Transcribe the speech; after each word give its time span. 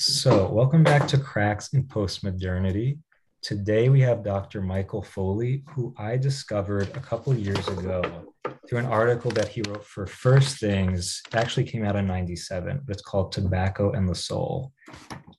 So 0.00 0.50
welcome 0.50 0.82
back 0.82 1.06
to 1.08 1.18
Cracks 1.18 1.74
in 1.74 1.84
Postmodernity. 1.84 2.98
Today 3.42 3.90
we 3.90 4.00
have 4.00 4.24
Dr. 4.24 4.62
Michael 4.62 5.02
Foley, 5.02 5.62
who 5.68 5.94
I 5.98 6.16
discovered 6.16 6.88
a 6.96 7.00
couple 7.00 7.34
years 7.34 7.68
ago 7.68 8.32
through 8.66 8.78
an 8.78 8.86
article 8.86 9.30
that 9.32 9.48
he 9.48 9.60
wrote 9.60 9.84
for 9.84 10.06
First 10.06 10.58
Things. 10.58 11.20
It 11.28 11.34
actually 11.34 11.64
came 11.64 11.84
out 11.84 11.96
in 11.96 12.06
97, 12.06 12.80
but 12.86 12.94
it's 12.94 13.02
called 13.02 13.30
Tobacco 13.30 13.92
and 13.92 14.08
the 14.08 14.14
Soul. 14.14 14.72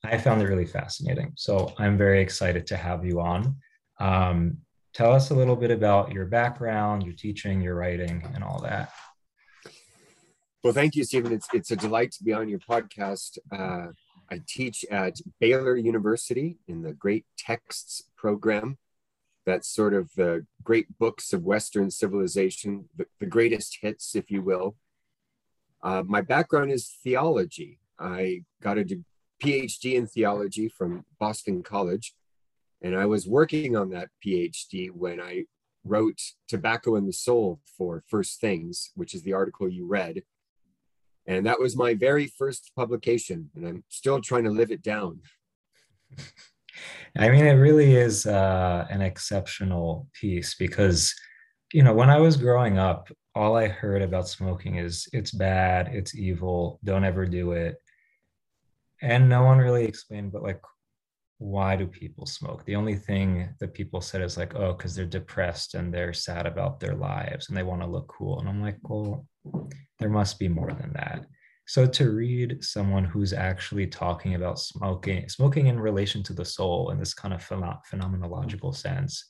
I 0.03 0.19
found 0.19 0.43
it 0.43 0.45
really 0.45 0.67
fascinating. 0.67 1.33
So 1.37 1.73
I'm 1.79 1.97
very 1.97 2.21
excited 2.21 2.67
to 2.67 2.77
have 2.77 3.03
you 3.03 3.19
on. 3.19 3.55
Um, 3.99 4.57
tell 4.93 5.11
us 5.11 5.31
a 5.31 5.35
little 5.35 5.55
bit 5.55 5.71
about 5.71 6.11
your 6.11 6.27
background, 6.27 7.01
your 7.01 7.15
teaching, 7.15 7.61
your 7.61 7.73
writing, 7.73 8.23
and 8.35 8.43
all 8.43 8.61
that. 8.61 8.91
Well, 10.63 10.73
thank 10.73 10.95
you, 10.95 11.03
Stephen. 11.03 11.33
It's, 11.33 11.47
it's 11.51 11.71
a 11.71 11.75
delight 11.75 12.11
to 12.11 12.23
be 12.23 12.33
on 12.33 12.47
your 12.47 12.59
podcast. 12.59 13.39
Uh, 13.51 13.87
I 14.31 14.39
teach 14.47 14.85
at 14.89 15.19
Baylor 15.41 15.75
University 15.75 16.57
in 16.65 16.81
the 16.83 16.93
Great 16.93 17.25
Texts 17.37 18.03
program. 18.15 18.77
That's 19.45 19.67
sort 19.67 19.93
of 19.93 20.09
the 20.15 20.45
great 20.63 20.97
books 20.97 21.33
of 21.33 21.43
Western 21.43 21.91
civilization, 21.91 22.85
the, 22.95 23.07
the 23.19 23.25
greatest 23.25 23.79
hits, 23.81 24.15
if 24.15 24.31
you 24.31 24.41
will. 24.41 24.77
Uh, 25.83 26.03
my 26.05 26.21
background 26.21 26.71
is 26.71 26.97
theology. 27.03 27.79
I 27.99 28.43
got 28.61 28.77
a 28.77 28.85
PhD 29.43 29.95
in 29.95 30.07
theology 30.07 30.69
from 30.69 31.03
Boston 31.19 31.61
College, 31.61 32.13
and 32.81 32.95
I 32.95 33.07
was 33.07 33.27
working 33.27 33.75
on 33.75 33.89
that 33.89 34.09
PhD 34.25 34.91
when 34.91 35.19
I 35.19 35.45
wrote 35.83 36.21
Tobacco 36.47 36.95
and 36.95 37.07
the 37.07 37.13
Soul 37.13 37.59
for 37.77 38.03
First 38.07 38.39
Things, 38.39 38.91
which 38.95 39.13
is 39.13 39.23
the 39.23 39.33
article 39.33 39.67
you 39.67 39.85
read. 39.87 40.21
And 41.27 41.45
that 41.45 41.59
was 41.59 41.77
my 41.77 41.93
very 41.93 42.27
first 42.27 42.71
publication, 42.75 43.49
and 43.55 43.67
I'm 43.67 43.83
still 43.89 44.21
trying 44.21 44.43
to 44.45 44.49
live 44.49 44.71
it 44.71 44.81
down. 44.81 45.19
I 47.17 47.29
mean, 47.29 47.45
it 47.45 47.53
really 47.53 47.95
is 47.95 48.25
uh, 48.25 48.87
an 48.89 49.01
exceptional 49.01 50.07
piece 50.13 50.55
because, 50.55 51.13
you 51.73 51.83
know, 51.83 51.93
when 51.93 52.09
I 52.09 52.17
was 52.17 52.37
growing 52.37 52.77
up, 52.77 53.09
all 53.35 53.55
I 53.55 53.67
heard 53.67 54.01
about 54.01 54.27
smoking 54.27 54.75
is 54.75 55.07
it's 55.13 55.31
bad, 55.31 55.89
it's 55.93 56.15
evil, 56.15 56.79
don't 56.83 57.05
ever 57.05 57.25
do 57.25 57.51
it. 57.51 57.77
And 59.01 59.29
no 59.29 59.43
one 59.43 59.57
really 59.57 59.85
explained, 59.85 60.31
but 60.31 60.43
like, 60.43 60.61
why 61.37 61.75
do 61.75 61.87
people 61.87 62.25
smoke? 62.25 62.63
The 62.65 62.75
only 62.75 62.95
thing 62.95 63.49
that 63.59 63.73
people 63.73 63.99
said 63.99 64.21
is 64.21 64.37
like, 64.37 64.53
oh, 64.55 64.73
because 64.73 64.95
they're 64.95 65.05
depressed 65.05 65.73
and 65.73 65.91
they're 65.91 66.13
sad 66.13 66.45
about 66.45 66.79
their 66.79 66.93
lives 66.93 67.49
and 67.49 67.57
they 67.57 67.63
want 67.63 67.81
to 67.81 67.87
look 67.87 68.07
cool. 68.07 68.39
And 68.39 68.47
I'm 68.47 68.61
like, 68.61 68.77
well, 68.83 69.25
there 69.99 70.09
must 70.09 70.39
be 70.39 70.47
more 70.47 70.71
than 70.71 70.91
that. 70.93 71.25
So 71.67 71.85
to 71.85 72.11
read 72.11 72.63
someone 72.63 73.05
who's 73.05 73.33
actually 73.33 73.87
talking 73.87 74.35
about 74.35 74.59
smoking, 74.59 75.29
smoking 75.29 75.67
in 75.67 75.79
relation 75.79 76.23
to 76.23 76.33
the 76.33 76.43
soul 76.43 76.89
in 76.89 76.99
this 76.99 77.13
kind 77.13 77.33
of 77.33 77.47
phenomenological 77.47 78.75
sense, 78.75 79.23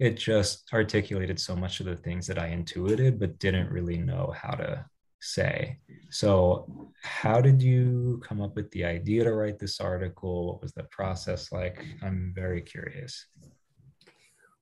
it 0.00 0.16
just 0.16 0.68
articulated 0.72 1.38
so 1.38 1.54
much 1.54 1.80
of 1.80 1.86
the 1.86 1.96
things 1.96 2.26
that 2.26 2.38
I 2.38 2.48
intuited, 2.48 3.20
but 3.20 3.38
didn't 3.38 3.70
really 3.70 3.98
know 3.98 4.34
how 4.36 4.54
to 4.56 4.84
say. 5.20 5.78
So, 6.10 6.90
how 7.02 7.40
did 7.40 7.62
you 7.62 8.20
come 8.26 8.40
up 8.40 8.56
with 8.56 8.70
the 8.72 8.84
idea 8.84 9.24
to 9.24 9.32
write 9.32 9.58
this 9.58 9.80
article? 9.80 10.48
What 10.48 10.62
was 10.62 10.72
the 10.72 10.84
process 10.84 11.52
like? 11.52 11.84
I'm 12.02 12.32
very 12.34 12.60
curious. 12.60 13.26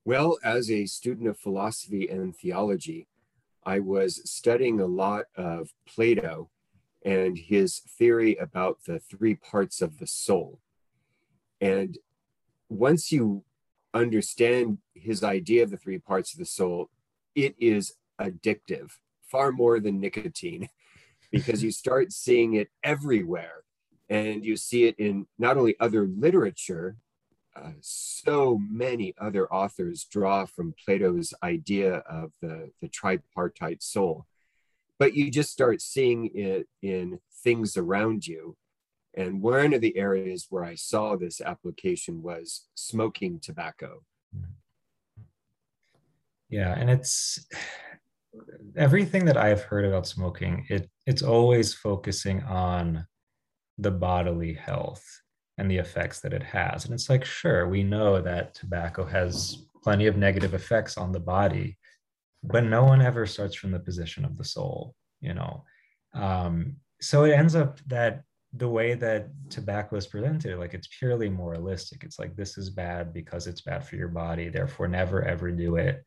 Well, 0.04 0.38
as 0.44 0.71
a 0.71 0.87
student 0.87 1.28
of 1.28 1.38
philosophy 1.38 2.09
and 2.09 2.37
theology, 2.37 3.09
I 3.65 3.78
was 3.78 4.28
studying 4.31 4.81
a 4.81 4.87
lot 4.87 5.27
of 5.37 5.71
Plato 5.87 6.50
and 7.05 7.37
his 7.37 7.81
theory 7.81 8.37
about 8.37 8.78
the 8.87 8.99
three 8.99 9.34
parts 9.34 9.81
of 9.81 9.99
the 9.99 10.06
soul. 10.06 10.61
And 11.61 11.99
once 12.69 13.12
you 13.12 13.45
understand 13.95 14.78
his 14.95 15.22
idea 15.22 15.62
of 15.62 15.71
the 15.71 15.77
three 15.77 15.99
parts 15.99 16.33
of 16.33 16.39
the 16.39 16.47
soul, 16.47 16.91
it 17.34 17.55
is 17.59 17.95
addictive 18.21 18.93
far 19.31 19.53
more 19.53 19.81
than 19.81 20.01
nicotine 20.01 20.69
because 21.33 21.62
you 21.62 21.71
start 21.71 22.12
seeing 22.12 22.55
it 22.55 22.69
everywhere 22.83 23.65
and 24.09 24.45
you 24.45 24.56
see 24.56 24.84
it 24.84 24.95
in 24.99 25.27
not 25.39 25.56
only 25.56 25.75
other 25.81 26.06
literature 26.06 26.97
uh, 27.55 27.73
so 27.81 28.59
many 28.71 29.15
other 29.19 29.53
authors 29.53 30.05
draw 30.05 30.47
from 30.47 30.75
plato's 30.85 31.35
idea 31.43 31.97
of 32.09 32.33
the, 32.41 32.71
the 32.81 32.89
tripartite 32.89 33.83
soul. 33.83 34.27
But 34.99 35.15
you 35.15 35.31
just 35.31 35.51
start 35.51 35.81
seeing 35.81 36.31
it 36.35 36.69
in 36.81 37.19
things 37.43 37.77
around 37.77 38.27
you. 38.27 38.57
And 39.15 39.43
one 39.43 39.75
of 39.75 39.81
the 39.83 39.97
areas 39.97 40.47
where 40.49 40.65
i 40.65 40.75
saw 40.75 41.17
this 41.17 41.41
application 41.41 42.23
was 42.23 42.69
smoking 42.75 43.41
tobacco. 43.41 44.03
Yeah 46.49 46.75
and 46.79 46.91
it's 46.91 47.47
everything 48.77 49.25
that 49.27 49.37
I've 49.37 49.63
heard 49.63 49.84
about 49.84 50.07
smoking, 50.07 50.67
it 50.69 50.89
it's 51.07 51.23
always 51.23 51.75
focusing 51.75 52.43
on 52.45 53.07
the 53.79 53.91
bodily 53.91 54.55
health 54.55 55.05
and 55.59 55.71
the 55.71 55.77
effects 55.77 56.21
that 56.21 56.33
it 56.33 56.43
has. 56.43 56.85
And 56.85 56.95
it's 56.95 57.11
like, 57.11 57.25
sure, 57.25 57.69
we 57.69 57.83
know 57.83 58.21
that 58.21 58.55
tobacco 58.55 59.05
has 59.05 59.67
plenty 59.83 60.07
of 60.07 60.17
negative 60.17 60.55
effects 60.55 60.97
on 60.97 61.13
the 61.13 61.21
body, 61.21 61.77
but 62.43 62.65
no 62.65 62.85
one 62.85 63.03
ever 63.03 63.27
starts 63.27 63.55
from 63.55 63.71
the 63.71 63.79
position 63.79 64.25
of 64.25 64.37
the 64.39 64.45
soul, 64.45 64.95
you 65.21 65.35
know. 65.35 65.65
Um, 66.15 66.77
so 67.01 67.25
it 67.25 67.33
ends 67.33 67.55
up 67.55 67.81
that 67.87 68.23
the 68.55 68.69
way 68.69 68.95
that 68.95 69.29
tobacco 69.51 69.97
is 69.97 70.07
presented, 70.07 70.59
like 70.59 70.75
it's 70.75 70.89
purely 70.99 71.29
moralistic. 71.29 72.05
It's 72.05 72.19
like 72.19 72.37
this 72.37 72.59
is 72.59 72.71
bad 72.71 73.13
because 73.13 73.47
it's 73.47 73.63
bad 73.63 73.87
for 73.87 73.97
your 73.97 74.09
body, 74.09 74.49
therefore 74.49 74.89
never 74.89 75.23
ever 75.25 75.51
do 75.51 75.77
it 75.77 76.03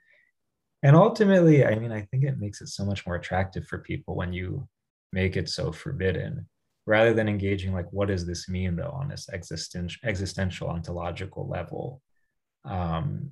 and 0.85 0.95
ultimately 0.95 1.65
i 1.65 1.75
mean 1.75 1.91
i 1.91 2.01
think 2.01 2.23
it 2.23 2.39
makes 2.39 2.61
it 2.61 2.67
so 2.67 2.85
much 2.85 3.05
more 3.05 3.15
attractive 3.15 3.65
for 3.67 3.79
people 3.79 4.15
when 4.15 4.31
you 4.31 4.67
make 5.11 5.35
it 5.35 5.49
so 5.49 5.71
forbidden 5.71 6.47
rather 6.85 7.13
than 7.13 7.27
engaging 7.27 7.73
like 7.73 7.91
what 7.91 8.07
does 8.07 8.25
this 8.25 8.47
mean 8.47 8.75
though 8.75 8.91
on 8.91 9.07
this 9.09 9.27
existential 9.31 9.99
existential 10.07 10.67
ontological 10.69 11.47
level? 11.47 12.01
Um 12.63 13.31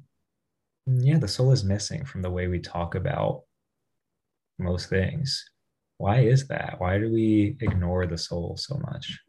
yeah 0.86 1.18
the 1.18 1.28
soul 1.28 1.52
is 1.52 1.64
missing 1.64 2.04
from 2.06 2.22
the 2.22 2.32
way 2.32 2.48
we 2.48 2.60
talk 2.60 2.96
about 2.96 3.44
most 4.60 4.90
things. 4.90 5.46
Why 5.98 6.20
is 6.20 6.48
that? 6.48 6.76
Why 6.80 6.98
do 6.98 7.12
we 7.12 7.58
ignore 7.62 8.06
the 8.08 8.18
soul 8.18 8.58
so 8.58 8.78
much? 8.92 9.20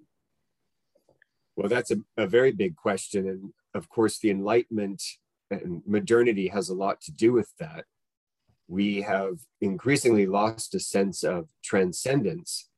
Well 1.57 1.69
that's 1.69 1.91
a, 1.91 1.97
a 2.17 2.27
very 2.27 2.53
big 2.53 2.77
question 2.77 3.29
and 3.29 3.53
of 3.75 3.89
course 3.89 4.19
the 4.19 4.31
enlightenment 4.31 5.03
and 5.51 5.83
modernity 5.87 6.49
has 6.49 6.69
a 6.69 6.75
lot 6.75 7.01
to 7.03 7.13
do 7.13 7.33
with 7.33 7.51
that. 7.59 7.85
We 8.67 9.03
have 9.03 9.35
increasingly 9.61 10.27
lost 10.27 10.75
a 10.75 10.81
sense 10.81 11.23
of 11.23 11.49
transcendence. 11.63 12.71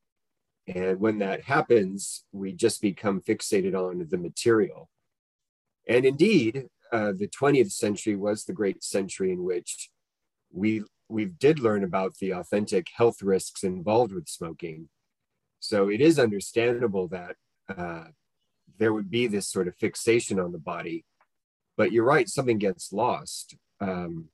And 0.67 0.99
when 1.01 1.19
that 1.19 1.45
happens, 1.45 2.25
we 2.33 2.53
just 2.53 2.81
become 2.81 3.21
fixated 3.21 3.75
on 3.75 4.07
the 4.11 4.19
material. 4.19 4.91
And 5.89 6.05
indeed, 6.05 6.67
uh, 6.93 7.13
the 7.17 7.29
20th 7.29 7.73
century 7.73 8.17
was 8.17 8.45
the 8.45 8.53
great 8.53 8.83
century 8.83 9.33
in 9.33 9.45
which 9.45 9.91
we 10.53 10.83
we 11.09 11.27
did 11.27 11.61
learn 11.61 11.85
about 11.85 12.17
the 12.17 12.33
authentic 12.33 12.89
health 12.97 13.23
risks 13.23 13.63
involved 13.63 14.13
with 14.13 14.29
smoking. 14.29 14.89
So 15.61 15.89
it 15.89 16.01
is 16.01 16.19
understandable 16.19 17.07
that 17.09 17.37
uh, 17.69 18.05
there 18.79 18.93
would 18.93 19.11
be 19.11 19.27
this 19.27 19.49
sort 19.49 19.69
of 19.69 19.77
fixation 19.77 20.41
on 20.41 20.53
the 20.53 20.59
body. 20.59 21.05
But 21.77 21.93
you're 21.93 22.05
right, 22.05 22.29
something 22.29 22.59
gets 22.59 22.93
lost. 22.93 23.57
Um, 23.81 24.31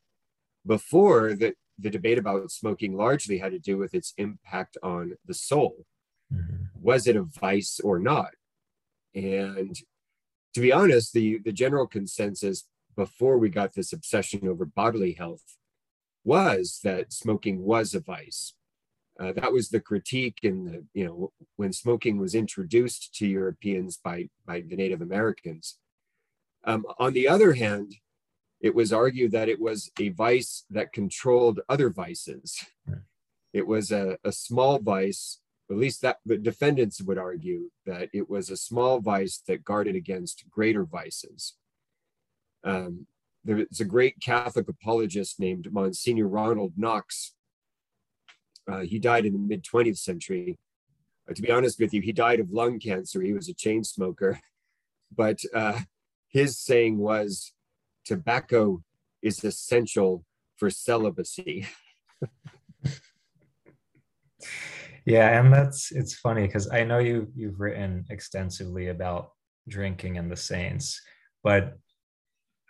before 0.67 1.35
the, 1.35 1.55
the 1.79 1.91
debate 1.91 2.19
about 2.19 2.51
smoking 2.51 2.97
largely 2.97 3.39
had 3.39 3.53
to 3.53 3.59
do 3.59 3.77
with 3.77 3.95
its 3.95 4.15
impact 4.17 4.77
on 4.83 5.15
the 5.27 5.35
soul. 5.35 5.85
Mm-hmm. 6.33 6.65
Was 6.81 7.07
it 7.07 7.17
a 7.17 7.23
vice 7.23 7.81
or 7.83 7.99
not? 7.99 8.31
And 9.15 9.77
to 10.55 10.61
be 10.61 10.73
honest, 10.73 11.13
the, 11.13 11.39
the 11.39 11.53
general 11.53 11.87
consensus 11.87 12.65
before 12.97 13.39
we 13.39 13.49
got 13.49 13.75
this 13.75 13.93
obsession 13.93 14.49
over 14.49 14.65
bodily 14.65 15.13
health 15.13 15.57
was 16.25 16.81
that 16.85 17.13
smoking 17.13 17.63
was 17.63 17.95
a 17.95 18.01
vice. 18.01 18.55
Uh, 19.21 19.33
that 19.33 19.53
was 19.53 19.69
the 19.69 19.81
critique 19.81 20.39
in 20.43 20.65
the, 20.65 20.85
you 20.95 21.05
know, 21.05 21.33
when 21.57 21.73
smoking 21.73 22.19
was 22.19 22.35
introduced 22.35 23.15
to 23.15 23.27
Europeans 23.27 23.99
by, 24.03 24.29
by 24.47 24.61
the 24.61 24.77
Native 24.77 25.03
Americans. 25.03 25.79
Um, 26.65 26.85
on 26.99 27.13
the 27.13 27.29
other 27.29 27.55
hand, 27.55 27.97
it 28.61 28.75
was 28.75 28.93
argued 28.93 29.33
that 29.33 29.49
it 29.49 29.61
was 29.61 29.91
a 29.99 30.11
vice 30.11 30.65
that 30.71 30.93
controlled 30.93 31.61
other 31.69 31.91
vices. 31.91 32.65
It 33.53 33.67
was 33.67 33.91
a, 33.91 34.17
a 34.25 34.33
small 34.33 34.79
vice, 34.79 35.41
at 35.71 35.77
least 35.77 36.03
that 36.03 36.19
the 36.25 36.37
defendants 36.37 37.01
would 37.01 37.19
argue 37.19 37.71
that 37.87 38.09
it 38.13 38.29
was 38.29 38.51
a 38.51 38.57
small 38.57 39.01
vice 39.01 39.43
that 39.47 39.65
guarded 39.65 39.97
against 39.97 40.45
greater 40.51 40.85
vices. 40.85 41.57
Um, 42.65 43.07
there's 43.45 43.81
a 43.81 43.85
great 43.85 44.21
Catholic 44.21 44.69
apologist 44.69 45.41
named 45.41 45.73
Monsignor 45.73 46.29
Ronald 46.29 46.75
Knox. 46.77 47.35
Uh, 48.71 48.81
he 48.81 48.99
died 48.99 49.27
in 49.27 49.33
the 49.33 49.39
mid 49.39 49.65
20th 49.65 49.99
century, 49.99 50.59
to 51.35 51.43
be 51.43 51.51
honest 51.51 51.79
with 51.79 51.95
you, 51.95 52.01
he 52.01 52.13
died 52.13 52.41
of 52.41 52.51
lung 52.51 52.79
cancer. 52.79 53.23
He 53.23 53.33
was 53.33 53.49
a 53.49 53.55
chain 53.55 53.85
smoker. 53.85 54.41
But 55.15 55.41
uh, 55.55 55.79
his 56.29 56.59
saying 56.59 56.97
was 56.97 57.53
tobacco 58.07 58.83
is 59.21 59.45
essential 59.45 60.25
for 60.57 60.71
celibacy. 60.71 61.67
yeah, 65.05 65.41
and 65.41 65.53
that's 65.53 65.93
it's 65.93 66.15
funny 66.15 66.47
because 66.47 66.71
I 66.71 66.85
know 66.85 66.99
you 66.99 67.29
you've 67.35 67.61
written 67.61 68.05
extensively 68.11 68.89
about 68.89 69.31
drinking 69.69 70.19
and 70.19 70.31
the 70.31 70.37
saints, 70.37 71.01
but 71.43 71.77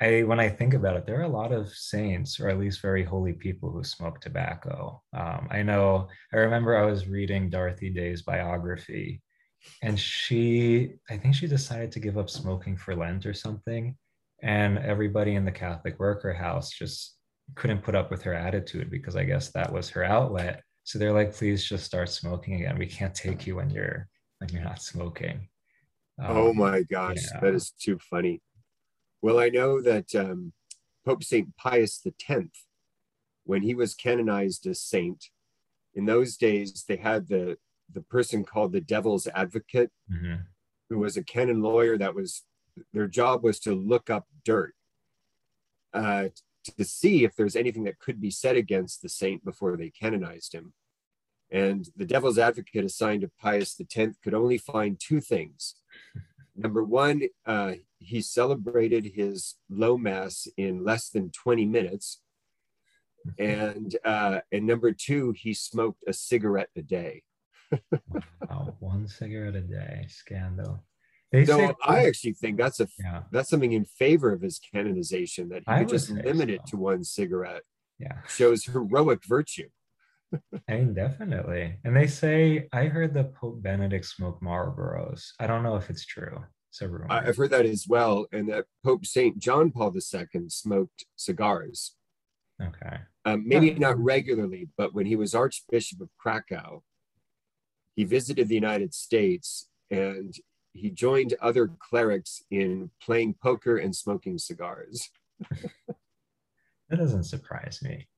I 0.01 0.23
when 0.23 0.41
I 0.41 0.49
think 0.49 0.75
about 0.75 0.97
it, 0.97 1.07
there 1.07 1.21
are 1.21 1.25
a 1.25 1.29
lot 1.29 1.53
of 1.53 1.69
saints, 1.69 2.41
or 2.41 2.49
at 2.49 2.59
least 2.59 2.83
very 2.83 3.05
holy 3.05 3.33
people, 3.35 3.71
who 3.71 3.85
smoke 3.85 4.21
tobacco. 4.21 5.03
Um, 5.17 5.49
I 5.51 5.63
know. 5.63 6.09
I 6.33 6.39
remember 6.39 6.77
I 6.77 6.85
was 6.85 7.07
reading 7.09 7.51
Dorothy 7.51 7.91
Day's 7.91 8.23
biography, 8.23 9.23
and 9.83 9.99
she, 9.99 10.95
I 11.11 11.17
think 11.19 11.35
she 11.35 11.47
decided 11.47 11.93
to 11.93 12.01
give 12.01 12.19
up 12.19 12.31
smoking 12.31 12.77
for 12.77 12.97
Lent 12.97 13.27
or 13.27 13.35
something, 13.35 13.97
and 14.43 14.79
everybody 14.79 15.35
in 15.35 15.45
the 15.45 15.53
Catholic 15.53 15.99
worker 16.01 16.33
house 16.33 16.71
just 16.71 17.17
couldn't 17.55 17.83
put 17.83 17.95
up 17.95 18.11
with 18.11 18.23
her 18.23 18.35
attitude 18.35 18.91
because 18.91 19.17
I 19.17 19.25
guess 19.25 19.51
that 19.51 19.73
was 19.73 19.91
her 19.91 20.05
outlet. 20.05 20.63
So 20.85 20.99
they're 20.99 21.13
like, 21.13 21.35
"Please 21.35 21.65
just 21.65 21.85
start 21.85 22.09
smoking 22.09 22.55
again. 22.55 22.79
We 22.79 22.87
can't 22.87 23.15
take 23.15 23.47
you 23.47 23.57
when 23.57 23.71
you're 23.71 24.09
when 24.39 24.51
you're 24.51 24.65
not 24.65 24.83
smoking." 24.83 25.49
Um, 26.21 26.37
oh 26.37 26.53
my 26.53 26.83
gosh, 26.83 27.19
yeah. 27.33 27.41
that 27.41 27.55
is 27.55 27.71
too 27.71 27.99
funny. 27.99 28.43
Well, 29.23 29.39
I 29.39 29.49
know 29.49 29.81
that 29.81 30.15
um, 30.15 30.53
Pope 31.05 31.25
St. 31.25 31.57
Pius 31.57 32.05
X, 32.29 32.67
when 33.45 33.63
he 33.63 33.75
was 33.75 33.95
canonized 33.95 34.67
as 34.67 34.81
saint, 34.81 35.27
in 35.95 36.07
those 36.07 36.37
days 36.37 36.85
they 36.89 36.97
had 36.97 37.29
the, 37.29 37.57
the 37.93 38.03
person 38.03 38.45
called 38.45 38.73
the 38.73 38.81
devil's 38.81 39.27
advocate, 39.29 39.91
mm-hmm. 40.13 40.43
who 40.91 40.99
was 40.99 41.17
a 41.17 41.25
canon 41.25 41.63
lawyer 41.63 41.97
that 41.99 42.15
was, 42.15 42.43
their 42.93 43.07
job 43.07 43.45
was 43.45 43.61
to 43.61 43.75
look 43.75 44.11
up 44.11 44.27
dirt 44.45 44.75
uh, 45.95 46.29
to 46.65 46.85
see 46.85 47.25
if 47.25 47.35
there's 47.35 47.57
anything 47.57 47.85
that 47.85 47.99
could 47.99 48.21
be 48.21 48.31
said 48.31 48.57
against 48.57 49.03
the 49.03 49.09
saint 49.09 49.45
before 49.45 49.77
they 49.77 49.91
canonized 49.91 50.55
him. 50.55 50.73
And 51.51 51.87
the 51.97 52.07
devil's 52.07 52.39
advocate 52.39 52.85
assigned 52.85 53.21
to 53.23 53.31
Pius 53.41 53.79
X 53.79 54.17
could 54.23 54.35
only 54.35 54.59
find 54.59 54.99
two 54.99 55.21
things. 55.21 55.75
Number 56.57 56.83
one, 56.83 57.23
uh, 57.47 57.75
he 57.99 58.21
celebrated 58.21 59.13
his 59.15 59.57
low 59.71 59.97
mass 59.97 60.49
in 60.57 60.85
less 60.85 61.09
than 61.09 61.31
20 61.31 61.67
minutes. 61.67 62.21
And 63.39 63.97
uh, 64.05 64.41
and 64.51 64.67
number 64.67 64.93
two, 64.93 65.33
he 65.37 65.55
smoked 65.55 66.03
a 66.09 66.13
cigarette 66.13 66.71
a 66.75 66.83
day. 66.83 67.23
wow, 68.49 68.75
one 68.81 69.07
cigarette 69.07 69.55
a 69.55 69.61
day, 69.61 70.07
scandal. 70.09 70.83
They 71.33 71.47
so 71.47 71.57
say, 71.57 71.75
I 71.83 72.07
actually 72.07 72.35
think 72.35 72.59
that's 72.59 72.79
a 72.79 72.89
yeah. 72.99 73.23
that's 73.31 73.49
something 73.49 73.73
in 73.73 73.87
favor 73.87 74.33
of 74.33 74.43
his 74.43 74.61
canonization 74.73 75.49
that 75.49 75.63
he 75.79 75.85
just 75.87 76.11
limit 76.11 76.49
so. 76.49 76.55
it 76.55 76.67
to 76.67 76.77
one 76.77 77.05
cigarette. 77.05 77.63
Yeah, 77.99 78.19
shows 78.29 78.65
heroic 78.65 79.25
virtue. 79.25 79.69
I 80.69 80.75
mean, 80.75 80.95
definitely. 80.95 81.77
And 81.85 81.97
they 81.97 82.07
say 82.07 82.69
I 82.73 82.85
heard 82.85 83.15
that 83.15 83.35
Pope 83.35 83.63
Benedict 83.63 84.05
smoked 84.05 84.43
Marlboros. 84.43 85.31
I 85.41 85.47
don't 85.47 85.63
know 85.63 85.77
if 85.77 85.89
it's 85.89 86.05
true. 86.05 86.45
So 86.71 86.91
I've 87.11 87.37
heard 87.37 87.51
that 87.51 87.67
as 87.67 87.87
well, 87.87 88.27
and 88.33 88.49
that 88.49 88.65
Pope 88.83 89.05
Saint 89.05 89.39
John 89.39 89.71
Paul 89.71 89.95
II 89.95 90.27
smoked 90.49 91.05
cigars. 91.17 91.97
Okay. 92.63 92.97
Um, 93.25 93.47
maybe 93.47 93.69
yeah. 93.69 93.79
not 93.79 93.99
regularly, 93.99 94.69
but 94.79 94.95
when 94.95 95.05
he 95.05 95.17
was 95.17 95.35
Archbishop 95.35 96.01
of 96.01 96.09
Krakow, 96.19 96.83
he 97.95 98.05
visited 98.05 98.49
the 98.49 98.55
United 98.55 98.95
States 98.95 99.69
and 99.91 100.35
he 100.73 100.91
joined 100.91 101.35
other 101.41 101.71
clerics 101.79 102.43
in 102.51 102.91
playing 103.01 103.35
poker 103.43 103.77
and 103.77 103.95
smoking 103.95 104.39
cigars. 104.39 105.11
that 105.51 106.97
doesn't 106.97 107.25
surprise 107.25 107.81
me. 107.83 108.09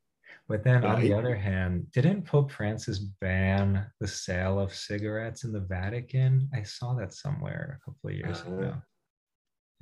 But 0.46 0.62
then 0.62 0.84
on 0.84 1.00
the 1.00 1.14
other 1.14 1.34
hand, 1.34 1.90
didn't 1.92 2.26
Pope 2.26 2.52
Francis 2.52 2.98
ban 2.98 3.86
the 3.98 4.06
sale 4.08 4.60
of 4.60 4.74
cigarettes 4.74 5.44
in 5.44 5.52
the 5.52 5.60
Vatican? 5.60 6.50
I 6.52 6.62
saw 6.62 6.92
that 6.94 7.14
somewhere 7.14 7.80
a 7.80 7.84
couple 7.84 8.10
of 8.10 8.16
years 8.16 8.42
uh, 8.46 8.52
ago. 8.52 8.74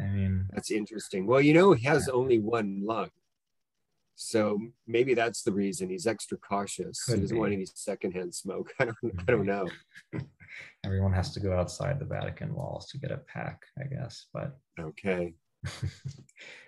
I 0.00 0.04
mean, 0.04 0.46
that's 0.52 0.70
interesting. 0.70 1.26
Well, 1.26 1.40
you 1.40 1.52
know, 1.52 1.72
he 1.72 1.84
has 1.86 2.06
yeah. 2.06 2.14
only 2.14 2.38
one 2.38 2.82
lung. 2.84 3.10
So 4.14 4.58
maybe 4.86 5.14
that's 5.14 5.42
the 5.42 5.52
reason 5.52 5.88
he's 5.88 6.06
extra 6.06 6.38
cautious. 6.38 7.04
Could 7.04 7.16
he 7.16 7.20
doesn't 7.22 7.36
be. 7.36 7.40
want 7.40 7.52
any 7.52 7.66
secondhand 7.66 8.34
smoke. 8.34 8.72
I 8.78 8.86
don't 8.86 8.96
I 9.26 9.32
don't 9.32 9.46
know. 9.46 9.68
Everyone 10.84 11.12
has 11.12 11.32
to 11.32 11.40
go 11.40 11.56
outside 11.56 11.98
the 11.98 12.04
Vatican 12.04 12.54
walls 12.54 12.86
to 12.88 12.98
get 12.98 13.10
a 13.10 13.18
pack, 13.18 13.62
I 13.80 13.84
guess. 13.84 14.26
But 14.32 14.56
okay. 14.78 15.34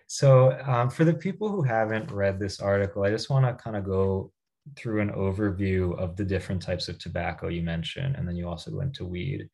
So, 0.07 0.59
um, 0.67 0.91
for 0.91 1.05
the 1.05 1.15
people 1.15 1.49
who 1.49 1.63
haven't 1.63 2.11
read 2.11 2.39
this 2.39 2.61
article, 2.61 3.05
I 3.05 3.11
just 3.11 3.31
want 3.31 3.47
to 3.47 3.63
kind 3.63 3.77
of 3.77 3.85
go 3.85 4.31
through 4.77 5.01
an 5.01 5.11
overview 5.11 5.99
of 5.99 6.17
the 6.17 6.25
different 6.25 6.63
types 6.63 6.89
of 6.89 6.99
tobacco 6.99 7.49
you 7.49 7.63
mentioned, 7.63 8.17
and 8.17 8.29
then 8.29 8.37
you 8.37 8.49
also 8.49 8.71
go 8.71 8.81
into 8.81 9.07
weed. 9.07 9.49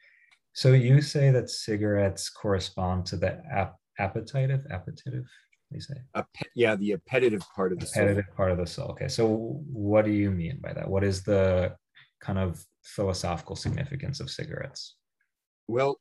So, 0.53 0.73
you 0.73 1.01
say 1.01 1.31
that 1.31 1.51
cigarettes 1.51 2.29
correspond 2.29 3.07
to 3.07 3.17
the 3.17 3.41
ap- 3.51 3.79
appetitive, 3.99 4.67
appetitive, 4.71 5.25
you 5.71 5.81
say? 5.81 5.95
yeah, 6.55 6.75
the 6.77 6.93
appetitive 6.93 7.43
part 7.55 7.73
of 7.73 7.79
the 7.79 7.87
appetitive 7.87 8.25
soul. 8.27 8.35
part 8.37 8.51
of 8.51 8.59
the 8.59 8.67
soul. 8.67 8.89
Okay, 8.89 9.09
so 9.09 9.63
what 9.73 10.05
do 10.05 10.11
you 10.11 10.31
mean 10.31 10.59
by 10.63 10.73
that? 10.73 10.89
What 10.89 11.05
is 11.05 11.23
the 11.23 11.77
kind 12.21 12.39
of 12.39 12.65
philosophical 12.83 13.57
significance 13.57 14.21
of 14.21 14.31
cigarettes? 14.31 14.97
Well, 15.69 16.01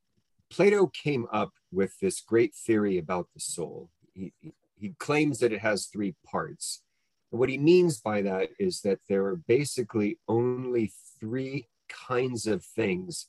Plato 0.50 0.88
came 0.88 1.28
up 1.32 1.52
with 1.72 1.94
this 2.00 2.22
great 2.22 2.56
theory 2.56 2.98
about 2.98 3.28
the 3.34 3.40
soul 3.40 3.90
he, 4.20 4.34
he 4.76 4.94
claims 5.00 5.40
that 5.40 5.54
it 5.54 5.60
has 5.60 5.88
three 5.88 6.16
parts. 6.26 6.84
And 7.32 7.40
what 7.40 7.50
he 7.50 7.58
means 7.58 8.00
by 8.00 8.22
that 8.24 8.50
is 8.60 8.82
that 8.82 9.00
there 9.08 9.26
are 9.26 9.38
basically 9.48 10.20
only 10.28 10.92
three 11.20 11.68
kinds 11.88 12.48
of 12.48 12.64
things 12.64 13.28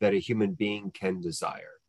that 0.00 0.14
a 0.14 0.18
human 0.18 0.52
being 0.52 0.90
can 0.90 1.20
desire. 1.20 1.80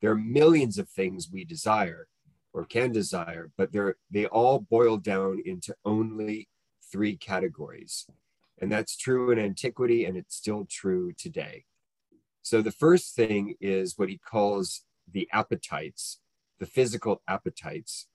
There 0.00 0.10
are 0.10 0.16
millions 0.16 0.78
of 0.78 0.88
things 0.88 1.30
we 1.32 1.44
desire 1.44 2.08
or 2.54 2.64
can 2.64 2.92
desire, 2.92 3.50
but 3.58 3.72
they're, 3.72 3.96
they 4.10 4.26
all 4.26 4.60
boil 4.60 4.96
down 4.96 5.42
into 5.44 5.74
only 5.84 6.48
three 6.90 7.16
categories. 7.16 8.06
And 8.60 8.70
that's 8.70 8.96
true 8.96 9.32
in 9.32 9.38
antiquity, 9.38 10.04
and 10.04 10.16
it's 10.16 10.36
still 10.36 10.64
true 10.70 11.12
today. 11.12 11.64
So 12.42 12.62
the 12.62 12.70
first 12.70 13.16
thing 13.16 13.56
is 13.60 13.98
what 13.98 14.08
he 14.08 14.18
calls 14.18 14.82
the 15.10 15.28
appetites, 15.32 16.20
the 16.60 16.66
physical 16.66 17.20
appetites. 17.26 18.06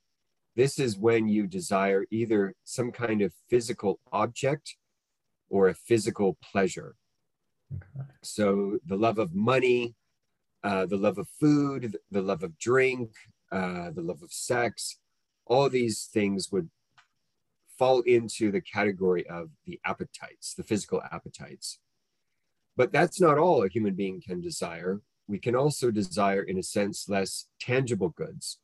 This 0.56 0.80
is 0.80 0.98
when 0.98 1.28
you 1.28 1.46
desire 1.46 2.06
either 2.10 2.56
some 2.64 2.92
kind 2.92 3.22
of 3.22 3.34
physical 3.50 4.00
object 4.14 4.78
or 5.50 5.68
a 5.68 5.74
physical 5.74 6.38
pleasure. 6.42 6.96
Okay. 7.76 8.08
So 8.24 8.80
the 8.86 8.96
love 8.96 9.20
of 9.20 9.36
money, 9.36 9.96
uh, 10.64 10.86
the 10.86 10.98
love 10.98 11.18
of 11.18 11.28
food, 11.40 11.98
the 12.10 12.22
love 12.22 12.44
of 12.44 12.58
drink, 12.58 13.12
uh, 13.52 13.92
the 13.92 14.02
love 14.02 14.22
of 14.22 14.32
sex, 14.32 15.00
all 15.46 15.70
these 15.70 16.06
things 16.06 16.52
would 16.52 16.70
fall 17.78 18.02
into 18.02 18.52
the 18.52 18.62
category 18.62 19.28
of 19.28 19.50
the 19.66 19.80
appetites, 19.86 20.54
the 20.54 20.64
physical 20.64 21.02
appetites. 21.12 21.80
But 22.76 22.92
that's 22.92 23.20
not 23.20 23.38
all 23.38 23.64
a 23.64 23.70
human 23.70 23.96
being 23.96 24.22
can 24.22 24.42
desire 24.42 25.02
we 25.30 25.38
can 25.38 25.56
also 25.56 25.92
desire, 25.92 26.42
in 26.42 26.58
a 26.58 26.64
sense, 26.64 27.08
less 27.08 27.46
tangible 27.62 28.10
goods 28.10 28.58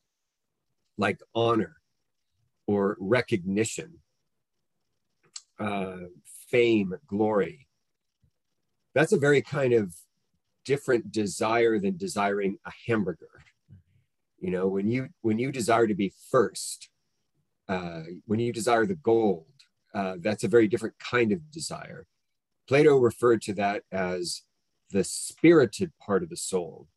like 0.98 1.22
honor 1.36 1.76
or 2.66 2.98
recognition, 3.00 4.00
uh, 5.60 6.08
fame, 6.50 6.96
glory. 7.06 7.68
That's 8.96 9.14
a 9.14 9.20
very 9.20 9.44
kind 9.44 9.74
of 9.74 9.94
different 10.66 11.12
desire 11.12 11.78
than 11.78 11.98
desiring 11.98 12.58
a 12.66 12.72
hamburger. 12.88 13.44
You 14.46 14.52
know, 14.52 14.68
when 14.68 14.88
you 14.88 15.10
when 15.22 15.40
you 15.40 15.52
desire 15.52 15.88
to 15.88 15.96
be 15.96 16.14
first, 16.30 16.90
uh, 17.68 18.02
when 18.28 18.40
you 18.40 18.54
desire 18.54 18.86
the 18.86 18.94
gold, 18.94 19.48
uh, 19.96 20.18
that's 20.20 20.44
a 20.44 20.48
very 20.48 20.68
different 20.68 21.00
kind 21.00 21.32
of 21.32 21.50
desire. 21.50 22.06
Plato 22.68 22.96
referred 23.00 23.42
to 23.42 23.54
that 23.56 23.82
as 23.92 24.44
the 24.92 25.04
spirited 25.04 25.94
part 26.00 26.22
of 26.22 26.30
the 26.30 26.38
soul, 26.38 26.88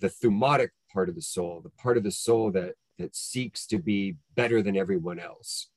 the 0.00 0.10
thumotic 0.10 0.68
part 0.92 1.08
of 1.08 1.14
the 1.14 1.22
soul, 1.22 1.62
the 1.62 1.70
part 1.70 1.96
of 1.96 2.04
the 2.04 2.10
soul 2.10 2.50
that, 2.50 2.74
that 2.98 3.16
seeks 3.16 3.66
to 3.68 3.78
be 3.78 4.16
better 4.34 4.60
than 4.60 4.76
everyone 4.76 5.18
else. 5.18 5.70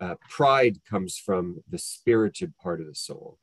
Uh, 0.00 0.14
pride 0.30 0.78
comes 0.88 1.18
from 1.18 1.62
the 1.68 1.76
spirited 1.76 2.56
part 2.56 2.80
of 2.80 2.86
the 2.86 2.94
soul. 2.94 3.38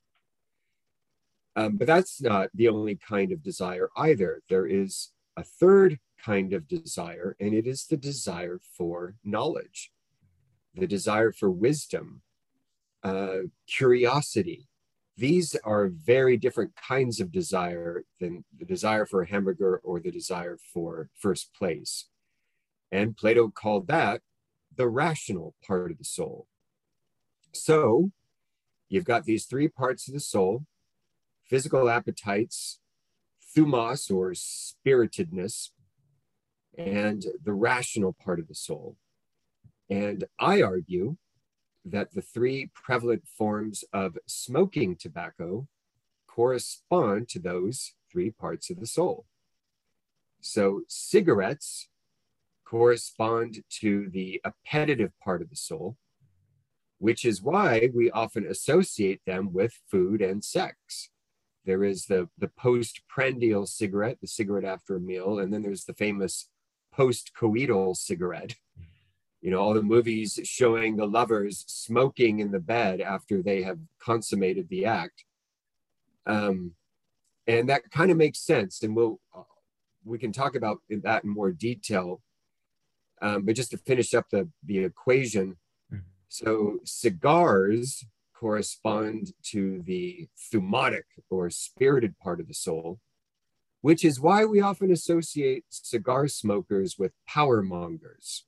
Um, 1.56 1.78
but 1.78 1.86
that's 1.86 2.20
not 2.24 2.50
the 2.56 2.70
only 2.70 2.96
kind 2.96 3.32
of 3.32 3.44
desire 3.44 3.90
either. 3.96 4.42
There 4.50 4.66
is 4.66 5.12
a 5.38 5.44
third 5.44 6.00
kind 6.24 6.54
of 6.54 6.68
desire, 6.68 7.36
and 7.40 7.54
it 7.54 7.68
is 7.68 7.86
the 7.86 7.98
desire 7.98 8.60
for 8.78 9.16
knowledge, 9.24 9.92
the 10.76 10.88
desire 10.88 11.32
for 11.32 11.50
wisdom, 11.50 12.22
uh, 13.04 13.40
curiosity, 13.68 14.68
these 15.18 15.56
are 15.64 15.88
very 15.88 16.38
different 16.38 16.76
kinds 16.76 17.20
of 17.20 17.32
desire 17.32 18.06
than 18.20 18.44
the 18.58 18.66
desire 18.66 19.06
for 19.06 19.22
a 19.22 19.30
hamburger 19.30 19.78
or 19.84 20.00
the 20.00 20.12
desire 20.12 20.58
for 20.74 21.10
first 21.14 21.54
place. 21.54 22.08
And 22.92 23.16
Plato 23.16 23.50
called 23.50 23.88
that 23.88 24.22
the 24.76 24.88
rational 24.88 25.54
part 25.66 25.92
of 25.92 25.98
the 25.98 26.06
soul. 26.06 26.48
So 27.52 28.12
you've 28.90 29.06
got 29.06 29.26
these 29.26 29.46
three 29.46 29.68
parts 29.68 30.08
of 30.08 30.14
the 30.14 30.20
soul 30.20 30.66
physical 31.46 31.90
appetites, 31.90 32.80
thumos 33.56 34.10
or 34.10 34.34
spiritedness, 34.34 35.72
and 36.78 37.26
the 37.44 37.54
rational 37.54 38.14
part 38.14 38.40
of 38.40 38.48
the 38.48 38.56
soul. 38.56 38.98
And 39.90 40.26
I 40.40 40.62
argue 40.62 41.18
that 41.86 42.14
the 42.14 42.22
three 42.22 42.70
prevalent 42.74 43.28
forms 43.28 43.84
of 43.92 44.18
smoking 44.28 44.96
tobacco 44.96 45.68
correspond 46.28 47.28
to 47.30 47.40
those 47.40 47.94
three 48.12 48.32
parts 48.32 48.70
of 48.70 48.80
the 48.80 48.88
soul. 48.88 49.26
So 50.40 50.82
cigarettes 50.88 51.90
correspond 52.66 53.64
to 53.82 54.10
the 54.10 54.42
appetitive 54.46 55.12
part 55.22 55.42
of 55.42 55.50
the 55.50 55.56
soul, 55.56 55.98
which 57.00 57.26
is 57.26 57.42
why 57.42 57.90
we 57.94 58.10
often 58.12 58.46
associate 58.46 59.22
them 59.26 59.52
with 59.52 59.74
food 59.90 60.22
and 60.22 60.44
sex. 60.44 61.10
There 61.66 61.84
is 61.84 62.06
the, 62.06 62.30
the 62.38 62.48
postprandial 62.48 63.66
cigarette, 63.66 64.20
the 64.22 64.28
cigarette 64.28 64.66
after 64.66 64.96
a 64.96 65.00
meal, 65.02 65.40
and 65.40 65.54
then 65.54 65.62
there's 65.62 65.86
the 65.86 65.94
famous 65.94 66.50
post-coital 66.94 67.96
cigarette, 67.96 68.56
you 69.42 69.50
know, 69.50 69.60
all 69.60 69.74
the 69.74 69.82
movies 69.82 70.40
showing 70.44 70.96
the 70.96 71.08
lovers 71.08 71.64
smoking 71.68 72.40
in 72.40 72.52
the 72.52 72.60
bed 72.60 73.02
after 73.02 73.42
they 73.42 73.64
have 73.64 73.80
consummated 74.00 74.68
the 74.70 74.86
act. 74.86 75.26
Um, 76.26 76.74
and 77.48 77.68
that 77.70 77.90
kind 77.92 78.12
of 78.12 78.18
makes 78.18 78.40
sense. 78.40 78.84
And 78.84 78.96
we'll, 78.96 79.20
we 80.04 80.20
can 80.20 80.32
talk 80.32 80.56
about 80.56 80.80
that 80.90 81.24
in 81.24 81.30
more 81.30 81.52
detail. 81.52 82.22
Um, 83.22 83.46
but 83.46 83.56
just 83.56 83.72
to 83.72 83.78
finish 83.78 84.14
up 84.14 84.30
the, 84.32 84.50
the 84.66 84.80
equation, 84.80 85.58
mm-hmm. 85.92 86.00
so 86.28 86.80
cigars 86.84 88.06
correspond 88.34 89.34
to 89.44 89.82
the 89.86 90.28
thumotic 90.52 91.04
or 91.30 91.50
spirited 91.50 92.18
part 92.20 92.40
of 92.40 92.48
the 92.48 92.54
soul, 92.54 93.00
which 93.82 94.06
is 94.06 94.20
why 94.20 94.46
we 94.46 94.62
often 94.62 94.92
associate 94.92 95.66
cigar 95.70 96.28
smokers 96.28 96.98
with 97.00 97.14
power 97.28 97.62
mongers 97.64 98.44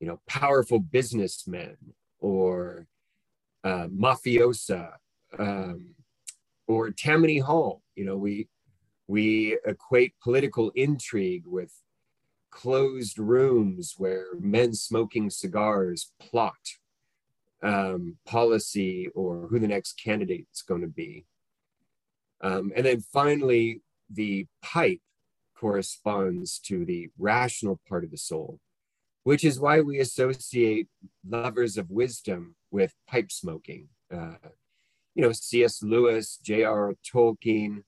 you 0.00 0.06
know, 0.06 0.20
powerful 0.28 0.78
businessmen 0.78 1.76
or 2.20 2.86
uh, 3.64 3.88
mafiosa 3.88 4.92
um, 5.38 5.94
or 6.68 6.90
Tammany 6.90 7.38
Hall. 7.38 7.82
You 7.96 8.06
know, 8.06 8.16
we 8.16 8.48
we 9.08 9.58
equate 9.66 10.14
political 10.22 10.70
intrigue 10.74 11.44
with 11.46 11.72
closed 12.50 13.18
rooms 13.18 13.94
where 13.98 14.26
men 14.40 14.74
smoking 14.74 15.30
cigars 15.30 16.12
plot 16.20 16.56
um, 17.62 18.16
policy 18.26 19.08
or 19.14 19.48
who 19.48 19.58
the 19.58 19.68
next 19.68 20.00
candidate 20.02 20.46
is 20.54 20.62
going 20.62 20.82
to 20.82 20.88
be. 20.88 21.26
Um, 22.42 22.72
and 22.76 22.86
then 22.86 23.00
finally, 23.00 23.82
the 24.10 24.46
pipe 24.62 25.00
corresponds 25.58 26.58
to 26.58 26.84
the 26.84 27.08
rational 27.18 27.80
part 27.88 28.04
of 28.04 28.10
the 28.10 28.16
soul 28.16 28.60
which 29.28 29.44
is 29.44 29.60
why 29.60 29.78
we 29.78 29.98
associate 29.98 30.88
lovers 31.28 31.76
of 31.76 31.90
wisdom 31.90 32.54
with 32.70 32.94
pipe 33.06 33.30
smoking. 33.30 33.86
Uh, 34.10 34.36
you 35.14 35.22
know, 35.22 35.32
C.S. 35.32 35.82
Lewis, 35.82 36.38
J.R. 36.42 36.94
Tolkien, 37.04 37.82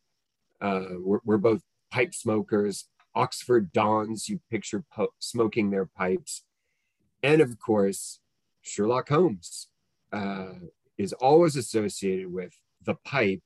uh, 0.60 0.98
we're, 0.98 1.20
we're, 1.24 1.38
both 1.38 1.62
pipe 1.90 2.12
smokers. 2.12 2.88
Oxford 3.14 3.72
Dons, 3.72 4.28
you 4.28 4.38
picture 4.50 4.84
po- 4.92 5.14
smoking 5.18 5.70
their 5.70 5.86
pipes. 5.86 6.42
And 7.22 7.40
of 7.40 7.58
course, 7.58 8.20
Sherlock 8.60 9.08
Holmes 9.08 9.68
uh, 10.12 10.52
is 10.98 11.14
always 11.14 11.56
associated 11.56 12.30
with 12.30 12.52
the 12.84 12.96
pipe, 12.96 13.40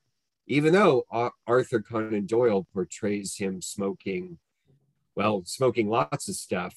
even 0.47 0.73
though 0.73 1.05
Arthur 1.47 1.81
Conan 1.81 2.25
Doyle 2.25 2.67
portrays 2.73 3.37
him 3.37 3.61
smoking, 3.61 4.37
well, 5.15 5.43
smoking 5.45 5.89
lots 5.89 6.29
of 6.29 6.35
stuff. 6.35 6.75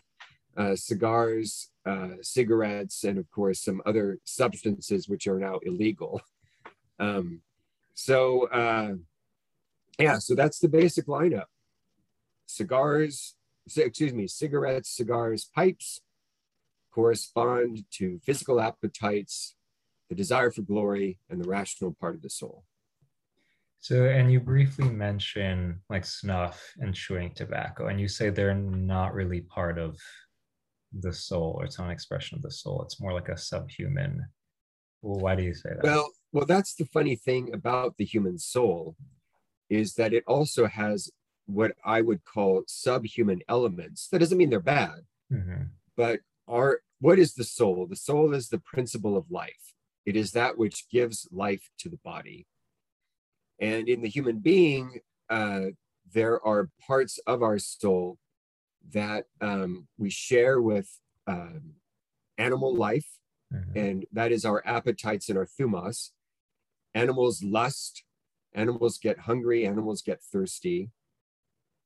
uh, 0.56 0.74
cigars, 0.74 1.70
uh, 1.84 2.08
cigarettes, 2.22 3.04
and 3.04 3.18
of 3.18 3.30
course 3.30 3.60
some 3.60 3.82
other 3.86 4.18
substances 4.24 5.08
which 5.08 5.26
are 5.26 5.38
now 5.38 5.58
illegal. 5.64 6.20
Um, 6.98 7.42
so 7.94 8.48
uh, 8.48 8.94
yeah, 9.98 10.18
so 10.18 10.34
that's 10.34 10.58
the 10.58 10.68
basic 10.68 11.06
lineup. 11.06 11.44
Cigars, 12.46 13.34
excuse 13.76 14.12
me, 14.12 14.26
cigarettes, 14.26 14.90
cigars, 14.90 15.44
pipes 15.54 16.00
correspond 16.90 17.84
to 17.90 18.18
physical 18.24 18.60
appetites, 18.60 19.56
the 20.08 20.14
desire 20.14 20.50
for 20.50 20.62
glory, 20.62 21.18
and 21.28 21.42
the 21.42 21.48
rational 21.48 21.94
part 22.00 22.14
of 22.14 22.22
the 22.22 22.30
soul. 22.30 22.64
So, 23.86 24.06
and 24.06 24.32
you 24.32 24.40
briefly 24.40 24.88
mention 24.88 25.80
like 25.88 26.04
snuff 26.04 26.60
and 26.78 26.92
chewing 26.92 27.32
tobacco, 27.32 27.86
and 27.86 28.00
you 28.00 28.08
say 28.08 28.30
they're 28.30 28.52
not 28.52 29.14
really 29.14 29.42
part 29.42 29.78
of 29.78 29.96
the 30.92 31.12
soul 31.12 31.54
or 31.56 31.66
it's 31.66 31.78
not 31.78 31.84
an 31.84 31.92
expression 31.92 32.36
of 32.36 32.42
the 32.42 32.50
soul. 32.50 32.82
It's 32.82 33.00
more 33.00 33.12
like 33.12 33.28
a 33.28 33.38
subhuman. 33.38 34.26
Well 35.02 35.20
why 35.20 35.36
do 35.36 35.44
you 35.44 35.54
say 35.54 35.68
that? 35.68 35.84
Well 35.84 36.10
well 36.32 36.46
that's 36.46 36.74
the 36.74 36.86
funny 36.86 37.14
thing 37.14 37.54
about 37.54 37.96
the 37.96 38.04
human 38.04 38.40
soul 38.40 38.96
is 39.70 39.94
that 39.94 40.12
it 40.12 40.24
also 40.26 40.66
has 40.66 41.08
what 41.46 41.70
i 41.84 42.00
would 42.00 42.24
call 42.24 42.64
subhuman 42.66 43.40
elements. 43.48 44.08
That 44.08 44.18
doesn't 44.18 44.36
mean 44.36 44.50
they're 44.50 44.58
bad. 44.58 45.02
Mm-hmm. 45.32 45.62
but 45.96 46.20
are 46.48 46.80
what 46.98 47.20
is 47.20 47.34
the 47.34 47.44
soul? 47.44 47.86
The 47.88 47.94
soul 47.94 48.34
is 48.34 48.48
the 48.48 48.58
principle 48.58 49.16
of 49.16 49.30
life. 49.30 49.74
It 50.04 50.16
is 50.16 50.32
that 50.32 50.58
which 50.58 50.88
gives 50.90 51.28
life 51.30 51.70
to 51.78 51.88
the 51.88 52.00
body 52.02 52.48
and 53.58 53.88
in 53.88 54.02
the 54.02 54.08
human 54.08 54.38
being 54.38 55.00
uh, 55.30 55.66
there 56.12 56.44
are 56.46 56.70
parts 56.86 57.18
of 57.26 57.42
our 57.42 57.58
soul 57.58 58.18
that 58.92 59.24
um, 59.40 59.88
we 59.98 60.10
share 60.10 60.60
with 60.60 60.88
um, 61.26 61.74
animal 62.38 62.74
life, 62.74 63.06
mm-hmm. 63.52 63.78
and 63.78 64.06
that 64.12 64.32
is 64.32 64.44
our 64.44 64.62
appetites 64.66 65.28
and 65.28 65.38
our 65.38 65.46
thumos. 65.46 66.10
Animals 66.94 67.42
lust, 67.42 68.04
animals 68.54 68.98
get 68.98 69.20
hungry, 69.20 69.66
animals 69.66 70.02
get 70.02 70.22
thirsty. 70.22 70.90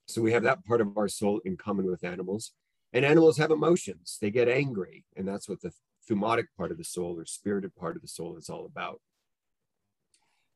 So 0.06 0.20
we 0.20 0.32
have 0.32 0.42
that 0.42 0.64
part 0.64 0.80
of 0.80 0.96
our 0.96 1.08
soul 1.08 1.40
in 1.44 1.56
common 1.56 1.86
with 1.86 2.04
animals. 2.04 2.52
And 2.92 3.04
animals 3.04 3.38
have 3.38 3.52
emotions, 3.52 4.18
they 4.20 4.32
get 4.32 4.48
angry, 4.48 5.04
and 5.16 5.26
that's 5.26 5.48
what 5.48 5.60
the 5.60 5.72
thumotic 6.08 6.46
part 6.56 6.72
of 6.72 6.78
the 6.78 6.84
soul 6.84 7.18
or 7.18 7.24
spirited 7.24 7.74
part 7.76 7.94
of 7.94 8.02
the 8.02 8.08
soul 8.08 8.36
is 8.36 8.50
all 8.50 8.66
about. 8.66 9.00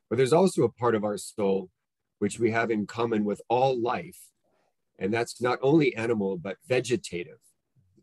But 0.09 0.17
there's 0.17 0.33
also 0.33 0.63
a 0.65 0.73
part 0.73 0.95
of 0.95 1.05
our 1.05 1.17
soul 1.17 1.71
which 2.19 2.39
we 2.39 2.51
have 2.51 2.71
in 2.71 2.87
common 2.87 3.25
with 3.25 3.41
all 3.49 3.81
life, 3.81 4.31
and 4.99 5.13
that's 5.13 5.43
not 5.43 5.59
only 5.63 5.95
animal, 5.97 6.37
but 6.37 6.57
vegetative. 6.67 7.39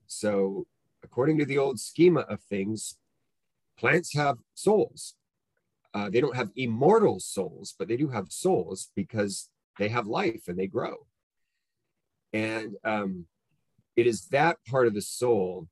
So, 0.08 0.68
according 1.04 1.38
to 1.40 1.46
the 1.46 1.58
old 1.58 1.80
schema 1.80 2.22
of 2.22 2.42
things, 2.42 2.98
plants 3.78 4.14
have 4.14 4.38
souls. 4.54 5.16
Uh, 5.94 6.10
they 6.10 6.22
don't 6.22 6.36
have 6.36 6.52
immortal 6.56 7.20
souls, 7.20 7.76
but 7.78 7.88
they 7.88 7.98
do 7.98 8.10
have 8.10 8.32
souls 8.32 8.92
because 8.96 9.50
they 9.78 9.90
have 9.90 10.08
life 10.08 10.44
and 10.48 10.58
they 10.58 10.68
grow. 10.68 11.08
And 12.34 12.76
um, 12.86 13.26
it 13.96 14.08
is 14.08 14.28
that 14.28 14.58
part 14.70 14.88
of 14.88 14.94
the 14.94 15.02
soul 15.02 15.68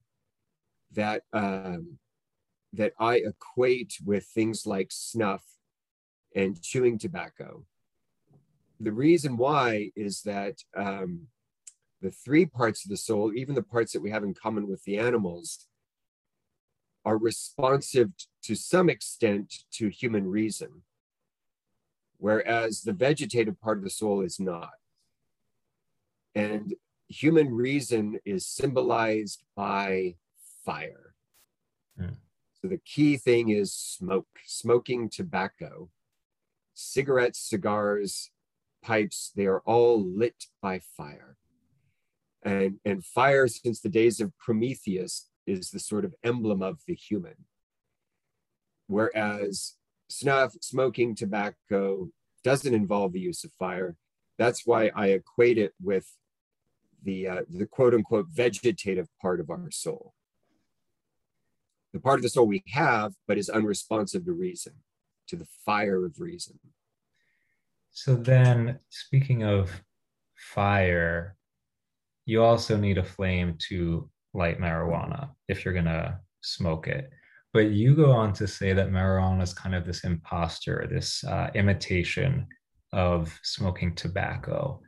that 0.93 1.23
um, 1.33 1.99
that 2.73 2.93
I 2.99 3.15
equate 3.15 3.97
with 4.05 4.25
things 4.25 4.65
like 4.65 4.87
snuff 4.91 5.43
and 6.35 6.61
chewing 6.61 6.97
tobacco 6.97 7.63
the 8.79 8.91
reason 8.91 9.37
why 9.37 9.91
is 9.95 10.21
that 10.21 10.55
um, 10.75 11.27
the 12.01 12.11
three 12.11 12.45
parts 12.45 12.85
of 12.85 12.89
the 12.89 12.97
soul, 12.97 13.33
even 13.35 13.55
the 13.55 13.63
parts 13.63 13.91
that 13.93 14.01
we 14.01 14.11
have 14.11 14.23
in 14.23 14.33
common 14.33 14.67
with 14.67 14.83
the 14.83 14.97
animals, 14.97 15.67
are 17.05 17.17
responsive 17.17 18.09
to 18.43 18.55
some 18.55 18.89
extent 18.89 19.53
to 19.71 19.89
human 19.89 20.27
reason, 20.27 20.83
whereas 22.17 22.81
the 22.81 22.93
vegetative 22.93 23.59
part 23.59 23.77
of 23.77 23.83
the 23.83 23.89
soul 23.89 24.21
is 24.21 24.39
not. 24.39 24.69
And 26.35 26.73
human 27.07 27.53
reason 27.53 28.19
is 28.23 28.45
symbolized 28.45 29.43
by 29.55 30.15
fire. 30.65 31.15
Mm. 31.99 32.15
So 32.61 32.67
the 32.67 32.79
key 32.85 33.17
thing 33.17 33.49
is 33.49 33.73
smoke, 33.73 34.27
smoking 34.45 35.09
tobacco, 35.09 35.89
cigarettes, 36.79 37.39
cigars, 37.39 38.31
pipes, 38.81 39.31
they 39.35 39.45
are 39.45 39.61
all 39.65 40.01
lit 40.01 40.45
by 40.61 40.79
fire. 40.79 41.35
And, 42.43 42.79
and 42.85 43.03
fire, 43.03 43.47
since 43.47 43.81
the 43.81 43.89
days 43.89 44.21
of 44.21 44.37
Prometheus, 44.37 45.27
is 45.45 45.71
the 45.71 45.79
sort 45.79 46.05
of 46.05 46.15
emblem 46.23 46.61
of 46.61 46.79
the 46.87 46.95
human. 46.95 47.35
Whereas 48.87 49.75
snuff, 50.07 50.53
smoking, 50.61 51.15
tobacco 51.15 52.09
doesn't 52.43 52.73
involve 52.73 53.13
the 53.13 53.19
use 53.19 53.43
of 53.43 53.51
fire. 53.53 53.97
That's 54.37 54.65
why 54.65 54.91
I 54.95 55.07
equate 55.07 55.57
it 55.57 55.73
with 55.81 56.07
the, 57.03 57.27
uh, 57.27 57.41
the 57.49 57.65
quote 57.65 57.93
unquote 57.93 58.27
vegetative 58.31 59.07
part 59.21 59.39
of 59.39 59.49
our 59.49 59.69
soul. 59.71 60.13
The 61.93 61.99
part 61.99 62.19
of 62.19 62.23
the 62.23 62.29
soul 62.29 62.47
we 62.47 62.63
have, 62.69 63.13
but 63.27 63.37
is 63.37 63.49
unresponsive 63.49 64.25
to 64.25 64.31
reason, 64.31 64.73
to 65.29 65.35
the 65.35 65.47
fire 65.65 66.05
of 66.05 66.19
reason. 66.19 66.59
So 67.91 68.15
then, 68.15 68.79
speaking 68.89 69.43
of 69.43 69.71
fire, 70.35 71.35
you 72.25 72.43
also 72.43 72.77
need 72.77 72.97
a 72.97 73.03
flame 73.03 73.55
to 73.69 74.09
light 74.33 74.59
marijuana 74.59 75.29
if 75.47 75.65
you're 75.65 75.73
going 75.73 75.85
to 75.85 76.19
smoke 76.41 76.87
it. 76.87 77.09
But 77.53 77.71
you 77.71 77.95
go 77.95 78.11
on 78.11 78.33
to 78.33 78.47
say 78.47 78.73
that 78.73 78.91
marijuana 78.91 79.41
is 79.41 79.53
kind 79.53 79.73
of 79.73 79.85
this 79.85 80.03
imposter, 80.03 80.87
this 80.91 81.23
uh, 81.23 81.49
imitation 81.55 82.45
of 82.93 83.37
smoking 83.43 83.95
tobacco, 83.95 84.81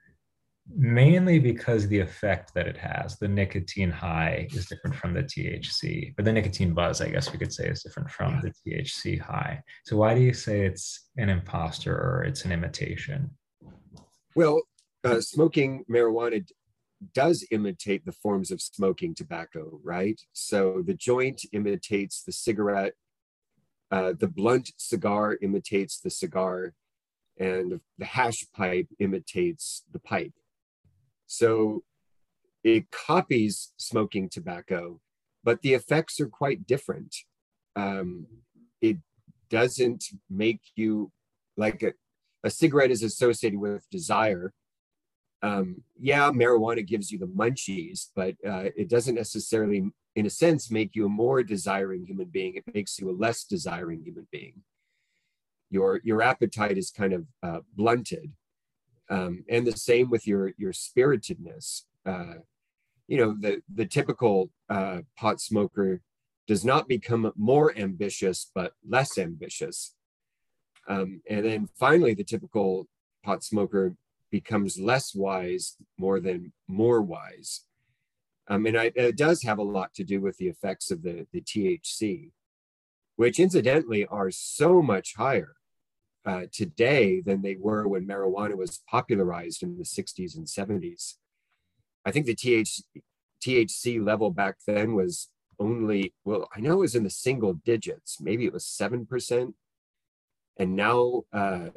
mainly 0.75 1.40
because 1.40 1.88
the 1.88 2.00
effect 2.00 2.54
that 2.54 2.68
it 2.68 2.78
has, 2.78 3.18
the 3.18 3.28
nicotine 3.28 3.92
high 3.92 4.48
is 4.51 4.66
different 4.66 4.96
from 4.96 5.13
the 5.13 5.24
THC, 5.24 6.13
but 6.16 6.25
the 6.25 6.34
nicotine 6.34 6.74
buzz, 6.74 7.01
I 7.01 7.10
guess 7.10 7.32
we 7.32 7.38
could 7.38 7.54
say, 7.54 7.68
is 7.68 7.84
different 7.84 8.10
from 8.10 8.42
the 8.42 8.51
THC 8.51 9.20
high. 9.20 9.62
So 9.86 9.98
why 9.98 10.13
do 10.13 10.22
you 10.22 10.34
say 10.34 10.62
it's 10.66 11.10
an 11.18 11.30
imposter 11.30 11.96
or 11.96 12.24
it's 12.24 12.46
an 12.46 12.51
imitation? 12.51 13.32
Well, 14.36 14.62
uh, 15.04 15.22
smoking 15.22 15.84
marijuana 15.90 16.46
does 17.13 17.46
imitate 17.51 18.06
the 18.06 18.12
forms 18.12 18.51
of 18.51 18.62
smoking 18.62 19.16
tobacco, 19.16 19.80
right? 19.84 20.20
So 20.34 20.84
the 20.86 20.94
joint 20.94 21.44
imitates 21.51 22.24
the 22.24 22.32
cigarette, 22.32 22.94
uh, 23.90 24.13
the 24.18 24.28
blunt 24.28 24.72
cigar 24.78 25.38
imitates 25.42 26.00
the 26.00 26.10
cigar, 26.10 26.74
and 27.38 27.82
the 27.98 28.06
hash 28.06 28.46
pipe 28.56 28.88
imitates 29.00 29.84
the 29.92 30.00
pipe. 30.00 30.34
So 31.32 31.84
it 32.64 32.92
copies 32.92 33.74
smoking 33.78 34.30
tobacco, 34.30 35.00
but 35.44 35.62
the 35.62 35.74
effects 35.74 36.20
are 36.20 36.28
quite 36.28 36.68
different. 36.68 37.16
Um, 37.76 38.28
it 38.82 38.98
doesn't 39.50 40.04
make 40.30 40.62
you 40.76 41.12
like 41.58 41.84
a, 41.84 41.94
a 42.44 42.50
cigarette 42.50 42.92
is 42.92 43.04
associated 43.04 43.60
with 43.60 43.90
desire 43.90 44.54
um, 45.44 45.84
yeah, 46.00 46.30
marijuana 46.32 46.86
gives 46.86 47.12
you 47.12 47.18
the 47.18 47.26
munchies, 47.28 48.10
but 48.16 48.36
uh, 48.48 48.70
it 48.76 48.90
doesn't 48.90 49.16
necessarily, 49.16 49.92
in 50.16 50.26
a 50.26 50.30
sense, 50.30 50.70
make 50.70 50.96
you 50.96 51.06
a 51.06 51.10
more 51.10 51.42
desiring 51.42 52.06
human 52.06 52.28
being. 52.28 52.56
It 52.56 52.74
makes 52.74 53.00
you 53.00 53.10
a 53.10 53.18
less 53.18 53.44
desiring 53.44 54.04
human 54.04 54.28
being. 54.32 54.62
Your 55.72 56.02
your 56.04 56.22
appetite 56.22 56.78
is 56.78 56.92
kind 56.92 57.14
of 57.14 57.26
uh, 57.42 57.60
blunted, 57.76 58.34
um, 59.12 59.44
and 59.50 59.68
the 59.68 59.74
same 59.74 60.10
with 60.10 60.25
your 60.25 60.53
your 60.58 60.72
spiritedness. 60.72 61.84
Uh, 62.06 62.36
you 63.08 63.18
know, 63.18 63.36
the 63.39 63.62
the 63.72 63.86
typical 63.86 64.50
uh, 64.70 65.01
pot 65.18 65.41
smoker 65.41 66.01
does 66.48 66.65
not 66.65 66.88
become 66.88 67.32
more 67.36 67.77
ambitious, 67.77 68.50
but 68.56 68.74
less 68.88 69.18
ambitious. 69.18 69.94
Um, 70.88 71.22
and 71.30 71.46
then 71.46 71.70
finally, 71.77 72.13
the 72.13 72.24
typical 72.24 72.88
pot 73.24 73.44
smoker 73.44 73.96
becomes 74.32 74.80
less 74.80 75.13
wise 75.13 75.75
more 75.98 76.20
than 76.20 76.53
more 76.68 77.01
wise. 77.01 77.66
Um, 78.48 78.66
and 78.66 78.77
I, 78.77 78.92
it 78.96 79.18
does 79.18 79.44
have 79.44 79.59
a 79.59 79.64
lot 79.64 79.94
to 79.96 80.03
do 80.03 80.20
with 80.20 80.38
the 80.38 80.48
effects 80.48 80.90
of 80.90 81.03
the, 81.03 81.27
the 81.31 81.42
THC, 81.42 82.31
which 83.18 83.40
incidentally 83.40 84.05
are 84.07 84.31
so 84.31 84.81
much 84.81 85.14
higher 85.16 85.55
uh, 86.25 86.44
today 86.51 87.22
than 87.22 87.42
they 87.42 87.55
were 87.60 87.88
when 87.88 88.07
marijuana 88.07 88.55
was 88.55 88.81
popularized 88.90 89.64
in 89.64 89.77
the 89.77 89.84
60s 89.84 90.36
and 90.36 90.46
70s. 90.46 91.16
I 92.05 92.12
think 92.12 92.25
the 92.25 92.36
TH, 92.36 92.81
THC 93.44 94.03
level 94.03 94.31
back 94.31 94.57
then 94.68 94.96
was 94.96 95.29
only, 95.60 96.14
well, 96.25 96.48
I 96.55 96.60
know 96.60 96.74
it 96.74 96.77
was 96.77 96.96
in 96.96 97.03
the 97.03 97.10
single 97.10 97.53
digits, 97.53 98.20
maybe 98.20 98.46
it 98.46 98.53
was 98.53 98.66
7%. 98.66 99.53
And 100.57 100.75
now 100.75 101.24
uh, 101.34 101.70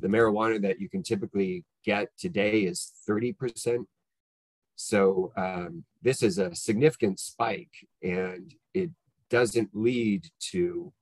the 0.00 0.08
marijuana 0.08 0.60
that 0.62 0.80
you 0.80 0.88
can 0.88 1.02
typically 1.02 1.64
get 1.84 2.08
today 2.18 2.60
is 2.62 2.92
30%. 3.08 3.84
So 4.76 5.32
um, 5.36 5.84
this 6.00 6.22
is 6.22 6.38
a 6.38 6.54
significant 6.54 7.20
spike 7.20 7.86
and 8.02 8.54
it 8.74 8.90
doesn't 9.30 9.70
lead 9.74 10.28
to 10.50 10.92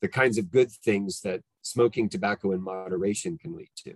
the 0.00 0.08
kinds 0.08 0.38
of 0.38 0.50
good 0.50 0.70
things 0.70 1.20
that 1.22 1.40
smoking 1.62 2.08
tobacco 2.08 2.52
in 2.52 2.62
moderation 2.62 3.38
can 3.38 3.54
lead 3.54 3.70
to. 3.84 3.94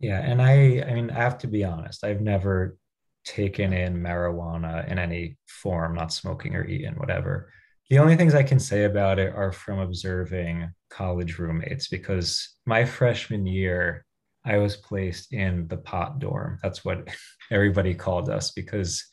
Yeah, 0.00 0.20
and 0.20 0.42
I 0.42 0.84
I 0.88 0.94
mean 0.94 1.10
I 1.10 1.14
have 1.14 1.38
to 1.38 1.46
be 1.46 1.64
honest, 1.64 2.04
I've 2.04 2.20
never 2.20 2.76
taken 3.24 3.72
in 3.72 4.02
marijuana 4.02 4.88
in 4.90 4.98
any 4.98 5.36
form, 5.46 5.94
not 5.94 6.12
smoking 6.12 6.56
or 6.56 6.66
eating, 6.66 6.94
whatever. 6.94 7.52
The 7.88 7.98
only 7.98 8.16
things 8.16 8.34
I 8.34 8.42
can 8.42 8.58
say 8.58 8.84
about 8.84 9.18
it 9.18 9.34
are 9.34 9.52
from 9.52 9.78
observing 9.78 10.72
college 10.90 11.38
roommates 11.38 11.88
because 11.88 12.56
my 12.66 12.84
freshman 12.84 13.46
year, 13.46 14.04
I 14.44 14.58
was 14.58 14.76
placed 14.76 15.32
in 15.32 15.68
the 15.68 15.76
pot 15.76 16.18
dorm. 16.18 16.58
That's 16.62 16.84
what 16.84 17.08
everybody 17.50 17.94
called 17.94 18.28
us 18.28 18.50
because 18.50 19.04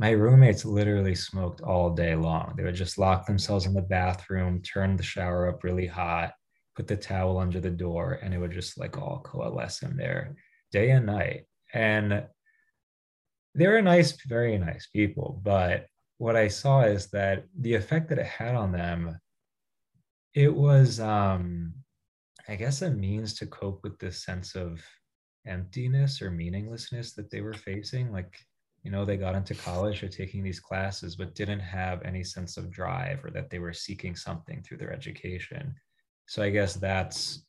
my 0.00 0.12
roommates 0.12 0.64
literally 0.64 1.14
smoked 1.14 1.60
all 1.60 1.90
day 1.90 2.14
long. 2.14 2.54
They 2.56 2.64
would 2.64 2.74
just 2.74 2.96
lock 2.96 3.26
themselves 3.26 3.66
in 3.66 3.74
the 3.74 3.82
bathroom, 3.82 4.62
turn 4.62 4.96
the 4.96 5.02
shower 5.02 5.46
up 5.46 5.62
really 5.62 5.86
hot, 5.86 6.32
put 6.74 6.86
the 6.88 6.96
towel 6.96 7.36
under 7.36 7.60
the 7.60 7.70
door, 7.70 8.18
and 8.22 8.32
it 8.32 8.38
would 8.38 8.50
just 8.50 8.78
like 8.78 8.96
all 8.96 9.20
coalesce 9.22 9.82
in 9.82 9.98
there 9.98 10.34
day 10.72 10.88
and 10.92 11.04
night. 11.04 11.42
And 11.74 12.24
they 13.54 13.66
were 13.66 13.82
nice, 13.82 14.16
very 14.26 14.56
nice 14.56 14.86
people. 14.86 15.38
But 15.44 15.84
what 16.16 16.34
I 16.34 16.48
saw 16.48 16.80
is 16.80 17.08
that 17.08 17.44
the 17.58 17.74
effect 17.74 18.08
that 18.08 18.18
it 18.18 18.24
had 18.24 18.54
on 18.54 18.72
them, 18.72 19.20
it 20.32 20.54
was 20.54 20.98
um 20.98 21.74
I 22.48 22.56
guess 22.56 22.80
a 22.80 22.90
means 22.90 23.34
to 23.34 23.46
cope 23.46 23.82
with 23.82 23.98
this 23.98 24.24
sense 24.24 24.54
of 24.54 24.82
emptiness 25.46 26.22
or 26.22 26.30
meaninglessness 26.30 27.12
that 27.12 27.30
they 27.30 27.42
were 27.42 27.52
facing. 27.52 28.10
Like, 28.10 28.34
you 28.82 28.90
know, 28.90 29.04
they 29.04 29.16
got 29.16 29.34
into 29.34 29.54
college 29.54 30.02
or 30.02 30.08
taking 30.08 30.42
these 30.42 30.60
classes, 30.60 31.16
but 31.16 31.34
didn't 31.34 31.60
have 31.60 32.02
any 32.02 32.24
sense 32.24 32.56
of 32.56 32.70
drive 32.70 33.24
or 33.24 33.30
that 33.30 33.50
they 33.50 33.58
were 33.58 33.72
seeking 33.72 34.16
something 34.16 34.62
through 34.62 34.78
their 34.78 34.92
education. 34.92 35.74
So 36.26 36.42
I 36.42 36.50
guess 36.50 36.74
that's 36.74 37.44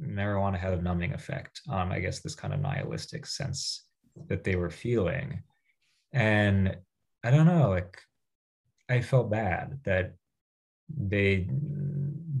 marijuana 0.00 0.58
had 0.58 0.74
a 0.74 0.82
numbing 0.82 1.12
effect 1.12 1.60
on, 1.68 1.92
I 1.92 2.00
guess, 2.00 2.20
this 2.20 2.34
kind 2.34 2.54
of 2.54 2.60
nihilistic 2.60 3.26
sense 3.26 3.86
that 4.28 4.44
they 4.44 4.56
were 4.56 4.70
feeling. 4.70 5.42
And 6.12 6.76
I 7.24 7.30
don't 7.30 7.46
know, 7.46 7.70
like, 7.70 7.98
I 8.88 9.00
felt 9.00 9.30
bad 9.30 9.80
that 9.84 10.14
they 10.94 11.48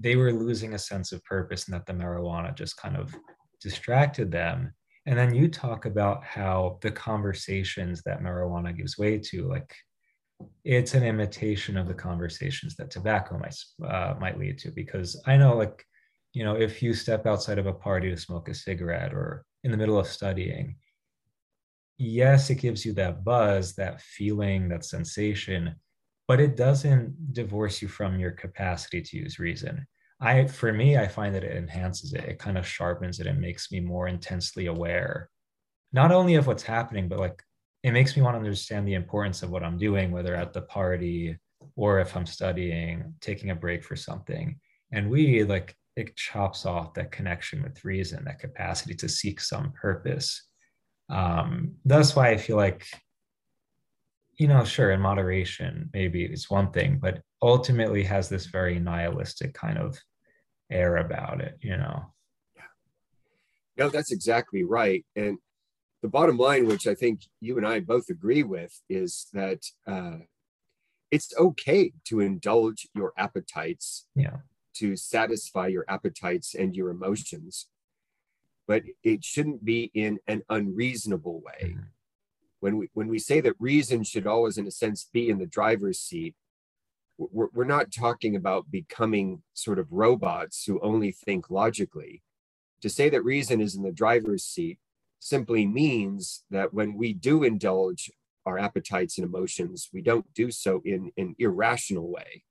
they 0.00 0.16
were 0.16 0.32
losing 0.32 0.74
a 0.74 0.78
sense 0.78 1.12
of 1.12 1.24
purpose 1.24 1.64
and 1.64 1.74
that 1.74 1.86
the 1.86 1.92
marijuana 1.94 2.54
just 2.54 2.76
kind 2.76 2.94
of 2.94 3.14
distracted 3.62 4.30
them. 4.30 4.74
And 5.06 5.18
then 5.18 5.34
you 5.34 5.48
talk 5.48 5.84
about 5.84 6.24
how 6.24 6.78
the 6.80 6.90
conversations 6.90 8.02
that 8.02 8.22
marijuana 8.22 8.76
gives 8.76 8.96
way 8.96 9.18
to, 9.18 9.48
like 9.48 9.74
it's 10.64 10.94
an 10.94 11.04
imitation 11.04 11.76
of 11.76 11.86
the 11.86 11.94
conversations 11.94 12.74
that 12.76 12.90
tobacco 12.90 13.38
might 13.38 13.54
uh, 13.86 14.14
might 14.18 14.38
lead 14.38 14.58
to. 14.58 14.70
Because 14.70 15.20
I 15.26 15.36
know, 15.36 15.56
like, 15.56 15.84
you 16.32 16.42
know, 16.44 16.56
if 16.56 16.82
you 16.82 16.94
step 16.94 17.26
outside 17.26 17.58
of 17.58 17.66
a 17.66 17.72
party 17.72 18.10
to 18.10 18.16
smoke 18.16 18.48
a 18.48 18.54
cigarette 18.54 19.12
or 19.12 19.44
in 19.62 19.70
the 19.70 19.76
middle 19.76 19.98
of 19.98 20.06
studying, 20.06 20.76
yes, 21.98 22.50
it 22.50 22.56
gives 22.56 22.84
you 22.84 22.92
that 22.94 23.24
buzz, 23.24 23.74
that 23.74 24.00
feeling, 24.00 24.68
that 24.68 24.84
sensation, 24.84 25.74
but 26.26 26.40
it 26.40 26.56
doesn't 26.56 27.32
divorce 27.32 27.82
you 27.82 27.88
from 27.88 28.18
your 28.18 28.32
capacity 28.32 29.02
to 29.02 29.16
use 29.18 29.38
reason. 29.38 29.86
I 30.20 30.46
for 30.46 30.72
me, 30.72 30.96
I 30.96 31.08
find 31.08 31.34
that 31.34 31.44
it 31.44 31.56
enhances 31.56 32.12
it. 32.12 32.24
It 32.24 32.38
kind 32.38 32.56
of 32.56 32.66
sharpens 32.66 33.20
it 33.20 33.26
and 33.26 33.40
makes 33.40 33.70
me 33.70 33.80
more 33.80 34.08
intensely 34.08 34.66
aware, 34.66 35.30
not 35.92 36.12
only 36.12 36.36
of 36.36 36.46
what's 36.46 36.62
happening, 36.62 37.08
but 37.08 37.18
like 37.18 37.42
it 37.82 37.92
makes 37.92 38.16
me 38.16 38.22
want 38.22 38.34
to 38.34 38.38
understand 38.38 38.88
the 38.88 38.94
importance 38.94 39.42
of 39.42 39.50
what 39.50 39.62
I'm 39.62 39.76
doing, 39.76 40.10
whether 40.10 40.34
at 40.34 40.52
the 40.52 40.62
party 40.62 41.36
or 41.76 42.00
if 42.00 42.16
I'm 42.16 42.26
studying, 42.26 43.14
taking 43.20 43.50
a 43.50 43.54
break 43.54 43.84
for 43.84 43.96
something. 43.96 44.58
And 44.92 45.10
we 45.10 45.44
like 45.44 45.76
it 45.96 46.16
chops 46.16 46.66
off 46.66 46.94
that 46.94 47.12
connection 47.12 47.62
with 47.62 47.84
reason, 47.84 48.24
that 48.24 48.40
capacity 48.40 48.94
to 48.94 49.08
seek 49.08 49.40
some 49.40 49.72
purpose. 49.72 50.42
Um, 51.08 51.74
that's 51.84 52.16
why 52.16 52.30
I 52.30 52.36
feel 52.36 52.56
like, 52.56 52.86
you 54.36 54.48
know, 54.48 54.64
sure, 54.64 54.90
in 54.90 55.00
moderation, 55.00 55.90
maybe 55.92 56.24
it's 56.24 56.50
one 56.50 56.72
thing, 56.72 56.98
but 57.00 57.20
ultimately 57.44 58.02
has 58.02 58.28
this 58.28 58.46
very 58.46 58.78
nihilistic 58.78 59.54
kind 59.54 59.78
of 59.78 59.96
air 60.70 60.96
about 60.96 61.40
it, 61.40 61.58
you 61.60 61.76
know? 61.76 62.06
Yeah. 62.56 62.62
No, 63.76 63.88
that's 63.90 64.10
exactly 64.10 64.64
right. 64.64 65.04
And 65.14 65.38
the 66.02 66.08
bottom 66.08 66.38
line, 66.38 66.66
which 66.66 66.86
I 66.86 66.94
think 66.94 67.20
you 67.40 67.56
and 67.58 67.66
I 67.66 67.80
both 67.80 68.08
agree 68.10 68.42
with, 68.42 68.72
is 68.88 69.26
that 69.32 69.60
uh, 69.86 70.18
it's 71.10 71.32
okay 71.38 71.92
to 72.08 72.20
indulge 72.20 72.88
your 72.94 73.12
appetites. 73.16 74.06
Yeah. 74.16 74.38
to 74.74 74.96
satisfy 74.96 75.68
your 75.68 75.84
appetites 75.88 76.54
and 76.54 76.74
your 76.74 76.90
emotions, 76.90 77.68
but 78.66 78.82
it 79.04 79.22
shouldn't 79.22 79.64
be 79.64 79.90
in 79.94 80.18
an 80.26 80.42
unreasonable 80.48 81.40
way. 81.40 81.62
Mm-hmm. 81.70 81.88
When 82.58 82.76
we 82.78 82.88
when 82.92 83.08
we 83.08 83.20
say 83.20 83.40
that 83.42 83.54
reason 83.60 84.02
should 84.02 84.26
always, 84.26 84.58
in 84.58 84.66
a 84.66 84.72
sense, 84.72 85.08
be 85.12 85.28
in 85.30 85.38
the 85.38 85.46
driver's 85.58 86.00
seat, 86.00 86.34
we're, 87.18 87.48
we're 87.52 87.64
not 87.64 87.92
talking 87.92 88.36
about 88.36 88.70
becoming 88.70 89.42
sort 89.52 89.78
of 89.78 89.92
robots 89.92 90.64
who 90.64 90.80
only 90.80 91.12
think 91.12 91.50
logically. 91.50 92.22
To 92.82 92.88
say 92.88 93.08
that 93.08 93.24
reason 93.24 93.60
is 93.60 93.74
in 93.74 93.82
the 93.82 93.92
driver's 93.92 94.44
seat 94.44 94.78
simply 95.20 95.66
means 95.66 96.44
that 96.50 96.74
when 96.74 96.96
we 96.96 97.14
do 97.14 97.44
indulge 97.44 98.10
our 98.44 98.58
appetites 98.58 99.16
and 99.16 99.26
emotions, 99.26 99.88
we 99.92 100.02
don't 100.02 100.32
do 100.34 100.50
so 100.50 100.82
in 100.84 101.10
an 101.16 101.34
irrational 101.38 102.10
way 102.10 102.44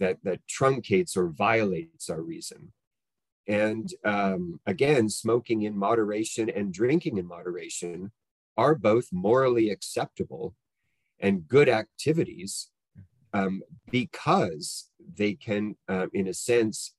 that, 0.00 0.18
that 0.24 0.40
truncates 0.48 1.16
or 1.16 1.28
violates 1.28 2.10
our 2.10 2.20
reason. 2.20 2.72
And 3.46 3.88
um, 4.04 4.60
again, 4.66 5.08
smoking 5.08 5.62
in 5.62 5.78
moderation 5.78 6.50
and 6.50 6.72
drinking 6.72 7.18
in 7.18 7.26
moderation 7.26 8.10
are 8.56 8.74
both 8.74 9.08
morally 9.12 9.70
acceptable 9.70 10.56
and 11.20 11.46
good 11.46 11.68
activities 11.68 12.70
um, 13.36 13.62
because 13.90 14.90
they 15.14 15.34
can, 15.34 15.76
uh, 15.88 16.06
in 16.12 16.26
a 16.28 16.34
sense, 16.34 16.94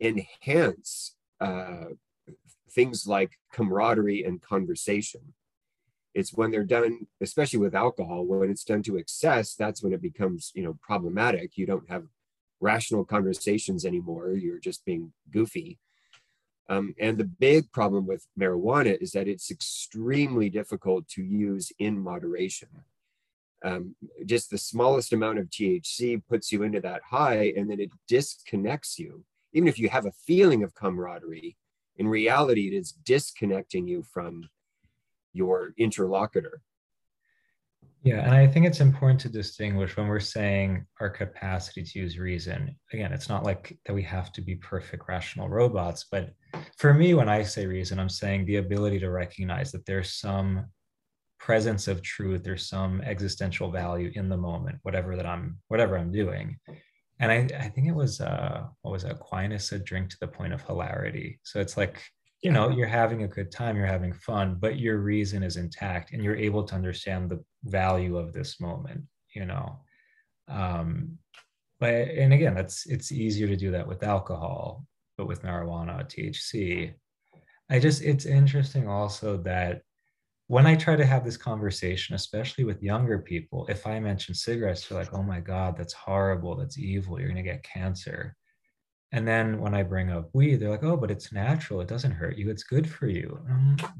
enhance 0.00 1.14
uh, 1.40 1.86
things 2.70 3.06
like 3.06 3.38
camaraderie 3.52 4.24
and 4.24 4.42
conversation. 4.42 5.34
It's 6.14 6.34
when 6.34 6.50
they're 6.50 6.64
done, 6.64 7.06
especially 7.20 7.60
with 7.60 7.74
alcohol, 7.74 8.24
when 8.24 8.50
it's 8.50 8.64
done 8.64 8.82
to 8.84 8.96
excess, 8.96 9.54
that's 9.54 9.82
when 9.82 9.92
it 9.92 10.02
becomes, 10.02 10.50
you 10.54 10.62
know, 10.62 10.76
problematic. 10.82 11.56
You 11.56 11.66
don't 11.66 11.88
have 11.88 12.04
rational 12.60 13.04
conversations 13.04 13.84
anymore. 13.84 14.32
You're 14.32 14.58
just 14.58 14.84
being 14.84 15.12
goofy. 15.30 15.78
Um, 16.68 16.94
and 16.98 17.16
the 17.16 17.24
big 17.24 17.70
problem 17.70 18.06
with 18.06 18.26
marijuana 18.38 19.00
is 19.00 19.12
that 19.12 19.28
it's 19.28 19.50
extremely 19.50 20.48
difficult 20.50 21.06
to 21.10 21.22
use 21.22 21.70
in 21.78 22.00
moderation. 22.00 22.68
Um, 23.64 23.96
just 24.26 24.50
the 24.50 24.58
smallest 24.58 25.12
amount 25.12 25.38
of 25.38 25.48
THC 25.48 26.22
puts 26.28 26.52
you 26.52 26.62
into 26.62 26.80
that 26.80 27.02
high, 27.08 27.52
and 27.56 27.70
then 27.70 27.80
it 27.80 27.90
disconnects 28.06 28.98
you. 28.98 29.24
Even 29.52 29.68
if 29.68 29.78
you 29.78 29.88
have 29.88 30.06
a 30.06 30.12
feeling 30.26 30.62
of 30.62 30.74
camaraderie, 30.74 31.56
in 31.96 32.06
reality, 32.06 32.68
it 32.68 32.76
is 32.76 32.92
disconnecting 32.92 33.88
you 33.88 34.02
from 34.02 34.48
your 35.32 35.72
interlocutor. 35.78 36.60
Yeah, 38.06 38.20
and 38.20 38.34
I 38.34 38.46
think 38.46 38.66
it's 38.66 38.78
important 38.78 39.18
to 39.22 39.28
distinguish 39.28 39.96
when 39.96 40.06
we're 40.06 40.20
saying 40.20 40.86
our 41.00 41.10
capacity 41.10 41.82
to 41.82 41.98
use 41.98 42.18
reason. 42.18 42.76
Again, 42.92 43.12
it's 43.12 43.28
not 43.28 43.42
like 43.42 43.76
that 43.84 43.94
we 43.94 44.02
have 44.04 44.32
to 44.34 44.40
be 44.40 44.54
perfect 44.54 45.08
rational 45.08 45.48
robots, 45.48 46.06
but 46.08 46.32
for 46.76 46.94
me, 46.94 47.14
when 47.14 47.28
I 47.28 47.42
say 47.42 47.66
reason, 47.66 47.98
I'm 47.98 48.08
saying 48.08 48.46
the 48.46 48.56
ability 48.56 49.00
to 49.00 49.10
recognize 49.10 49.72
that 49.72 49.84
there's 49.86 50.14
some 50.14 50.66
presence 51.38 51.88
of 51.88 52.02
truth, 52.02 52.46
or 52.46 52.56
some 52.56 53.00
existential 53.02 53.70
value 53.70 54.10
in 54.14 54.28
the 54.28 54.36
moment, 54.36 54.78
whatever 54.82 55.16
that 55.16 55.26
I'm, 55.26 55.58
whatever 55.68 55.96
I'm 55.96 56.12
doing. 56.12 56.58
And 57.18 57.32
I, 57.32 57.48
I 57.58 57.68
think 57.68 57.86
it 57.86 57.94
was 57.94 58.20
uh 58.20 58.64
what 58.82 58.92
was 58.92 59.04
it? 59.04 59.12
Aquinas 59.12 59.68
said 59.68 59.84
drink 59.84 60.10
to 60.10 60.16
the 60.20 60.28
point 60.28 60.52
of 60.52 60.62
hilarity. 60.62 61.40
So 61.44 61.60
it's 61.60 61.76
like 61.76 62.02
you 62.42 62.50
know 62.50 62.70
you're 62.70 62.86
having 62.86 63.22
a 63.22 63.28
good 63.28 63.50
time 63.50 63.76
you're 63.76 63.86
having 63.86 64.12
fun 64.12 64.56
but 64.58 64.78
your 64.78 64.98
reason 64.98 65.42
is 65.42 65.56
intact 65.56 66.12
and 66.12 66.22
you're 66.22 66.36
able 66.36 66.62
to 66.64 66.74
understand 66.74 67.30
the 67.30 67.42
value 67.64 68.16
of 68.16 68.32
this 68.32 68.60
moment 68.60 69.02
you 69.34 69.44
know 69.46 69.80
um 70.48 71.18
but 71.80 71.92
and 71.92 72.32
again 72.32 72.54
that's 72.54 72.86
it's 72.86 73.10
easier 73.10 73.48
to 73.48 73.56
do 73.56 73.70
that 73.70 73.86
with 73.86 74.02
alcohol 74.02 74.84
but 75.16 75.26
with 75.26 75.42
marijuana 75.42 76.04
thc 76.04 76.92
i 77.70 77.78
just 77.78 78.02
it's 78.02 78.26
interesting 78.26 78.86
also 78.86 79.36
that 79.38 79.82
when 80.48 80.66
i 80.66 80.74
try 80.74 80.96
to 80.96 81.06
have 81.06 81.24
this 81.24 81.36
conversation 81.36 82.14
especially 82.14 82.64
with 82.64 82.82
younger 82.82 83.18
people 83.18 83.66
if 83.68 83.86
i 83.86 83.98
mention 83.98 84.34
cigarettes 84.34 84.86
they're 84.86 84.98
like 84.98 85.14
oh 85.14 85.22
my 85.22 85.40
god 85.40 85.76
that's 85.76 85.92
horrible 85.92 86.56
that's 86.56 86.78
evil 86.78 87.18
you're 87.18 87.28
going 87.28 87.36
to 87.36 87.42
get 87.42 87.62
cancer 87.62 88.36
and 89.12 89.26
then 89.26 89.60
when 89.60 89.74
I 89.74 89.82
bring 89.82 90.10
up 90.10 90.28
weed, 90.32 90.56
they're 90.56 90.70
like, 90.70 90.82
oh, 90.82 90.96
but 90.96 91.10
it's 91.10 91.32
natural. 91.32 91.80
It 91.80 91.88
doesn't 91.88 92.12
hurt 92.12 92.36
you. 92.36 92.50
It's 92.50 92.64
good 92.64 92.90
for 92.90 93.06
you. 93.06 93.40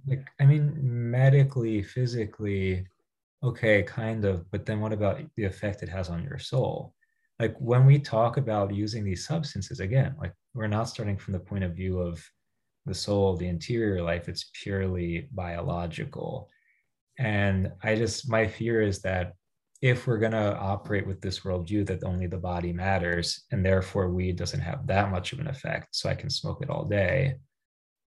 like, 0.07 0.27
I 0.41 0.45
mean, 0.45 0.77
medically, 0.83 1.83
physically, 1.83 2.87
okay, 3.43 3.83
kind 3.83 4.25
of. 4.25 4.51
But 4.51 4.67
then 4.67 4.81
what 4.81 4.93
about 4.93 5.21
the 5.37 5.45
effect 5.45 5.83
it 5.83 5.89
has 5.89 6.09
on 6.09 6.25
your 6.25 6.39
soul? 6.39 6.93
Like 7.39 7.57
when 7.59 7.87
we 7.87 7.99
talk 7.99 8.37
about 8.37 8.75
using 8.75 9.05
these 9.05 9.27
substances, 9.27 9.81
again, 9.81 10.17
like 10.21 10.33
we're 10.55 10.67
not 10.67 10.89
starting 10.89 11.17
from 11.17 11.35
the 11.35 11.41
point 11.41 11.65
of 11.65 11.75
view 11.75 12.01
of 12.01 12.23
the 12.87 12.95
soul, 12.95 13.37
the 13.37 13.49
interior 13.49 14.03
life. 14.03 14.29
It's 14.29 14.51
purely 14.55 15.29
biological. 15.33 16.49
And 17.19 17.73
I 17.83 17.97
just, 17.97 18.31
my 18.31 18.47
fear 18.47 18.83
is 18.83 19.01
that 19.03 19.35
if 19.83 20.07
we're 20.07 20.19
going 20.19 20.33
to 20.33 20.57
operate 20.57 21.07
with 21.07 21.21
this 21.21 21.41
worldview 21.41 21.87
that 21.87 22.05
only 22.05 22.27
the 22.27 22.39
body 22.39 22.73
matters 22.73 23.45
and 23.53 23.65
therefore 23.65 24.11
weed 24.11 24.37
doesn't 24.37 24.61
have 24.61 24.87
that 24.87 25.11
much 25.11 25.33
of 25.33 25.39
an 25.39 25.49
effect 25.49 25.89
so 25.95 26.09
i 26.09 26.15
can 26.15 26.31
smoke 26.31 26.63
it 26.63 26.71
all 26.71 26.85
day 26.85 27.35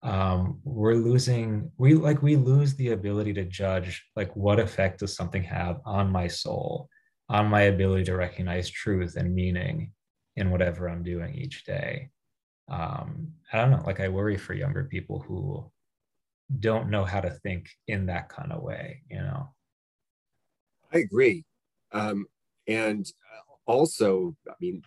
um, 0.03 0.59
we're 0.65 0.95
losing 0.95 1.71
we 1.77 1.93
like 1.93 2.21
we 2.21 2.35
lose 2.35 2.75
the 2.75 2.89
ability 2.89 3.33
to 3.33 3.45
judge 3.45 4.03
like 4.17 4.35
what 4.35 4.59
effect 4.59 4.99
does 4.99 5.15
something 5.15 5.43
have 5.43 5.79
on 5.85 6.11
my 6.11 6.27
soul 6.27 6.89
on 7.29 7.47
my 7.47 7.61
ability 7.61 8.03
to 8.03 8.15
recognize 8.15 8.69
truth 8.69 9.15
and 9.15 9.33
meaning 9.33 9.93
in 10.35 10.51
whatever 10.51 10.89
i'm 10.89 11.03
doing 11.03 11.33
each 11.33 11.63
day 11.63 12.09
um, 12.69 13.33
i 13.51 13.57
don't 13.57 13.71
know 13.71 13.83
like 13.85 13.99
i 13.99 14.07
worry 14.07 14.37
for 14.37 14.53
younger 14.53 14.83
people 14.85 15.19
who 15.19 15.69
don't 16.59 16.89
know 16.89 17.03
how 17.03 17.19
to 17.19 17.29
think 17.29 17.69
in 17.87 18.05
that 18.05 18.29
kind 18.29 18.51
of 18.51 18.61
way 18.61 19.01
you 19.09 19.17
know 19.17 19.49
I 20.93 20.99
agree. 20.99 21.43
Um, 21.91 22.27
and 22.67 23.05
also, 23.65 24.35
I 24.47 24.53
mean, 24.61 24.83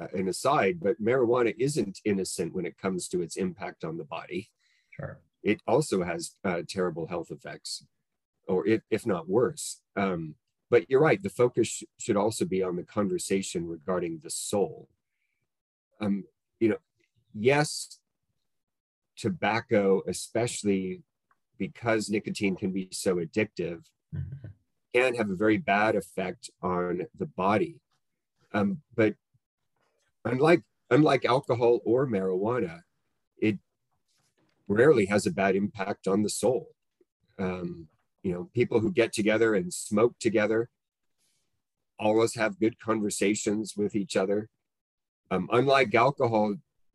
uh, 0.00 0.08
an 0.12 0.28
aside, 0.28 0.80
but 0.82 1.00
marijuana 1.02 1.54
isn't 1.58 2.00
innocent 2.04 2.52
when 2.54 2.66
it 2.66 2.76
comes 2.76 3.06
to 3.08 3.22
its 3.22 3.36
impact 3.36 3.84
on 3.84 3.96
the 3.96 4.04
body. 4.04 4.50
Sure. 4.90 5.20
It 5.42 5.60
also 5.66 6.02
has 6.02 6.32
uh, 6.44 6.62
terrible 6.68 7.06
health 7.06 7.30
effects, 7.30 7.84
or 8.48 8.66
if, 8.66 8.82
if 8.90 9.06
not 9.06 9.28
worse. 9.28 9.80
Um, 9.96 10.34
but 10.70 10.86
you're 10.88 11.00
right, 11.00 11.22
the 11.22 11.28
focus 11.28 11.68
sh- 11.68 11.84
should 11.98 12.16
also 12.16 12.44
be 12.44 12.62
on 12.62 12.76
the 12.76 12.82
conversation 12.82 13.68
regarding 13.68 14.20
the 14.22 14.30
soul. 14.30 14.88
Um, 16.00 16.24
you 16.58 16.70
know, 16.70 16.78
yes, 17.34 17.98
tobacco, 19.16 20.02
especially 20.06 21.02
because 21.58 22.10
nicotine 22.10 22.56
can 22.56 22.72
be 22.72 22.88
so 22.90 23.16
addictive, 23.16 23.82
mm-hmm 24.14 24.46
can 24.94 25.14
have 25.14 25.28
a 25.28 25.34
very 25.34 25.58
bad 25.58 25.96
effect 25.96 26.50
on 26.62 27.02
the 27.18 27.26
body. 27.26 27.80
Um, 28.52 28.82
but 28.94 29.14
unlike 30.24 30.62
unlike 30.90 31.24
alcohol 31.24 31.80
or 31.84 32.06
marijuana, 32.06 32.82
it 33.38 33.58
rarely 34.68 35.06
has 35.06 35.26
a 35.26 35.32
bad 35.32 35.56
impact 35.56 36.06
on 36.06 36.22
the 36.22 36.28
soul. 36.28 36.68
Um, 37.38 37.88
you 38.22 38.32
know, 38.32 38.48
people 38.54 38.80
who 38.80 38.92
get 38.92 39.12
together 39.12 39.54
and 39.54 39.74
smoke 39.74 40.14
together 40.20 40.70
always 41.98 42.36
have 42.36 42.60
good 42.60 42.78
conversations 42.78 43.74
with 43.76 43.96
each 43.96 44.16
other. 44.16 44.48
Um, 45.30 45.48
unlike 45.52 45.94
alcohol, 45.94 46.54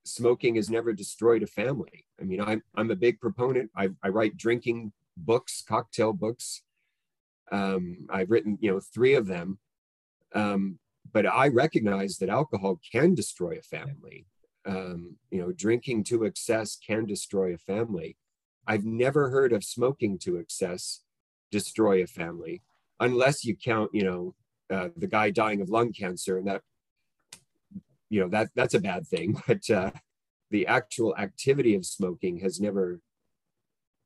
smoking 0.10 0.56
has 0.56 0.70
never 0.70 0.94
destroyed 0.94 1.44
a 1.44 1.48
family. 1.48 2.06
I 2.20 2.24
mean, 2.24 2.42
I'm, 2.42 2.64
I'm 2.76 2.92
a 2.92 2.96
big 2.96 3.20
proponent. 3.20 3.72
I, 3.76 3.90
I 4.04 4.10
write 4.10 4.38
drinking 4.38 4.92
books, 5.18 5.64
cocktail 5.68 6.14
books. 6.14 6.64
Um, 7.52 8.08
I've 8.10 8.30
written, 8.30 8.58
you 8.62 8.72
know, 8.72 8.80
three 8.80 9.16
of 9.16 9.28
them. 9.28 9.60
Um, 10.36 10.80
but 11.12 11.26
I 11.26 11.48
recognize 11.48 12.18
that 12.18 12.30
alcohol 12.30 12.80
can 12.92 13.16
destroy 13.16 13.58
a 13.58 13.62
family. 13.62 14.28
Um, 14.66 15.16
you 15.32 15.40
know, 15.42 15.52
drinking 15.52 16.04
to 16.06 16.26
excess 16.26 16.76
can 16.76 17.06
destroy 17.06 17.54
a 17.54 17.58
family. 17.58 18.18
I've 18.68 18.86
never 18.86 19.30
heard 19.30 19.54
of 19.54 19.64
smoking 19.64 20.20
to 20.20 20.38
excess 20.38 21.02
destroy 21.52 22.04
a 22.04 22.08
family, 22.08 22.62
unless 23.00 23.44
you 23.44 23.56
count, 23.56 23.90
you 23.94 24.04
know, 24.04 24.36
uh, 24.70 24.90
the 24.96 25.08
guy 25.08 25.32
dying 25.32 25.62
of 25.62 25.70
lung 25.70 25.92
cancer, 25.92 26.38
and 26.38 26.48
that, 26.48 26.62
you 28.10 28.20
know, 28.20 28.30
that 28.30 28.50
that's 28.56 28.74
a 28.74 28.80
bad 28.80 29.08
thing. 29.08 29.42
But 29.48 29.70
uh, 29.70 29.92
the 30.52 30.68
actual 30.68 31.16
activity 31.18 31.76
of 31.76 31.86
smoking 31.86 32.40
has 32.40 32.60
never, 32.60 33.00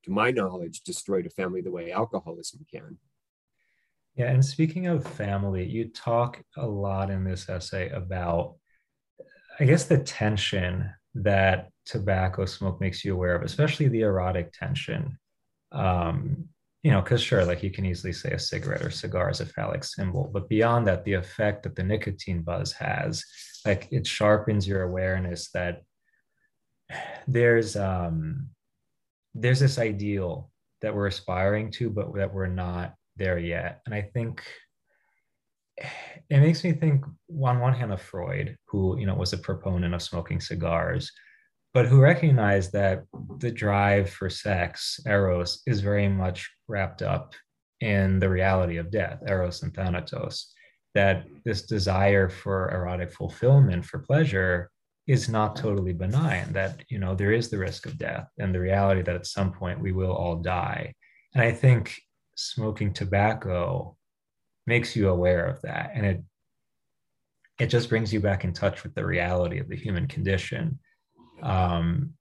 to 0.03 0.11
my 0.11 0.31
knowledge, 0.31 0.81
destroyed 0.81 1.25
a 1.25 1.29
family 1.29 1.61
the 1.61 1.71
way 1.71 1.91
alcoholism 1.91 2.65
can. 2.71 2.97
Yeah, 4.15 4.29
and 4.29 4.45
speaking 4.45 4.87
of 4.87 5.07
family, 5.07 5.65
you 5.65 5.89
talk 5.89 6.43
a 6.57 6.67
lot 6.67 7.09
in 7.09 7.23
this 7.23 7.49
essay 7.49 7.89
about, 7.89 8.55
I 9.59 9.65
guess, 9.65 9.85
the 9.85 9.97
tension 9.97 10.89
that 11.15 11.69
tobacco 11.85 12.45
smoke 12.45 12.79
makes 12.79 13.03
you 13.03 13.13
aware 13.13 13.35
of, 13.35 13.41
especially 13.41 13.87
the 13.87 14.01
erotic 14.01 14.51
tension. 14.53 15.17
Um, 15.71 16.49
you 16.83 16.91
know, 16.91 17.01
because 17.01 17.21
sure, 17.21 17.45
like 17.45 17.63
you 17.63 17.71
can 17.71 17.85
easily 17.85 18.11
say 18.11 18.31
a 18.31 18.39
cigarette 18.39 18.83
or 18.83 18.89
cigar 18.91 19.29
is 19.29 19.39
a 19.39 19.45
phallic 19.45 19.85
symbol, 19.85 20.29
but 20.33 20.49
beyond 20.49 20.85
that, 20.85 21.05
the 21.05 21.13
effect 21.13 21.63
that 21.63 21.75
the 21.75 21.83
nicotine 21.83 22.41
buzz 22.41 22.73
has, 22.73 23.23
like 23.65 23.87
it 23.91 24.05
sharpens 24.05 24.67
your 24.67 24.83
awareness 24.83 25.49
that 25.51 25.83
there's 27.27 27.75
um 27.77 28.49
there's 29.33 29.61
this 29.61 29.79
ideal 29.79 30.51
that 30.81 30.93
we're 30.93 31.07
aspiring 31.07 31.71
to, 31.71 31.89
but 31.89 32.13
that 32.15 32.33
we're 32.33 32.47
not 32.47 32.93
there 33.15 33.39
yet. 33.39 33.81
And 33.85 33.95
I 33.95 34.01
think 34.01 34.43
it 36.29 36.39
makes 36.39 36.63
me 36.63 36.73
think 36.73 37.05
on 37.29 37.59
one 37.59 37.73
hand 37.73 37.93
of 37.93 38.01
Freud, 38.01 38.57
who 38.67 38.99
you 38.99 39.05
know 39.05 39.15
was 39.15 39.31
a 39.31 39.37
proponent 39.37 39.93
of 39.93 40.01
smoking 40.01 40.41
cigars, 40.41 41.09
but 41.73 41.87
who 41.87 41.99
recognize 41.99 42.69
that 42.71 43.03
the 43.39 43.51
drive 43.51 44.09
for 44.09 44.29
sex, 44.29 44.99
eros, 45.07 45.61
is 45.65 45.81
very 45.81 46.07
much 46.07 46.51
wrapped 46.67 47.01
up 47.01 47.33
in 47.81 48.19
the 48.19 48.29
reality 48.29 48.77
of 48.77 48.91
death, 48.91 49.19
eros 49.27 49.63
and 49.63 49.73
thanatos. 49.73 50.53
That 50.93 51.25
this 51.43 51.63
desire 51.63 52.29
for 52.29 52.69
erotic 52.69 53.11
fulfillment, 53.11 53.83
for 53.85 53.99
pleasure, 53.99 54.69
is 55.07 55.27
not 55.27 55.55
totally 55.55 55.93
benign. 55.93 56.53
That 56.53 56.83
you 56.89 56.99
know 56.99 57.15
there 57.15 57.31
is 57.31 57.49
the 57.49 57.57
risk 57.57 57.87
of 57.87 57.97
death 57.97 58.27
and 58.37 58.53
the 58.53 58.59
reality 58.59 59.01
that 59.01 59.15
at 59.15 59.25
some 59.25 59.51
point 59.51 59.81
we 59.81 59.91
will 59.91 60.13
all 60.13 60.35
die. 60.35 60.93
And 61.33 61.43
I 61.43 61.51
think 61.51 61.99
smoking 62.35 62.93
tobacco 62.93 63.97
makes 64.67 64.95
you 64.95 65.09
aware 65.09 65.47
of 65.47 65.59
that, 65.63 65.91
and 65.95 66.05
it 66.05 66.23
it 67.59 67.67
just 67.67 67.89
brings 67.89 68.13
you 68.13 68.19
back 68.19 68.43
in 68.43 68.53
touch 68.53 68.83
with 68.83 68.93
the 68.93 69.05
reality 69.05 69.57
of 69.57 69.69
the 69.69 69.75
human 69.75 70.07
condition 70.07 70.79
um, 71.43 72.13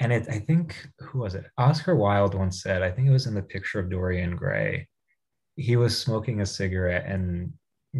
and 0.00 0.12
it, 0.12 0.26
I 0.28 0.38
think, 0.40 0.86
who 1.00 1.20
was 1.20 1.34
it? 1.34 1.44
Oscar 1.56 1.94
Wilde 1.94 2.34
once 2.34 2.62
said, 2.62 2.82
I 2.82 2.90
think 2.90 3.08
it 3.08 3.12
was 3.12 3.26
in 3.26 3.34
the 3.34 3.42
picture 3.42 3.78
of 3.78 3.90
Dorian 3.90 4.36
Gray. 4.36 4.88
He 5.56 5.76
was 5.76 5.96
smoking 5.96 6.40
a 6.40 6.46
cigarette, 6.46 7.06
and 7.06 7.52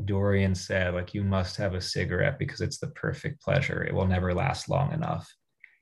Dorian 0.04 0.56
said, 0.56 0.94
like, 0.94 1.14
you 1.14 1.22
must 1.22 1.56
have 1.56 1.74
a 1.74 1.80
cigarette 1.80 2.36
because 2.38 2.60
it's 2.60 2.78
the 2.78 2.88
perfect 2.88 3.40
pleasure. 3.40 3.84
It 3.84 3.94
will 3.94 4.08
never 4.08 4.34
last 4.34 4.68
long 4.68 4.92
enough. 4.92 5.32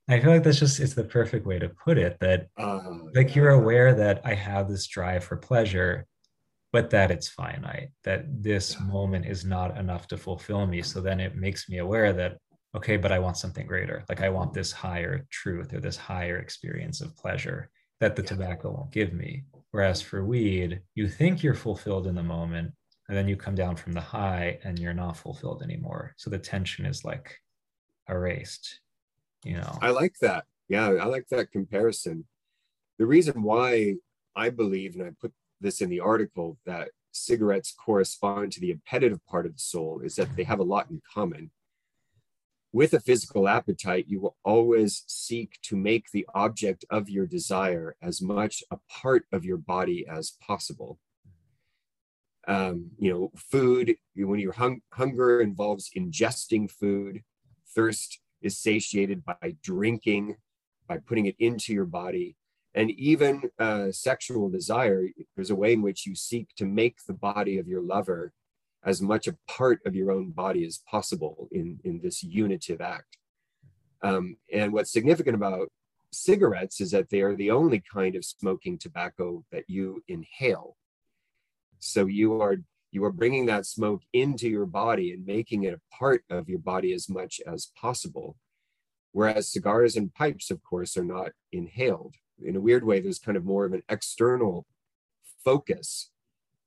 And 0.07 0.15
I 0.15 0.23
feel 0.23 0.33
like 0.33 0.43
that's 0.43 0.59
just, 0.59 0.81
it's 0.81 0.95
the 0.95 1.05
perfect 1.05 1.47
way 1.47 1.59
to 1.59 1.71
put 1.71 1.97
it 1.97 2.19
that, 2.21 2.49
uh, 2.59 2.81
like, 3.15 3.35
you're 3.35 3.51
aware 3.51 3.95
that 3.95 4.21
I 4.25 4.35
have 4.35 4.69
this 4.69 4.87
drive 4.87 5.25
for 5.25 5.37
pleasure, 5.39 6.07
but 6.73 6.91
that 6.91 7.11
it's 7.11 7.29
finite, 7.29 7.91
that 8.05 8.25
this 8.43 8.79
moment 8.81 9.25
is 9.27 9.45
not 9.45 9.79
enough 9.79 10.09
to 10.09 10.19
fulfill 10.19 10.67
me. 10.67 10.83
So 10.83 11.01
then 11.01 11.21
it 11.21 11.37
makes 11.37 11.69
me 11.71 11.79
aware 11.79 12.13
that 12.13 12.37
okay, 12.77 12.97
but 12.97 13.13
I 13.13 13.19
want 13.19 13.37
something 13.37 13.67
greater. 13.67 14.05
Like 14.09 14.21
I 14.21 14.29
want 14.29 14.53
this 14.53 14.73
higher 14.73 15.27
truth 15.31 15.73
or 15.75 15.81
this 15.81 15.97
higher 15.97 16.39
experience 16.39 17.01
of 17.01 17.17
pleasure 17.17 17.71
that 18.01 18.17
the 18.17 18.23
tobacco 18.23 18.73
won't 18.73 18.91
give 18.91 19.13
me. 19.13 19.45
Whereas 19.71 20.03
for 20.03 20.25
weed, 20.25 20.81
you 20.95 21.09
think 21.09 21.43
you're 21.43 21.55
fulfilled 21.55 22.07
in 22.07 22.15
the 22.15 22.23
moment, 22.23 22.73
and 23.09 23.17
then 23.17 23.29
you 23.29 23.37
come 23.37 23.55
down 23.55 23.77
from 23.77 23.93
the 23.93 24.01
high 24.01 24.59
and 24.65 24.79
you're 24.79 24.95
not 24.95 25.17
fulfilled 25.17 25.63
anymore. 25.63 26.15
So 26.17 26.31
the 26.31 26.39
tension 26.39 26.87
is 26.87 27.05
like 27.05 27.39
erased, 28.09 28.81
you 29.45 29.57
know. 29.57 29.79
I 29.81 29.91
like 29.91 30.17
that. 30.21 30.45
Yeah, 30.69 30.89
I 30.89 31.05
like 31.07 31.29
that 31.31 31.53
comparison. 31.53 32.25
The 32.99 33.07
reason 33.07 33.43
why 33.43 33.97
I 34.35 34.51
believe, 34.51 34.95
and 34.95 35.05
I 35.05 35.11
put 35.21 35.33
this 35.61 35.81
in 35.81 35.91
the 35.91 36.01
article, 36.01 36.59
that 36.67 36.89
cigarettes 37.13 37.75
correspond 37.79 38.53
to 38.53 38.61
the 38.61 38.73
appetitive 38.73 39.25
part 39.27 39.47
of 39.47 39.53
the 39.53 39.61
soul 39.61 40.01
is 40.03 40.17
that 40.17 40.35
they 40.37 40.45
have 40.45 40.61
a 40.61 40.65
lot 40.65 40.91
in 40.91 41.03
common 41.13 41.51
with 42.73 42.95
a 42.95 43.01
physical 43.01 43.49
appetite, 43.49 44.07
you 44.09 44.21
will 44.21 44.37
always 44.45 45.05
seek 45.07 45.59
to 45.63 45.77
make 45.77 46.11
the 46.11 46.27
object 46.35 46.85
of 46.89 47.11
your 47.11 47.27
desire 47.27 47.97
as 48.01 48.23
much 48.23 48.65
a 48.71 48.79
part 48.89 49.25
of 49.31 49.45
your 49.45 49.59
body 49.59 50.07
as 50.09 50.33
possible. 50.41 50.99
Um, 52.49 52.91
you 52.99 53.13
know, 53.13 53.31
food, 53.37 53.97
when 54.17 54.41
your 54.41 54.55
hung- 54.55 54.81
hunger 54.93 55.41
involves 55.43 55.91
ingesting 55.97 56.71
food, 56.71 57.23
thirst 57.75 58.21
is 58.41 58.59
satiated 58.59 59.23
by 59.25 59.57
drinking, 59.63 60.37
by 60.89 60.99
putting 60.99 61.27
it 61.27 61.37
into 61.39 61.73
your 61.73 61.85
body. 61.85 62.37
And 62.75 62.91
even 62.93 63.51
uh, 63.59 63.93
sexual 63.93 64.49
desire, 64.49 65.07
there's 65.37 65.51
a 65.51 65.55
way 65.55 65.75
in 65.75 65.83
which 65.83 66.07
you 66.07 66.15
seek 66.15 66.49
to 66.57 66.65
make 66.65 67.05
the 67.07 67.13
body 67.13 67.59
of 67.59 67.69
your 67.69 67.83
lover 67.83 68.33
as 68.85 69.01
much 69.01 69.27
a 69.27 69.37
part 69.47 69.81
of 69.87 69.95
your 69.95 70.11
own 70.11 70.31
body 70.31 70.65
as 70.65 70.83
possible 70.91 71.49
in, 71.53 71.79
in 71.85 72.01
this 72.03 72.23
unitive 72.23 72.81
act. 72.81 73.19
Um, 74.03 74.37
and 74.53 74.73
what's 74.73 74.93
significant 74.93 75.37
about 75.37 75.69
cigarettes 76.13 76.81
is 76.81 76.91
that 76.91 77.09
they 77.11 77.21
are 77.21 77.37
the 77.37 77.51
only 77.51 77.83
kind 77.93 78.17
of 78.17 78.25
smoking 78.25 78.79
tobacco 78.79 79.45
that 79.53 79.65
you 79.69 80.03
inhale. 80.09 80.77
So 81.79 82.07
you 82.07 82.41
are 82.41 82.57
you 82.91 83.05
are 83.05 83.13
bringing 83.13 83.47
that 83.47 83.65
smoke 83.65 84.03
into 84.13 84.49
your 84.49 84.67
body 84.67 85.13
and 85.13 85.25
making 85.25 85.63
it 85.65 85.73
a 85.73 85.97
part 85.97 86.25
of 86.29 86.47
your 86.47 86.59
body 86.59 86.93
as 86.93 87.09
much 87.09 87.41
as 87.47 87.73
possible. 87.75 88.37
Whereas 89.13 89.51
cigars 89.51 89.97
and 89.97 90.13
pipes, 90.13 90.51
of 90.51 90.63
course, 90.63 90.95
are 90.99 91.05
not 91.05 91.31
inhaled. 91.53 92.17
In 92.45 92.55
a 92.55 92.61
weird 92.61 92.85
way, 92.85 93.01
there's 93.01 93.19
kind 93.19 93.39
of 93.39 93.47
more 93.47 93.65
of 93.65 93.73
an 93.73 93.83
external 93.89 94.67
focus 95.43 96.11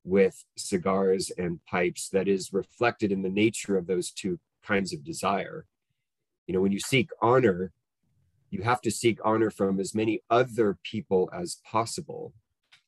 with 0.05 0.45
cigars 0.55 1.31
and 1.37 1.59
pipes 1.65 2.09
that 2.09 2.27
is 2.27 2.53
reflected 2.53 3.11
in 3.11 3.23
the 3.23 3.29
nature 3.29 3.75
of 3.75 3.87
those 3.87 4.11
two 4.11 4.39
kinds 4.63 4.93
of 4.93 5.03
desire. 5.03 5.65
You 6.47 6.53
know, 6.53 6.61
when 6.61 6.71
you 6.71 6.79
seek 6.79 7.09
honor, 7.21 7.71
you 8.51 8.61
have 8.61 8.81
to 8.81 8.91
seek 8.91 9.19
honor 9.25 9.49
from 9.49 9.79
as 9.79 9.95
many 9.95 10.21
other 10.29 10.77
people 10.83 11.29
as 11.33 11.57
possible. 11.69 12.33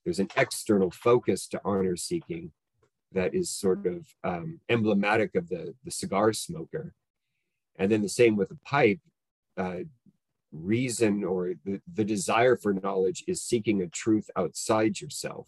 There's 0.06 0.20
an 0.20 0.30
external 0.38 0.92
focus 0.92 1.48
to 1.48 1.62
honor 1.66 1.98
seeking 1.98 2.52
that 3.12 3.34
is 3.34 3.50
sort 3.50 3.88
of 3.88 4.06
um, 4.24 4.60
emblematic 4.70 5.34
of 5.36 5.50
the, 5.50 5.74
the 5.84 5.92
cigar 5.92 6.34
smoker. 6.34 6.94
And 7.80 7.92
then 7.92 8.04
the 8.04 8.10
same 8.10 8.36
with 8.36 8.52
a 8.52 8.60
pipe. 8.64 9.00
Uh, 9.58 9.80
reason 10.54 11.24
or 11.24 11.54
the, 11.66 11.82
the 11.94 12.06
desire 12.06 12.56
for 12.56 12.74
knowledge 12.74 13.24
is 13.28 13.44
seeking 13.44 13.82
a 13.82 13.88
truth 13.88 14.30
outside 14.38 15.02
yourself 15.02 15.48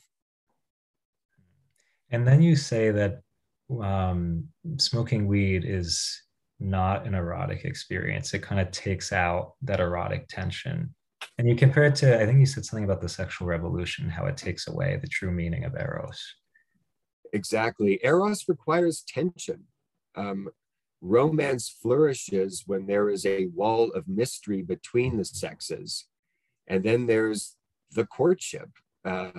and 2.12 2.28
then 2.28 2.42
you 2.42 2.56
say 2.56 2.92
that 2.92 3.22
um, 3.82 4.46
smoking 4.78 5.28
weed 5.28 5.64
is 5.66 6.24
not 6.60 7.06
an 7.06 7.14
erotic 7.14 7.66
experience. 7.66 8.34
It 8.34 8.42
kind 8.42 8.60
of 8.60 8.72
takes 8.72 9.14
out 9.14 9.54
that 9.62 9.80
erotic 9.80 10.28
tension. 10.28 10.94
And 11.38 11.48
you 11.48 11.56
compare 11.56 11.86
it 11.86 11.96
to, 11.98 12.22
I 12.22 12.26
think 12.26 12.40
you 12.40 12.46
said 12.46 12.66
something 12.66 12.84
about 12.84 13.02
the 13.02 13.10
sexual 13.10 13.48
revolution, 13.48 14.10
how 14.10 14.26
it 14.26 14.38
takes 14.38 14.68
away 14.68 14.98
the 15.02 15.08
true 15.08 15.32
meaning 15.32 15.64
of 15.64 15.76
Eros. 15.76 16.20
Exactly. 17.32 18.00
Eros 18.04 18.46
requires 18.48 19.04
tension. 19.08 19.66
Um, 20.16 20.50
romance 21.02 21.70
flourishes 21.82 22.64
when 22.66 22.86
there 22.88 23.10
is 23.10 23.26
a 23.26 23.46
wall 23.48 23.92
of 23.92 24.08
mystery 24.08 24.62
between 24.62 25.18
the 25.18 25.26
sexes. 25.26 26.08
And 26.68 26.84
then 26.84 27.08
there's 27.08 27.56
the 27.92 28.06
courtship. 28.06 28.70
Uh, 29.06 29.32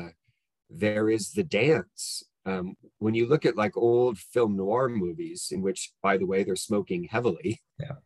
there 0.70 1.10
is 1.10 1.32
the 1.32 1.42
dance 1.42 2.24
um, 2.46 2.74
when 2.98 3.14
you 3.14 3.26
look 3.26 3.46
at 3.46 3.56
like 3.56 3.76
old 3.76 4.18
film 4.18 4.56
noir 4.56 4.88
movies 4.88 5.48
in 5.52 5.62
which 5.62 5.92
by 6.02 6.16
the 6.16 6.26
way 6.26 6.42
they're 6.44 6.56
smoking 6.56 7.04
heavily 7.04 7.60
yeah. 7.80 7.96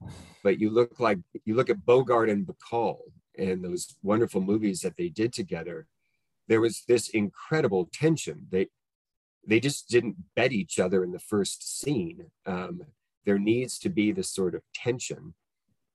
but 0.42 0.60
you 0.60 0.70
look 0.70 1.00
like 1.00 1.18
you 1.44 1.54
look 1.54 1.70
at 1.70 1.86
bogart 1.86 2.28
and 2.30 2.46
bacall 2.46 2.98
and 3.38 3.64
those 3.64 3.96
wonderful 4.02 4.40
movies 4.40 4.80
that 4.80 4.96
they 4.96 5.08
did 5.08 5.32
together 5.32 5.86
there 6.48 6.60
was 6.60 6.84
this 6.86 7.08
incredible 7.08 7.88
tension. 7.92 8.46
They 8.50 8.68
they 9.46 9.60
just 9.60 9.88
didn't 9.88 10.16
bet 10.36 10.52
each 10.52 10.78
other 10.78 11.04
in 11.04 11.12
the 11.12 11.18
first 11.18 11.80
scene. 11.80 12.26
Um, 12.46 12.82
there 13.26 13.38
needs 13.38 13.78
to 13.80 13.90
be 13.90 14.12
this 14.12 14.30
sort 14.30 14.54
of 14.54 14.62
tension. 14.74 15.34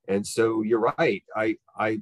And 0.08 0.26
so 0.26 0.62
you're 0.62 0.94
right. 0.98 1.22
I 1.36 1.56
i 1.76 2.00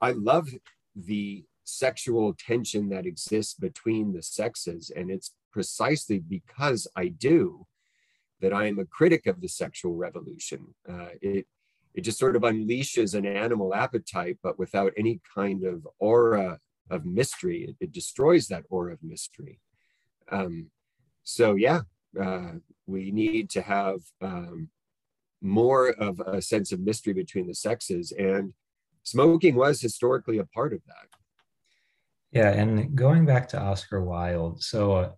i 0.00 0.12
love 0.12 0.48
the 0.94 1.44
sexual 1.64 2.34
tension 2.34 2.88
that 2.90 3.06
exists 3.06 3.54
between 3.54 4.12
the 4.12 4.22
sexes 4.22 4.90
and 4.94 5.10
it's 5.10 5.34
precisely 5.58 6.20
because 6.20 6.86
I 6.94 7.08
do 7.08 7.66
that 8.40 8.52
I 8.52 8.66
am 8.66 8.78
a 8.78 8.84
critic 8.84 9.26
of 9.26 9.40
the 9.40 9.48
sexual 9.48 9.96
revolution. 9.96 10.72
Uh, 10.88 11.08
it 11.20 11.46
it 11.96 12.02
just 12.02 12.20
sort 12.20 12.36
of 12.36 12.42
unleashes 12.42 13.16
an 13.16 13.26
animal 13.26 13.74
appetite, 13.74 14.38
but 14.40 14.56
without 14.56 14.92
any 14.96 15.20
kind 15.34 15.64
of 15.64 15.84
aura 15.98 16.60
of 16.90 17.04
mystery. 17.04 17.64
It, 17.68 17.76
it 17.80 17.92
destroys 17.92 18.46
that 18.46 18.66
aura 18.70 18.92
of 18.92 19.02
mystery. 19.02 19.58
Um, 20.30 20.70
so 21.24 21.56
yeah, 21.56 21.80
uh, 22.24 22.52
we 22.86 23.10
need 23.10 23.50
to 23.50 23.62
have 23.62 23.98
um, 24.22 24.68
more 25.42 25.88
of 25.88 26.20
a 26.20 26.40
sense 26.40 26.70
of 26.70 26.78
mystery 26.78 27.14
between 27.14 27.48
the 27.48 27.54
sexes, 27.66 28.12
and 28.12 28.52
smoking 29.02 29.56
was 29.56 29.80
historically 29.80 30.38
a 30.38 30.44
part 30.44 30.72
of 30.72 30.82
that. 30.86 31.08
Yeah, 32.30 32.50
and 32.50 32.94
going 32.94 33.26
back 33.26 33.48
to 33.48 33.60
Oscar 33.60 34.04
Wilde, 34.04 34.62
so 34.62 34.92
uh, 34.92 35.10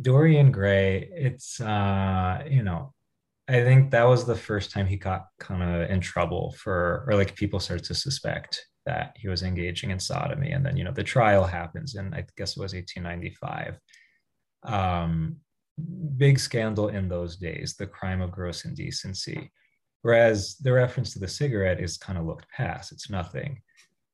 Dorian 0.00 0.50
Gray, 0.50 1.08
it's 1.12 1.60
uh, 1.60 2.44
you 2.48 2.62
know, 2.62 2.92
I 3.48 3.62
think 3.62 3.90
that 3.90 4.04
was 4.04 4.24
the 4.24 4.34
first 4.34 4.70
time 4.70 4.86
he 4.86 4.96
got 4.96 5.26
kind 5.38 5.62
of 5.62 5.90
in 5.90 6.00
trouble 6.00 6.54
for, 6.58 7.04
or 7.06 7.14
like 7.14 7.36
people 7.36 7.60
started 7.60 7.84
to 7.86 7.94
suspect 7.94 8.64
that 8.86 9.16
he 9.18 9.28
was 9.28 9.42
engaging 9.42 9.90
in 9.90 9.98
sodomy. 9.98 10.52
And 10.52 10.64
then, 10.64 10.76
you 10.76 10.84
know, 10.84 10.92
the 10.92 11.02
trial 11.02 11.44
happens 11.44 11.94
and 11.94 12.14
I 12.14 12.24
guess 12.36 12.56
it 12.56 12.60
was 12.60 12.74
1895. 12.74 13.78
Um, 14.64 15.36
big 16.16 16.38
scandal 16.38 16.88
in 16.88 17.08
those 17.08 17.36
days, 17.36 17.74
the 17.78 17.86
crime 17.86 18.22
of 18.22 18.30
gross 18.30 18.64
indecency. 18.64 19.50
Whereas 20.02 20.56
the 20.56 20.72
reference 20.72 21.12
to 21.12 21.18
the 21.18 21.28
cigarette 21.28 21.80
is 21.80 21.98
kind 21.98 22.18
of 22.18 22.26
looked 22.26 22.48
past, 22.50 22.92
it's 22.92 23.10
nothing. 23.10 23.60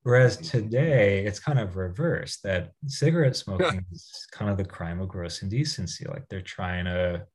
Whereas 0.03 0.37
mm-hmm. 0.37 0.57
today, 0.57 1.25
it's 1.25 1.39
kind 1.39 1.59
of 1.59 1.77
reversed 1.77 2.43
that 2.43 2.71
cigarette 2.87 3.35
smoking 3.35 3.85
is 3.91 4.27
kind 4.31 4.49
of 4.49 4.57
the 4.57 4.65
crime 4.65 4.99
of 4.99 5.09
gross 5.09 5.43
indecency. 5.43 6.05
Like 6.05 6.27
they're 6.29 6.41
trying 6.41 6.85
to, 6.85 7.25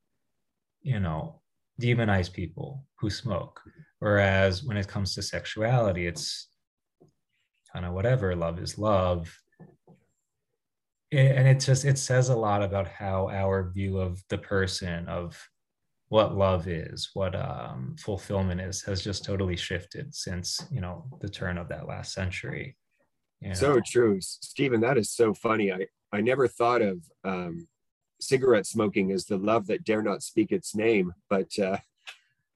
you 0.82 0.98
know, 0.98 1.40
demonize 1.80 2.32
people 2.32 2.84
who 2.98 3.10
smoke. 3.10 3.60
Mm-hmm. 3.60 3.80
Whereas 4.00 4.64
when 4.64 4.76
it 4.76 4.88
comes 4.88 5.14
to 5.14 5.22
sexuality, 5.22 6.06
it's 6.06 6.48
kind 7.72 7.86
of 7.86 7.92
whatever, 7.92 8.34
love 8.34 8.58
is 8.58 8.78
love. 8.78 9.32
and 11.12 11.46
it 11.46 11.60
just 11.60 11.84
it 11.84 11.98
says 11.98 12.30
a 12.30 12.36
lot 12.36 12.62
about 12.62 12.88
how 12.88 13.28
our 13.28 13.70
view 13.70 13.98
of 13.98 14.22
the 14.28 14.38
person 14.38 15.08
of 15.08 15.40
what 16.08 16.36
love 16.36 16.68
is 16.68 17.10
what 17.14 17.34
um, 17.34 17.96
fulfillment 17.98 18.60
is 18.60 18.82
has 18.82 19.02
just 19.02 19.24
totally 19.24 19.56
shifted 19.56 20.14
since 20.14 20.64
you 20.70 20.80
know 20.80 21.04
the 21.20 21.28
turn 21.28 21.58
of 21.58 21.68
that 21.68 21.88
last 21.88 22.12
century. 22.12 22.76
You 23.40 23.48
know? 23.48 23.54
so 23.54 23.80
true. 23.84 24.18
Stephen 24.20 24.80
that 24.80 24.98
is 24.98 25.10
so 25.10 25.34
funny. 25.34 25.72
I 25.72 25.86
i 26.12 26.20
never 26.20 26.46
thought 26.46 26.82
of 26.82 27.04
um, 27.24 27.66
cigarette 28.20 28.66
smoking 28.66 29.10
as 29.10 29.26
the 29.26 29.36
love 29.36 29.66
that 29.66 29.84
dare 29.84 30.02
not 30.02 30.22
speak 30.22 30.50
its 30.50 30.74
name 30.74 31.12
but 31.28 31.58
uh, 31.58 31.76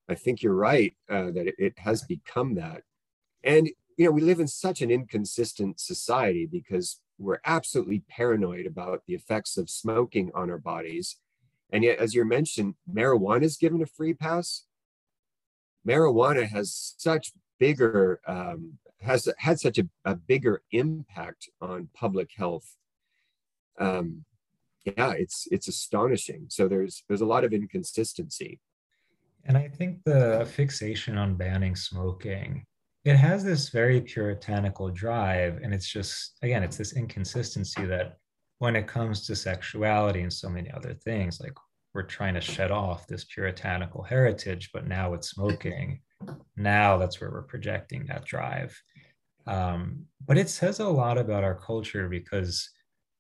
i 0.09 0.15
think 0.15 0.43
you're 0.43 0.55
right 0.55 0.95
uh, 1.11 1.31
that 1.31 1.47
it, 1.49 1.55
it 1.59 1.79
has 1.79 2.03
become 2.03 2.55
that. 2.55 2.83
And 3.43 3.69
you 3.97 4.05
know 4.05 4.13
we 4.13 4.21
live 4.21 4.41
in 4.41 4.49
such 4.49 4.81
an 4.81 4.91
inconsistent 4.91 5.81
society 5.81 6.47
because 6.47 7.01
we're 7.19 7.41
absolutely 7.45 8.03
paranoid 8.09 8.65
about 8.65 9.03
the 9.07 9.15
effects 9.15 9.59
of 9.59 9.69
smoking 9.69 10.31
on 10.35 10.51
our 10.51 10.59
bodies 10.59 11.17
and 11.73 11.85
yet, 11.85 11.99
as 11.99 12.15
you 12.15 12.25
mentioned, 12.25 12.75
marijuana 12.93 13.45
is 13.45 13.57
given 13.57 13.83
a 13.83 13.87
free 13.87 14.15
pass. 14.15 14.65
Marijuana 15.87 16.49
has 16.49 16.95
such 16.99 17.33
bigger, 17.59 18.21
um, 18.27 18.79
has 19.01 19.29
had 19.39 19.61
such 19.61 19.79
a, 19.79 19.89
a, 20.05 20.15
bigger 20.15 20.63
impact 20.73 21.49
on 21.61 21.89
public 21.95 22.31
health. 22.37 22.77
Um, 23.79 24.25
yeah, 24.85 25.13
it's 25.13 25.47
it's 25.51 25.69
astonishing. 25.69 26.47
So 26.49 26.69
there's 26.69 27.05
there's 27.09 27.21
a 27.21 27.27
lot 27.27 27.45
of 27.45 27.53
inconsistency. 27.53 28.61
And 29.45 29.57
I 29.57 29.69
think 29.69 30.01
the 30.05 30.47
fixation 30.53 31.17
on 31.17 31.35
banning 31.37 31.75
smoking, 31.77 32.65
it 33.05 33.17
has 33.17 33.43
this 33.43 33.71
very 33.71 34.01
puritanical 34.03 34.91
drive, 34.91 35.61
and 35.63 35.73
it's 35.73 35.89
just 35.89 36.37
again, 36.43 36.63
it's 36.63 36.77
this 36.77 36.95
inconsistency 36.95 37.87
that 37.87 38.19
when 38.61 38.77
it 38.77 38.87
comes 38.87 39.27
to 39.27 39.35
sexuality 39.35 40.21
and 40.21 40.33
so 40.33 40.49
many 40.49 40.71
other 40.71 40.93
things, 40.93 41.41
like 41.41 41.55
we're 41.95 42.03
trying 42.03 42.35
to 42.35 42.43
shed 42.43 42.71
off 42.71 43.07
this 43.07 43.25
puritanical 43.25 44.03
heritage, 44.03 44.69
but 44.73 44.87
now 44.87 45.11
with 45.11 45.25
smoking, 45.25 46.01
now 46.57 46.99
that's 46.99 47.21
where 47.21 47.31
we're 47.31 47.43
projecting 47.43 48.05
that 48.05 48.27
drive. 48.27 48.79
Um, 49.47 50.05
but 50.27 50.37
it 50.37 50.51
says 50.51 50.79
a 50.79 50.87
lot 50.87 51.17
about 51.17 51.43
our 51.43 51.55
culture 51.55 52.07
because 52.07 52.69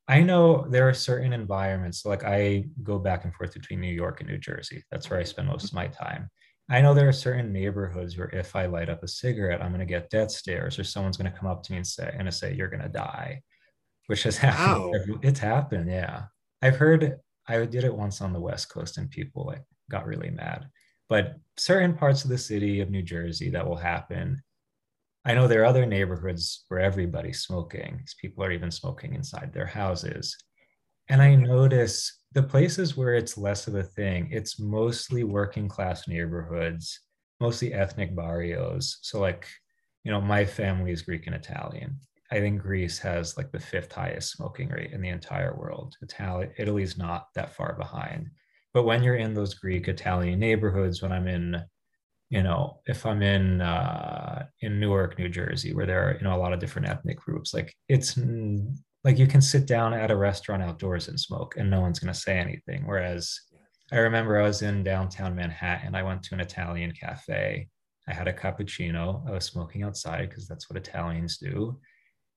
I 0.07 0.20
know 0.20 0.66
there 0.68 0.87
are 0.87 0.94
certain 0.94 1.33
environments, 1.33 2.05
like 2.05 2.22
I 2.22 2.66
go 2.83 2.98
back 2.98 3.24
and 3.24 3.35
forth 3.35 3.55
between 3.55 3.81
New 3.81 3.94
York 3.94 4.20
and 4.20 4.29
New 4.29 4.38
Jersey. 4.38 4.85
That's 4.90 5.09
where 5.09 5.18
I 5.18 5.24
spend 5.24 5.48
most 5.48 5.64
of 5.64 5.72
my 5.72 5.87
time. 5.87 6.29
I 6.68 6.83
know 6.83 6.92
there 6.92 7.09
are 7.09 7.12
certain 7.12 7.50
neighborhoods 7.50 8.18
where 8.18 8.29
if 8.29 8.55
I 8.55 8.66
light 8.66 8.90
up 8.90 9.03
a 9.03 9.09
cigarette, 9.09 9.62
I'm 9.62 9.70
going 9.70 9.81
to 9.81 9.87
get 9.87 10.11
death 10.11 10.33
stares, 10.33 10.79
or 10.79 10.85
someone's 10.85 11.16
going 11.16 11.33
to 11.33 11.38
come 11.38 11.48
up 11.48 11.62
to 11.62 11.72
me 11.72 11.79
and 11.79 11.87
say, 11.87 12.14
"And 12.16 12.33
say 12.33 12.53
you're 12.55 12.68
going 12.68 12.83
to 12.83 12.88
die," 12.90 13.42
which 14.11 14.25
has 14.25 14.37
happened. 14.38 14.92
Wow. 15.09 15.20
It's 15.23 15.38
happened, 15.38 15.88
yeah. 15.88 16.25
I've 16.61 16.77
heard. 16.77 17.20
I 17.46 17.64
did 17.64 17.85
it 17.85 17.94
once 17.94 18.20
on 18.20 18.33
the 18.33 18.40
West 18.40 18.68
Coast, 18.68 18.99
and 18.99 19.09
people 19.09 19.46
like 19.46 19.62
got 19.88 20.05
really 20.05 20.31
mad. 20.31 20.66
But 21.09 21.37
certain 21.57 21.94
parts 21.94 22.25
of 22.25 22.31
the 22.31 22.37
city 22.37 22.81
of 22.81 22.90
New 22.90 23.03
Jersey 23.03 23.51
that 23.51 23.66
will 23.66 23.77
happen. 23.77 24.42
I 25.25 25.35
know 25.35 25.46
there 25.46 25.62
are 25.62 25.66
other 25.66 25.87
neighborhoods 25.87 26.64
where 26.66 26.81
everybody's 26.81 27.42
smoking. 27.42 28.03
People 28.20 28.42
are 28.42 28.51
even 28.51 28.73
smoking 28.73 29.14
inside 29.14 29.53
their 29.53 29.66
houses. 29.66 30.37
And 31.09 31.23
I 31.23 31.31
mm-hmm. 31.31 31.44
notice 31.44 32.20
the 32.33 32.42
places 32.42 32.96
where 32.96 33.14
it's 33.14 33.38
less 33.38 33.68
of 33.68 33.77
a 33.77 33.83
thing, 33.83 34.29
it's 34.33 34.59
mostly 34.59 35.23
working 35.23 35.68
class 35.68 36.09
neighborhoods, 36.09 36.99
mostly 37.38 37.73
ethnic 37.73 38.16
barrios. 38.16 38.99
So, 39.03 39.20
like, 39.20 39.46
you 40.03 40.11
know, 40.11 40.20
my 40.20 40.44
family 40.44 40.90
is 40.90 41.03
Greek 41.03 41.27
and 41.27 41.37
Italian. 41.37 42.01
I 42.32 42.38
think 42.38 42.62
Greece 42.62 42.98
has 43.00 43.36
like 43.36 43.50
the 43.50 43.58
fifth 43.58 43.92
highest 43.92 44.32
smoking 44.32 44.68
rate 44.68 44.92
in 44.92 45.00
the 45.00 45.08
entire 45.08 45.54
world. 45.56 45.96
Italy, 46.02 46.48
Italy's 46.58 46.96
not 46.96 47.26
that 47.34 47.54
far 47.54 47.74
behind. 47.74 48.30
But 48.72 48.84
when 48.84 49.02
you're 49.02 49.16
in 49.16 49.34
those 49.34 49.54
Greek 49.54 49.88
Italian 49.88 50.38
neighborhoods, 50.38 51.02
when 51.02 51.10
I'm 51.10 51.26
in, 51.26 51.60
you 52.28 52.44
know, 52.44 52.78
if 52.86 53.04
I'm 53.04 53.22
in 53.22 53.60
uh, 53.60 54.46
in 54.60 54.78
Newark, 54.78 55.18
New 55.18 55.28
Jersey, 55.28 55.74
where 55.74 55.86
there 55.86 56.08
are 56.08 56.14
you 56.14 56.22
know 56.22 56.36
a 56.36 56.38
lot 56.38 56.52
of 56.52 56.60
different 56.60 56.88
ethnic 56.88 57.18
groups, 57.18 57.52
like 57.52 57.74
it's 57.88 58.16
like 59.02 59.18
you 59.18 59.26
can 59.26 59.40
sit 59.40 59.66
down 59.66 59.92
at 59.92 60.12
a 60.12 60.16
restaurant 60.16 60.62
outdoors 60.62 61.08
and 61.08 61.18
smoke, 61.18 61.56
and 61.56 61.68
no 61.68 61.80
one's 61.80 61.98
going 61.98 62.14
to 62.14 62.20
say 62.20 62.38
anything. 62.38 62.86
Whereas 62.86 63.40
I 63.90 63.98
remember 63.98 64.38
I 64.38 64.46
was 64.46 64.62
in 64.62 64.84
downtown 64.84 65.34
Manhattan. 65.34 65.96
I 65.96 66.04
went 66.04 66.22
to 66.24 66.34
an 66.34 66.40
Italian 66.40 66.92
cafe. 66.92 67.68
I 68.08 68.14
had 68.14 68.28
a 68.28 68.32
cappuccino. 68.32 69.28
I 69.28 69.32
was 69.32 69.46
smoking 69.46 69.82
outside 69.82 70.28
because 70.28 70.46
that's 70.46 70.70
what 70.70 70.76
Italians 70.76 71.38
do 71.38 71.80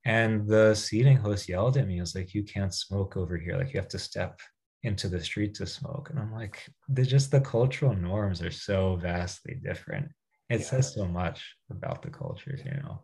and 0.05 0.47
the 0.47 0.75
seating 0.75 1.17
host 1.17 1.47
yelled 1.47 1.77
at 1.77 1.87
me. 1.87 1.95
He 1.95 1.99
was 1.99 2.15
like, 2.15 2.33
"You 2.33 2.43
can't 2.43 2.73
smoke 2.73 3.15
over 3.15 3.37
here. 3.37 3.57
Like 3.57 3.73
you 3.73 3.79
have 3.79 3.89
to 3.89 3.99
step 3.99 4.39
into 4.83 5.07
the 5.07 5.19
street 5.19 5.53
to 5.55 5.65
smoke." 5.65 6.09
And 6.09 6.19
I'm 6.19 6.33
like, 6.33 6.67
"They're 6.89 7.05
just 7.05 7.31
the 7.31 7.41
cultural 7.41 7.95
norms 7.95 8.41
are 8.41 8.51
so 8.51 8.97
vastly 8.97 9.55
different. 9.63 10.11
It 10.49 10.59
yeah. 10.59 10.65
says 10.65 10.93
so 10.93 11.07
much 11.07 11.55
about 11.69 12.01
the 12.01 12.09
cultures, 12.09 12.61
you 12.65 12.71
know." 12.71 13.01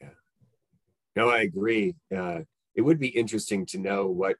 Yeah. 0.00 0.10
No, 1.16 1.30
I 1.30 1.40
agree. 1.40 1.94
Uh, 2.14 2.40
it 2.74 2.82
would 2.82 2.98
be 2.98 3.08
interesting 3.08 3.64
to 3.66 3.78
know 3.78 4.06
what 4.06 4.36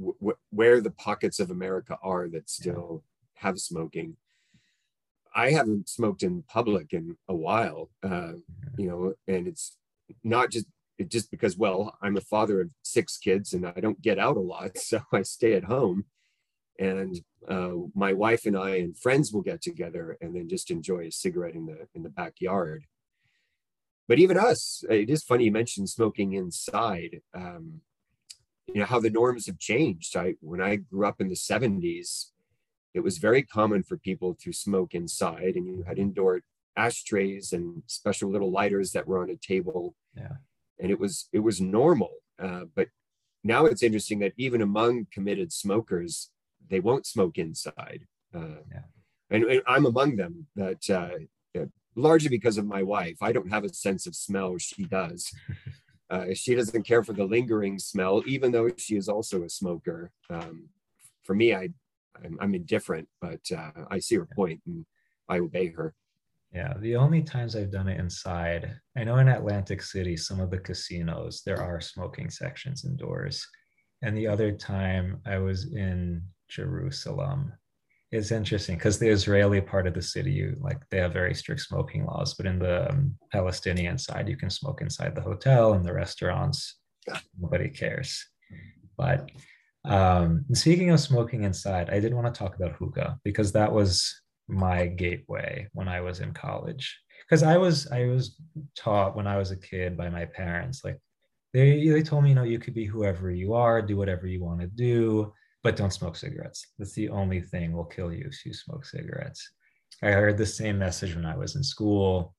wh- 0.00 0.38
where 0.50 0.80
the 0.80 0.90
pockets 0.90 1.40
of 1.40 1.50
America 1.50 1.96
are 2.02 2.28
that 2.28 2.50
still 2.50 3.02
yeah. 3.34 3.48
have 3.48 3.58
smoking. 3.58 4.16
I 5.34 5.52
haven't 5.52 5.88
smoked 5.88 6.22
in 6.22 6.42
public 6.42 6.92
in 6.92 7.16
a 7.28 7.34
while, 7.34 7.90
uh, 8.02 8.08
mm-hmm. 8.08 8.80
you 8.80 8.88
know, 8.88 9.14
and 9.28 9.46
it's 9.46 9.76
not 10.24 10.50
just 10.50 10.66
just 11.08 11.30
because, 11.30 11.56
well, 11.56 11.96
I'm 12.02 12.16
a 12.16 12.20
father 12.20 12.60
of 12.60 12.70
six 12.82 13.16
kids 13.16 13.52
and 13.52 13.66
I 13.66 13.80
don't 13.80 14.02
get 14.02 14.18
out 14.18 14.36
a 14.36 14.40
lot, 14.40 14.78
so 14.78 15.00
I 15.12 15.22
stay 15.22 15.54
at 15.54 15.64
home. 15.64 16.04
And 16.78 17.20
uh, 17.48 17.72
my 17.94 18.12
wife 18.12 18.46
and 18.46 18.56
I 18.56 18.76
and 18.76 18.96
friends 18.96 19.32
will 19.32 19.42
get 19.42 19.60
together 19.60 20.16
and 20.20 20.34
then 20.34 20.48
just 20.48 20.70
enjoy 20.70 21.06
a 21.06 21.12
cigarette 21.12 21.54
in 21.54 21.66
the 21.66 21.86
in 21.94 22.02
the 22.02 22.08
backyard. 22.08 22.84
But 24.08 24.18
even 24.18 24.38
us, 24.38 24.82
it 24.88 25.10
is 25.10 25.22
funny 25.22 25.44
you 25.44 25.52
mentioned 25.52 25.90
smoking 25.90 26.32
inside. 26.32 27.20
Um, 27.34 27.82
you 28.66 28.80
know 28.80 28.86
how 28.86 28.98
the 28.98 29.10
norms 29.10 29.46
have 29.46 29.58
changed. 29.58 30.16
I 30.16 30.36
when 30.40 30.62
I 30.62 30.76
grew 30.76 31.06
up 31.06 31.20
in 31.20 31.28
the 31.28 31.34
70s, 31.34 32.30
it 32.94 33.00
was 33.00 33.18
very 33.18 33.42
common 33.42 33.82
for 33.82 33.98
people 33.98 34.34
to 34.42 34.52
smoke 34.52 34.94
inside, 34.94 35.56
and 35.56 35.66
you 35.66 35.84
had 35.86 35.98
indoor 35.98 36.40
ashtrays 36.76 37.52
and 37.52 37.82
special 37.86 38.30
little 38.30 38.50
lighters 38.50 38.92
that 38.92 39.06
were 39.06 39.22
on 39.22 39.28
a 39.28 39.36
table. 39.36 39.94
Yeah 40.16 40.36
and 40.80 40.90
it 40.90 40.98
was 40.98 41.28
it 41.32 41.40
was 41.40 41.60
normal. 41.60 42.12
Uh, 42.38 42.64
but 42.74 42.88
now 43.44 43.66
it's 43.66 43.82
interesting 43.82 44.18
that 44.20 44.32
even 44.36 44.62
among 44.62 45.06
committed 45.12 45.52
smokers, 45.52 46.30
they 46.68 46.80
won't 46.80 47.06
smoke 47.06 47.38
inside. 47.38 48.06
Uh, 48.34 48.62
yeah. 48.70 48.82
and, 49.30 49.44
and, 49.44 49.62
I'm 49.66 49.86
among 49.86 50.16
them. 50.16 50.46
That 50.56 50.88
uh, 50.90 51.62
largely 51.96 52.28
because 52.28 52.58
of 52.58 52.66
my 52.66 52.82
wife. 52.82 53.18
I 53.20 53.32
don't 53.32 53.50
have 53.50 53.64
a 53.64 53.72
sense 53.72 54.06
of 54.06 54.14
smell; 54.14 54.58
she 54.58 54.84
does. 54.84 55.32
Uh, 56.10 56.34
she 56.34 56.56
doesn't 56.56 56.82
care 56.82 57.04
for 57.04 57.12
the 57.12 57.22
lingering 57.22 57.78
smell, 57.78 58.20
even 58.26 58.50
though 58.50 58.68
she 58.76 58.96
is 58.96 59.08
also 59.08 59.44
a 59.44 59.48
smoker. 59.48 60.10
Um, 60.28 60.68
for 61.22 61.36
me, 61.36 61.54
I 61.54 61.68
I'm, 62.24 62.36
I'm 62.40 62.54
indifferent, 62.54 63.08
but 63.20 63.40
uh, 63.56 63.70
I 63.88 63.98
see 63.98 64.16
her 64.16 64.26
point 64.26 64.60
and 64.66 64.84
I 65.28 65.38
obey 65.38 65.68
her. 65.68 65.94
Yeah, 66.52 66.74
the 66.80 66.96
only 66.96 67.22
times 67.22 67.54
I've 67.54 67.70
done 67.70 67.88
it 67.88 68.00
inside, 68.00 68.76
I 68.96 69.04
know 69.04 69.18
in 69.18 69.28
Atlantic 69.28 69.82
City, 69.82 70.16
some 70.16 70.40
of 70.40 70.50
the 70.50 70.58
casinos, 70.58 71.42
there 71.46 71.62
are 71.62 71.80
smoking 71.80 72.28
sections 72.28 72.84
indoors. 72.84 73.46
And 74.02 74.16
the 74.16 74.26
other 74.26 74.50
time 74.50 75.20
I 75.26 75.38
was 75.38 75.72
in 75.72 76.22
Jerusalem, 76.48 77.52
it's 78.10 78.32
interesting 78.32 78.76
because 78.76 78.98
the 78.98 79.08
Israeli 79.08 79.60
part 79.60 79.86
of 79.86 79.94
the 79.94 80.02
city, 80.02 80.32
you 80.32 80.56
like 80.60 80.78
they 80.90 80.98
have 80.98 81.12
very 81.12 81.34
strict 81.34 81.60
smoking 81.60 82.04
laws, 82.04 82.34
but 82.34 82.46
in 82.46 82.58
the 82.58 82.90
um, 82.90 83.14
Palestinian 83.30 83.96
side, 83.98 84.28
you 84.28 84.36
can 84.36 84.50
smoke 84.50 84.80
inside 84.80 85.14
the 85.14 85.20
hotel 85.20 85.74
and 85.74 85.84
the 85.84 85.94
restaurants. 85.94 86.78
Nobody 87.40 87.68
cares. 87.68 88.26
But 88.98 89.30
um, 89.84 90.44
speaking 90.52 90.90
of 90.90 90.98
smoking 90.98 91.44
inside, 91.44 91.90
I 91.90 92.00
did 92.00 92.12
want 92.12 92.26
to 92.26 92.36
talk 92.36 92.56
about 92.56 92.72
hookah 92.72 93.20
because 93.22 93.52
that 93.52 93.72
was 93.72 94.20
my 94.50 94.86
gateway 94.86 95.68
when 95.72 95.88
I 95.88 96.00
was 96.00 96.20
in 96.20 96.32
college. 96.32 96.98
because 97.26 97.42
I 97.42 97.56
was 97.56 97.86
I 97.90 98.06
was 98.06 98.36
taught 98.76 99.16
when 99.16 99.26
I 99.26 99.36
was 99.36 99.50
a 99.50 99.56
kid 99.56 99.96
by 99.96 100.08
my 100.10 100.24
parents 100.24 100.84
like 100.84 100.98
they 101.52 101.88
they 101.88 102.02
told 102.02 102.24
me 102.24 102.30
you 102.30 102.34
know 102.34 102.42
you 102.44 102.58
could 102.58 102.74
be 102.74 102.84
whoever 102.84 103.30
you 103.30 103.54
are 103.54 103.80
do 103.82 103.96
whatever 103.96 104.26
you 104.26 104.42
want 104.42 104.60
to 104.60 104.66
do 104.66 105.32
but 105.62 105.76
don't 105.76 105.92
smoke 105.92 106.16
cigarettes 106.16 106.66
that's 106.78 106.94
the 106.94 107.08
only 107.08 107.40
thing 107.40 107.72
will 107.72 107.84
kill 107.84 108.12
you 108.12 108.26
if 108.28 108.44
you 108.46 108.52
smoke 108.54 108.84
cigarettes 108.84 109.50
I 110.02 110.10
heard 110.12 110.38
the 110.38 110.46
same 110.46 110.78
message 110.78 111.14
when 111.14 111.26
I 111.26 111.36
was 111.36 111.56
in 111.56 111.62
school 111.62 112.34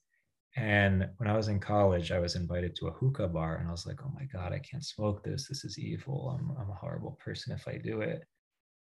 and 0.55 1.07
when 1.17 1.29
I 1.29 1.37
was 1.37 1.47
in 1.47 1.59
college, 1.59 2.11
I 2.11 2.19
was 2.19 2.35
invited 2.35 2.75
to 2.75 2.87
a 2.87 2.91
hookah 2.91 3.29
bar, 3.29 3.55
and 3.55 3.67
I 3.69 3.71
was 3.71 3.85
like, 3.87 3.99
"Oh 4.03 4.11
my 4.13 4.25
god, 4.25 4.51
I 4.51 4.59
can't 4.59 4.83
smoke 4.83 5.23
this. 5.23 5.47
This 5.47 5.63
is 5.63 5.79
evil. 5.79 6.29
I'm 6.37 6.51
I'm 6.59 6.69
a 6.69 6.73
horrible 6.75 7.17
person 7.23 7.53
if 7.53 7.67
I 7.67 7.77
do 7.77 8.01
it." 8.01 8.25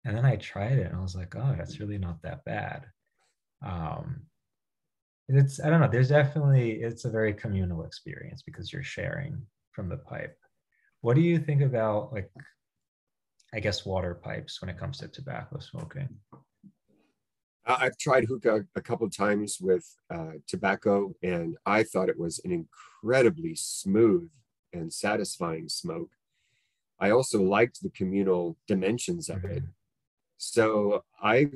And 0.04 0.16
then 0.16 0.24
I 0.24 0.36
tried 0.36 0.78
it, 0.78 0.86
and 0.86 0.96
I 0.96 1.00
was 1.00 1.16
like, 1.16 1.34
"Oh, 1.34 1.54
that's 1.58 1.80
really 1.80 1.98
not 1.98 2.22
that 2.22 2.44
bad." 2.44 2.86
Um, 3.64 4.22
it's 5.28 5.60
I 5.60 5.70
don't 5.70 5.80
know. 5.80 5.88
There's 5.90 6.08
definitely 6.08 6.82
it's 6.82 7.04
a 7.04 7.10
very 7.10 7.34
communal 7.34 7.84
experience 7.84 8.42
because 8.42 8.72
you're 8.72 8.82
sharing 8.82 9.40
from 9.72 9.88
the 9.88 9.96
pipe. 9.96 10.38
What 11.00 11.14
do 11.14 11.20
you 11.20 11.38
think 11.38 11.62
about 11.62 12.12
like, 12.12 12.30
I 13.52 13.60
guess, 13.60 13.84
water 13.84 14.14
pipes 14.14 14.60
when 14.60 14.68
it 14.68 14.78
comes 14.78 14.98
to 14.98 15.08
tobacco 15.08 15.58
smoking? 15.58 16.08
I've 17.68 17.98
tried 17.98 18.24
hookah 18.24 18.64
a 18.76 18.80
couple 18.80 19.10
times 19.10 19.58
with 19.60 19.84
uh, 20.14 20.34
tobacco, 20.46 21.14
and 21.22 21.56
I 21.66 21.82
thought 21.82 22.08
it 22.08 22.18
was 22.18 22.40
an 22.44 22.52
incredibly 22.52 23.56
smooth 23.56 24.30
and 24.72 24.92
satisfying 24.92 25.68
smoke. 25.68 26.10
I 27.00 27.10
also 27.10 27.42
liked 27.42 27.82
the 27.82 27.90
communal 27.90 28.56
dimensions 28.68 29.28
of 29.28 29.44
it. 29.44 29.64
So 30.38 31.04
I 31.20 31.50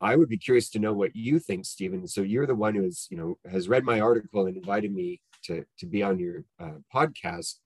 I 0.00 0.16
would 0.16 0.28
be 0.28 0.38
curious 0.38 0.70
to 0.70 0.78
know 0.78 0.92
what 0.92 1.16
you 1.16 1.38
think, 1.38 1.64
Stephen. 1.64 2.06
So 2.06 2.20
you're 2.20 2.46
the 2.46 2.54
one 2.54 2.74
who 2.74 2.84
has, 2.84 3.08
you 3.10 3.16
know, 3.16 3.38
has 3.50 3.68
read 3.68 3.84
my 3.84 4.00
article 4.00 4.46
and 4.46 4.56
invited 4.56 4.92
me 4.92 5.20
to 5.44 5.64
to 5.78 5.86
be 5.86 6.02
on 6.02 6.18
your 6.18 6.44
uh, 6.60 6.78
podcast. 6.94 7.56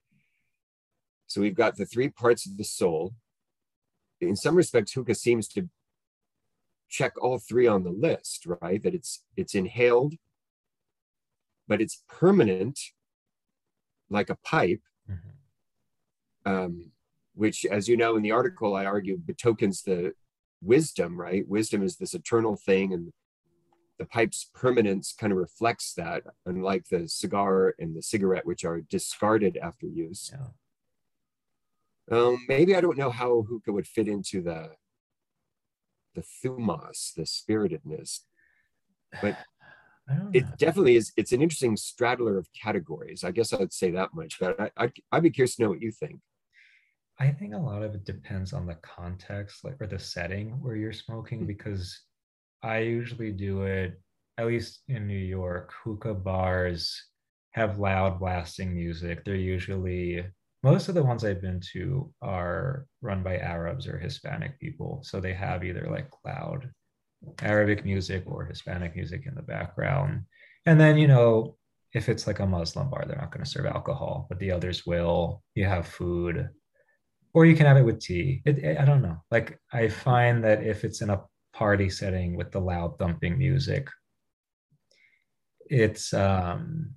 So 1.26 1.40
we've 1.40 1.54
got 1.54 1.76
the 1.76 1.86
three 1.86 2.08
parts 2.08 2.46
of 2.46 2.56
the 2.56 2.64
soul. 2.64 3.14
In 4.20 4.36
some 4.36 4.54
respects, 4.54 4.92
hookah 4.92 5.14
seems 5.14 5.48
to 5.48 5.68
check 6.88 7.12
all 7.20 7.38
three 7.38 7.66
on 7.66 7.84
the 7.84 7.90
list, 7.90 8.46
right? 8.60 8.82
That 8.82 8.94
it's 8.94 9.24
it's 9.36 9.54
inhaled, 9.54 10.14
but 11.68 11.80
it's 11.80 12.02
permanent, 12.08 12.78
like 14.08 14.30
a 14.30 14.36
pipe. 14.36 14.82
Mm-hmm. 15.10 15.28
Um, 16.44 16.92
which, 17.34 17.64
as 17.64 17.88
you 17.88 17.96
know, 17.96 18.16
in 18.16 18.22
the 18.22 18.30
article, 18.30 18.74
I 18.74 18.84
argue 18.84 19.16
betokens 19.16 19.82
the 19.82 20.12
wisdom, 20.62 21.20
right? 21.20 21.46
Wisdom 21.48 21.82
is 21.82 21.96
this 21.96 22.14
eternal 22.14 22.56
thing, 22.56 22.92
and 22.92 23.12
the 23.98 24.06
pipe's 24.06 24.50
permanence 24.54 25.12
kind 25.12 25.32
of 25.32 25.38
reflects 25.38 25.92
that, 25.94 26.22
unlike 26.46 26.88
the 26.88 27.08
cigar 27.08 27.74
and 27.78 27.94
the 27.96 28.02
cigarette, 28.02 28.46
which 28.46 28.64
are 28.64 28.80
discarded 28.80 29.56
after 29.56 29.86
use. 29.86 30.32
Yeah. 30.32 30.48
Um, 32.10 32.44
maybe 32.48 32.74
I 32.74 32.80
don't 32.80 32.98
know 32.98 33.10
how 33.10 33.42
hookah 33.42 33.72
would 33.72 33.86
fit 33.86 34.08
into 34.08 34.42
the 34.42 34.70
the 36.14 36.22
thumos, 36.22 37.14
the 37.14 37.24
spiritedness. 37.24 38.24
But 39.20 39.38
it 40.32 40.44
definitely 40.58 40.96
is. 40.96 41.12
It's 41.16 41.32
an 41.32 41.42
interesting 41.42 41.76
straddler 41.76 42.38
of 42.38 42.48
categories. 42.52 43.24
I 43.24 43.30
guess 43.30 43.52
I'd 43.52 43.72
say 43.72 43.90
that 43.92 44.10
much. 44.14 44.38
But 44.38 44.60
I, 44.60 44.70
I'd, 44.76 44.92
I'd 45.10 45.22
be 45.22 45.30
curious 45.30 45.56
to 45.56 45.62
know 45.62 45.68
what 45.70 45.82
you 45.82 45.90
think. 45.90 46.20
I 47.18 47.30
think 47.30 47.54
a 47.54 47.58
lot 47.58 47.82
of 47.82 47.94
it 47.94 48.04
depends 48.04 48.52
on 48.52 48.66
the 48.66 48.76
context, 48.82 49.64
like 49.64 49.80
or 49.80 49.86
the 49.86 49.98
setting 49.98 50.50
where 50.60 50.76
you're 50.76 50.92
smoking, 50.92 51.38
mm-hmm. 51.40 51.48
because 51.48 52.00
I 52.62 52.78
usually 52.78 53.32
do 53.32 53.62
it, 53.62 54.00
at 54.38 54.46
least 54.46 54.80
in 54.88 55.06
New 55.06 55.18
York, 55.18 55.72
hookah 55.84 56.14
bars 56.14 57.06
have 57.52 57.78
loud 57.78 58.18
blasting 58.18 58.74
music. 58.74 59.24
They're 59.24 59.34
usually 59.34 60.24
most 60.62 60.88
of 60.88 60.94
the 60.94 61.02
ones 61.02 61.24
I've 61.24 61.42
been 61.42 61.60
to 61.72 62.12
are 62.22 62.86
run 63.00 63.22
by 63.22 63.38
Arabs 63.38 63.86
or 63.86 63.98
Hispanic 63.98 64.58
people. 64.60 65.00
So 65.02 65.20
they 65.20 65.34
have 65.34 65.64
either 65.64 65.88
like 65.90 66.08
loud 66.24 66.70
Arabic 67.42 67.84
music 67.84 68.22
or 68.26 68.44
Hispanic 68.44 68.94
music 68.94 69.26
in 69.26 69.34
the 69.34 69.42
background. 69.42 70.22
And 70.66 70.80
then, 70.80 70.98
you 70.98 71.08
know, 71.08 71.56
if 71.92 72.08
it's 72.08 72.26
like 72.26 72.38
a 72.38 72.46
Muslim 72.46 72.88
bar, 72.90 73.04
they're 73.06 73.18
not 73.18 73.32
going 73.32 73.44
to 73.44 73.50
serve 73.50 73.66
alcohol, 73.66 74.26
but 74.28 74.38
the 74.38 74.52
others 74.52 74.86
will. 74.86 75.42
You 75.54 75.66
have 75.66 75.86
food, 75.86 76.48
or 77.34 77.46
you 77.46 77.56
can 77.56 77.66
have 77.66 77.76
it 77.76 77.84
with 77.84 78.00
tea. 78.00 78.42
It, 78.44 78.58
it, 78.58 78.78
I 78.78 78.84
don't 78.84 79.02
know. 79.02 79.18
Like, 79.30 79.58
I 79.72 79.88
find 79.88 80.44
that 80.44 80.62
if 80.62 80.84
it's 80.84 81.00
in 81.00 81.10
a 81.10 81.22
party 81.52 81.88
setting 81.90 82.36
with 82.36 82.50
the 82.50 82.60
loud 82.60 82.98
thumping 82.98 83.38
music, 83.38 83.88
it's 85.66 86.12
um 86.12 86.94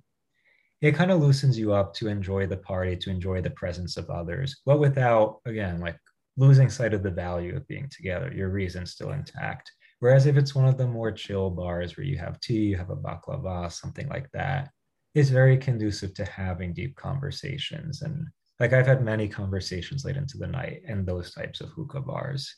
it 0.82 0.94
kind 0.94 1.10
of 1.10 1.20
loosens 1.20 1.58
you 1.58 1.72
up 1.72 1.94
to 1.94 2.08
enjoy 2.08 2.46
the 2.46 2.56
party, 2.56 2.96
to 2.96 3.10
enjoy 3.10 3.40
the 3.40 3.50
presence 3.50 3.96
of 3.96 4.10
others, 4.10 4.60
but 4.66 4.78
without, 4.78 5.40
again, 5.46 5.80
like 5.80 5.98
losing 6.36 6.68
sight 6.68 6.92
of 6.92 7.02
the 7.02 7.10
value 7.10 7.56
of 7.56 7.66
being 7.66 7.88
together, 7.90 8.30
your 8.32 8.50
reason's 8.50 8.92
still 8.92 9.12
intact. 9.12 9.72
Whereas 10.00 10.26
if 10.26 10.36
it's 10.36 10.54
one 10.54 10.68
of 10.68 10.76
the 10.76 10.86
more 10.86 11.10
chill 11.10 11.50
bars 11.50 11.96
where 11.96 12.04
you 12.04 12.18
have 12.18 12.40
tea, 12.40 12.66
you 12.66 12.76
have 12.76 12.90
a 12.90 12.96
baklava, 12.96 13.72
something 13.72 14.06
like 14.08 14.30
that, 14.32 14.70
it's 15.14 15.30
very 15.30 15.56
conducive 15.56 16.12
to 16.14 16.26
having 16.26 16.74
deep 16.74 16.94
conversations. 16.96 18.02
And 18.02 18.26
like 18.58 18.72
I've 18.72 18.86
had 18.86 19.04
many 19.04 19.28
conversations 19.28 20.04
late 20.04 20.16
into 20.16 20.38
the 20.38 20.46
night 20.46 20.82
in 20.86 21.04
those 21.04 21.32
types 21.32 21.60
of 21.60 21.70
hookah 21.70 22.00
bars. 22.00 22.54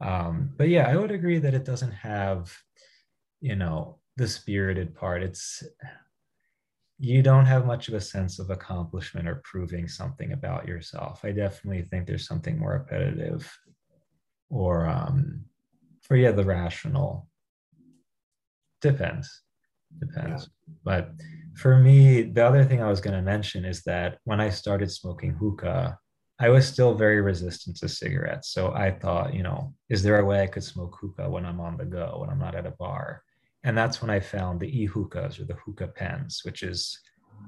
Um, 0.00 0.50
but 0.56 0.68
yeah, 0.68 0.88
I 0.88 0.96
would 0.96 1.10
agree 1.10 1.38
that 1.38 1.54
it 1.54 1.64
doesn't 1.64 1.92
have, 1.92 2.54
you 3.40 3.56
know, 3.56 3.98
the 4.16 4.28
spirited 4.28 4.94
part. 4.94 5.22
It's 5.22 5.62
you 6.98 7.22
don't 7.22 7.46
have 7.46 7.66
much 7.66 7.88
of 7.88 7.94
a 7.94 8.00
sense 8.00 8.38
of 8.38 8.50
accomplishment 8.50 9.28
or 9.28 9.42
proving 9.44 9.88
something 9.88 10.32
about 10.32 10.68
yourself. 10.68 11.24
I 11.24 11.32
definitely 11.32 11.82
think 11.82 12.06
there's 12.06 12.26
something 12.26 12.58
more 12.58 12.72
repetitive 12.72 13.50
or 14.50 14.86
um 14.86 15.44
or 16.10 16.16
yeah, 16.16 16.32
the 16.32 16.44
rational. 16.44 17.28
Depends. 18.80 19.43
Depends. 20.00 20.48
Yeah. 20.66 20.74
But 20.84 21.10
for 21.56 21.76
me, 21.78 22.22
the 22.22 22.44
other 22.44 22.64
thing 22.64 22.82
I 22.82 22.88
was 22.88 23.00
going 23.00 23.16
to 23.16 23.22
mention 23.22 23.64
is 23.64 23.82
that 23.82 24.18
when 24.24 24.40
I 24.40 24.50
started 24.50 24.90
smoking 24.90 25.32
hookah, 25.32 25.98
I 26.40 26.48
was 26.48 26.66
still 26.66 26.94
very 26.94 27.20
resistant 27.20 27.76
to 27.76 27.88
cigarettes. 27.88 28.50
So 28.50 28.72
I 28.72 28.90
thought, 28.90 29.34
you 29.34 29.42
know, 29.42 29.72
is 29.88 30.02
there 30.02 30.18
a 30.18 30.24
way 30.24 30.42
I 30.42 30.48
could 30.48 30.64
smoke 30.64 30.96
hookah 31.00 31.30
when 31.30 31.46
I'm 31.46 31.60
on 31.60 31.76
the 31.76 31.84
go, 31.84 32.18
when 32.20 32.30
I'm 32.30 32.40
not 32.40 32.56
at 32.56 32.66
a 32.66 32.72
bar? 32.72 33.22
and 33.64 33.76
that's 33.76 34.02
when 34.02 34.10
I 34.10 34.20
found 34.20 34.60
the 34.60 34.82
e-hookahs 34.82 35.40
or 35.40 35.44
the 35.44 35.54
hookah 35.54 35.88
pens, 35.88 36.42
which 36.44 36.62
is 36.62 36.98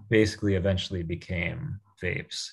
basically 0.09 0.55
eventually 0.55 1.03
became 1.03 1.79
vapes. 2.03 2.49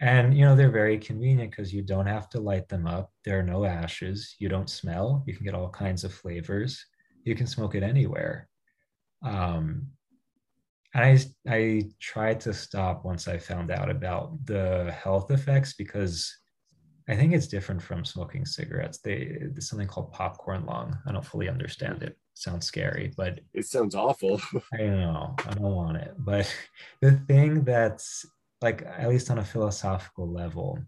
And 0.00 0.36
you 0.36 0.44
know 0.44 0.54
they're 0.54 0.70
very 0.70 0.98
convenient 0.98 1.50
because 1.50 1.72
you 1.72 1.80
don't 1.80 2.06
have 2.06 2.28
to 2.30 2.40
light 2.40 2.68
them 2.68 2.86
up. 2.86 3.10
There 3.24 3.38
are 3.38 3.42
no 3.42 3.64
ashes. 3.64 4.36
You 4.38 4.48
don't 4.48 4.68
smell. 4.68 5.24
You 5.26 5.34
can 5.34 5.44
get 5.44 5.54
all 5.54 5.70
kinds 5.70 6.04
of 6.04 6.12
flavors. 6.12 6.84
You 7.24 7.34
can 7.34 7.46
smoke 7.46 7.74
it 7.74 7.82
anywhere. 7.82 8.48
Um, 9.22 9.88
and 10.94 11.04
I 11.04 11.18
I 11.48 11.90
tried 12.00 12.40
to 12.40 12.52
stop 12.52 13.04
once 13.04 13.28
I 13.28 13.38
found 13.38 13.70
out 13.70 13.90
about 13.90 14.44
the 14.44 14.92
health 14.92 15.30
effects 15.30 15.72
because 15.72 16.34
I 17.08 17.16
think 17.16 17.32
it's 17.32 17.46
different 17.46 17.82
from 17.82 18.04
smoking 18.04 18.44
cigarettes. 18.44 18.98
They 18.98 19.38
there's 19.40 19.68
something 19.68 19.88
called 19.88 20.12
popcorn 20.12 20.66
lung. 20.66 20.98
I 21.06 21.12
don't 21.12 21.24
fully 21.24 21.48
understand 21.48 22.02
it 22.02 22.16
sounds 22.34 22.66
scary, 22.66 23.12
but 23.16 23.40
it 23.54 23.66
sounds 23.66 23.94
awful. 23.94 24.40
I 24.72 24.78
don't 24.78 25.00
know. 25.00 25.34
I 25.46 25.54
don't 25.54 25.74
want 25.74 25.96
it. 25.98 26.14
But 26.18 26.54
the 27.00 27.12
thing 27.28 27.64
that's 27.64 28.24
like, 28.60 28.82
at 28.82 29.08
least 29.08 29.30
on 29.30 29.38
a 29.38 29.44
philosophical 29.44 30.30
level, 30.30 30.78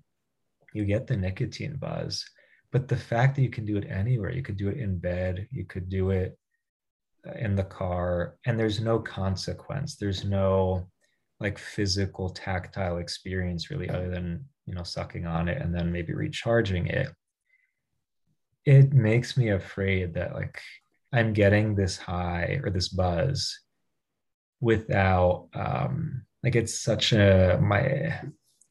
you 0.73 0.85
get 0.85 1.07
the 1.07 1.17
nicotine 1.17 1.77
buzz. 1.77 2.25
But 2.71 2.89
the 2.89 2.97
fact 2.97 3.37
that 3.37 3.43
you 3.43 3.51
can 3.51 3.65
do 3.65 3.77
it 3.77 3.89
anywhere, 3.89 4.33
you 4.33 4.43
could 4.43 4.57
do 4.57 4.69
it 4.69 4.79
in 4.79 4.99
bed, 4.99 5.49
you 5.51 5.65
could 5.65 5.89
do 5.89 6.11
it 6.11 6.37
in 7.39 7.55
the 7.57 7.65
car, 7.65 8.37
and 8.47 8.59
there's 8.59 8.81
no 8.81 8.99
consequence. 8.99 9.97
There's 9.97 10.25
no 10.25 10.87
like 11.41 11.59
physical 11.59 12.31
tactile 12.31 12.99
experience 12.99 13.71
really 13.71 13.91
other 13.91 14.09
than 14.09 14.45
you 14.67 14.75
know 14.75 14.85
sucking 14.85 15.27
on 15.27 15.49
it 15.49 15.61
and 15.61 15.75
then 15.75 15.91
maybe 15.91 16.15
recharging 16.15 16.87
it 16.87 17.09
it 18.65 18.93
makes 18.93 19.37
me 19.37 19.51
afraid 19.51 20.15
that 20.15 20.33
like 20.33 20.59
I'm 21.13 21.33
getting 21.33 21.75
this 21.75 21.97
high 21.97 22.61
or 22.63 22.71
this 22.71 22.89
buzz 22.89 23.61
without 24.61 25.49
um, 25.55 26.25
like 26.43 26.57
it's 26.57 26.81
such 26.81 27.13
a 27.13 27.59
my 27.63 28.21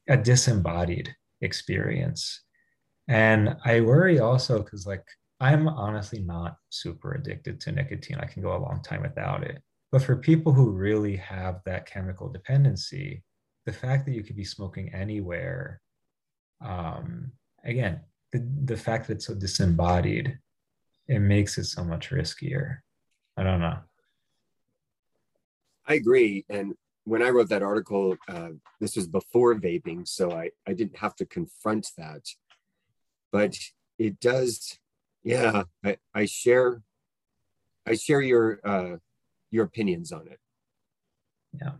a 0.08 0.16
disembodied 0.16 1.14
experience. 1.40 2.42
And 3.08 3.56
I 3.64 3.80
worry 3.80 4.18
also 4.18 4.62
because 4.62 4.86
like 4.86 5.04
I'm 5.44 5.68
honestly 5.68 6.20
not 6.20 6.56
super 6.70 7.12
addicted 7.12 7.60
to 7.60 7.72
nicotine. 7.72 8.16
I 8.18 8.24
can 8.26 8.42
go 8.42 8.56
a 8.56 8.64
long 8.66 8.80
time 8.82 9.02
without 9.02 9.44
it. 9.44 9.62
But 9.92 10.02
for 10.02 10.16
people 10.16 10.54
who 10.54 10.70
really 10.70 11.16
have 11.16 11.60
that 11.66 11.84
chemical 11.86 12.30
dependency, 12.30 13.22
the 13.66 13.72
fact 13.72 14.06
that 14.06 14.12
you 14.12 14.22
could 14.22 14.36
be 14.36 14.44
smoking 14.44 14.94
anywhere, 14.94 15.82
um, 16.64 17.30
again, 17.62 18.00
the, 18.32 18.48
the 18.64 18.76
fact 18.76 19.06
that 19.06 19.16
it's 19.16 19.26
so 19.26 19.34
disembodied 19.34 20.38
it 21.06 21.18
makes 21.18 21.58
it 21.58 21.64
so 21.64 21.84
much 21.84 22.08
riskier. 22.08 22.78
I 23.36 23.42
don't 23.42 23.60
know. 23.60 23.78
I 25.86 25.94
agree. 25.94 26.46
And 26.48 26.72
when 27.04 27.22
I 27.22 27.28
wrote 27.28 27.50
that 27.50 27.62
article, 27.62 28.16
uh, 28.28 28.52
this 28.80 28.96
was 28.96 29.06
before 29.06 29.54
vaping, 29.56 30.08
so 30.08 30.32
I, 30.32 30.48
I 30.66 30.72
didn't 30.72 30.96
have 30.96 31.14
to 31.16 31.26
confront 31.26 31.88
that. 31.98 32.22
But 33.30 33.58
it 33.98 34.18
does, 34.20 34.78
yeah, 35.24 35.64
I, 35.82 35.96
I 36.14 36.26
share 36.26 36.82
I 37.86 37.94
share 37.94 38.20
your 38.20 38.60
uh, 38.64 38.96
your 39.50 39.64
opinions 39.64 40.12
on 40.12 40.28
it. 40.28 40.38
Yeah. 41.60 41.72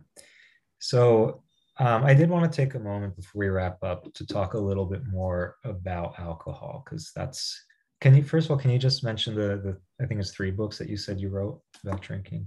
So 0.79 1.43
um, 1.79 2.03
I 2.03 2.13
did 2.13 2.29
want 2.29 2.51
to 2.51 2.55
take 2.55 2.75
a 2.75 2.79
moment 2.79 3.15
before 3.15 3.39
we 3.39 3.47
wrap 3.47 3.83
up 3.83 4.11
to 4.13 4.25
talk 4.25 4.53
a 4.53 4.59
little 4.59 4.85
bit 4.85 5.05
more 5.07 5.55
about 5.63 6.19
alcohol 6.19 6.83
because 6.83 7.11
that's. 7.15 7.63
Can 8.01 8.13
you 8.13 8.23
first 8.23 8.47
of 8.47 8.51
all 8.51 8.57
can 8.57 8.71
you 8.71 8.77
just 8.77 9.03
mention 9.03 9.35
the 9.35 9.57
the 9.57 9.77
I 10.03 10.05
think 10.07 10.19
it's 10.19 10.31
three 10.31 10.51
books 10.51 10.77
that 10.77 10.89
you 10.89 10.97
said 10.97 11.19
you 11.19 11.29
wrote 11.29 11.61
about 11.83 12.01
drinking? 12.01 12.45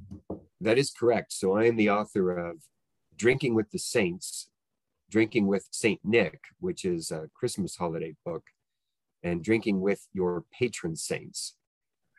That 0.61 0.79
is 0.79 0.91
correct. 0.91 1.33
So 1.33 1.57
I 1.57 1.65
am 1.65 1.77
the 1.77 1.91
author 1.91 2.37
of 2.37 2.57
Drinking 3.17 3.55
with 3.55 3.71
the 3.71 3.79
Saints, 3.79 4.51
Drinking 5.11 5.47
with 5.47 5.67
Saint 5.71 6.01
Nick, 6.05 6.41
which 6.61 6.85
is 6.85 7.11
a 7.11 7.29
Christmas 7.35 7.77
holiday 7.77 8.15
book, 8.25 8.45
and 9.23 9.43
Drinking 9.43 9.81
with 9.81 10.07
Your 10.13 10.45
Patron 10.53 10.97
Saints. 10.97 11.57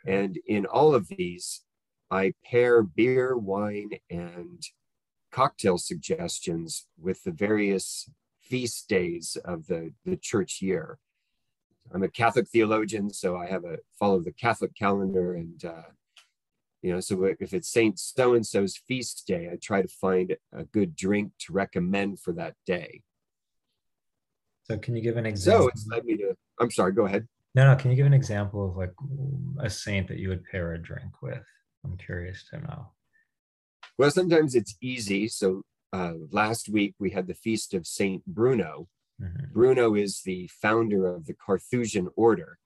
And 0.06 0.40
in 0.48 0.66
all 0.66 0.94
of 0.94 1.08
these, 1.08 1.64
I 2.12 2.34
pair 2.44 2.82
beer, 2.82 3.38
wine, 3.38 3.92
and 4.10 4.64
cocktail 5.32 5.78
suggestions 5.78 6.88
with 7.00 7.24
the 7.24 7.32
various 7.32 8.10
feast 8.42 8.88
days 8.90 9.38
of 9.46 9.68
the, 9.68 9.94
the 10.06 10.18
church 10.18 10.62
year. 10.62 10.98
I'm 11.94 12.04
a 12.04 12.10
Catholic 12.10 12.48
theologian, 12.48 13.12
so 13.12 13.36
I 13.36 13.48
have 13.48 13.64
a 13.66 13.78
follow 13.98 14.20
the 14.20 14.32
Catholic 14.32 14.76
calendar, 14.76 15.34
and 15.34 15.64
uh, 15.66 15.90
you 16.82 16.94
know, 16.94 17.00
so 17.00 17.24
if 17.24 17.54
it's 17.54 17.70
Saint 17.70 18.00
so 18.00 18.34
and 18.34 18.46
so's 18.46 18.78
feast 18.78 19.26
day, 19.28 19.50
I 19.52 19.58
try 19.62 19.82
to 19.82 19.88
find 19.88 20.38
a 20.54 20.64
good 20.66 20.96
drink 20.96 21.32
to 21.40 21.54
recommend 21.54 22.20
for 22.20 22.32
that 22.34 22.56
day. 22.66 23.02
So, 24.70 24.78
can 24.78 24.96
you 24.96 25.02
give 25.02 25.18
an 25.18 25.26
example? 25.26 25.64
So 25.64 25.70
it's 25.70 25.88
led 25.88 26.06
me 26.06 26.18
to. 26.18 26.36
I'm 26.60 26.72
sorry. 26.72 26.92
Go 26.92 27.06
ahead. 27.06 27.28
No, 27.56 27.66
no. 27.66 27.76
Can 27.76 27.90
you 27.92 27.98
give 27.98 28.06
an 28.06 28.14
example 28.14 28.70
of 28.70 28.78
like 28.78 28.94
a 29.60 29.70
saint 29.70 30.08
that 30.10 30.20
you 30.20 30.30
would 30.30 30.44
pair 30.46 30.74
a 30.74 30.78
drink 30.78 31.22
with? 31.22 31.46
I'm 31.84 31.98
curious 31.98 32.44
to 32.52 32.60
know. 32.60 32.92
Well, 33.98 34.12
sometimes 34.12 34.56
it's 34.56 34.76
easy. 34.82 35.28
So 35.28 35.64
uh, 35.92 36.14
last 36.32 36.70
week 36.70 36.96
we 37.00 37.12
had 37.12 37.28
the 37.28 37.34
feast 37.34 37.74
of 37.74 37.88
Saint 37.88 38.26
Bruno. 38.26 38.88
Mm-hmm. 39.22 39.54
Bruno 39.54 39.96
is 39.96 40.22
the 40.24 40.50
founder 40.62 41.08
of 41.08 41.26
the 41.26 41.34
Carthusian 41.34 42.08
order, 42.16 42.60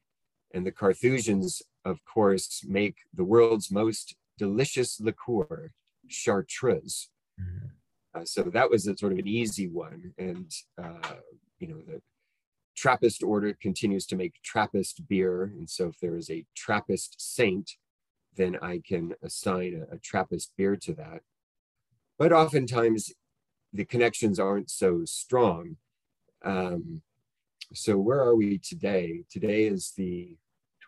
and 0.53 0.65
the 0.65 0.71
Carthusians, 0.71 1.63
of 1.85 1.99
course, 2.05 2.63
make 2.67 2.97
the 3.13 3.23
world's 3.23 3.71
most 3.71 4.15
delicious 4.37 4.99
liqueur, 4.99 5.71
chartreuse. 6.07 7.09
Mm-hmm. 7.41 7.67
Uh, 8.15 8.25
so 8.25 8.43
that 8.43 8.69
was 8.69 8.85
a 8.85 8.95
sort 8.95 9.13
of 9.13 9.19
an 9.19 9.27
easy 9.27 9.67
one, 9.67 10.13
and 10.19 10.51
uh, 10.81 11.15
you 11.63 11.73
know 11.73 11.81
the 11.87 12.01
Trappist 12.75 13.23
order 13.23 13.55
continues 13.61 14.05
to 14.07 14.15
make 14.15 14.41
Trappist 14.43 15.07
beer. 15.07 15.43
And 15.43 15.69
so 15.69 15.87
if 15.87 15.99
there 15.99 16.17
is 16.17 16.29
a 16.29 16.45
Trappist 16.55 17.15
saint, 17.19 17.71
then 18.35 18.57
I 18.61 18.81
can 18.85 19.13
assign 19.23 19.85
a, 19.91 19.95
a 19.95 19.99
Trappist 19.99 20.51
beer 20.57 20.75
to 20.77 20.93
that. 20.95 21.21
But 22.17 22.33
oftentimes 22.33 23.13
the 23.71 23.85
connections 23.85 24.39
aren't 24.39 24.69
so 24.69 25.03
strong. 25.05 25.77
Um, 26.43 27.01
so 27.73 27.97
where 27.97 28.19
are 28.19 28.35
we 28.35 28.57
today? 28.57 29.23
Today 29.29 29.65
is 29.65 29.93
the 29.95 30.35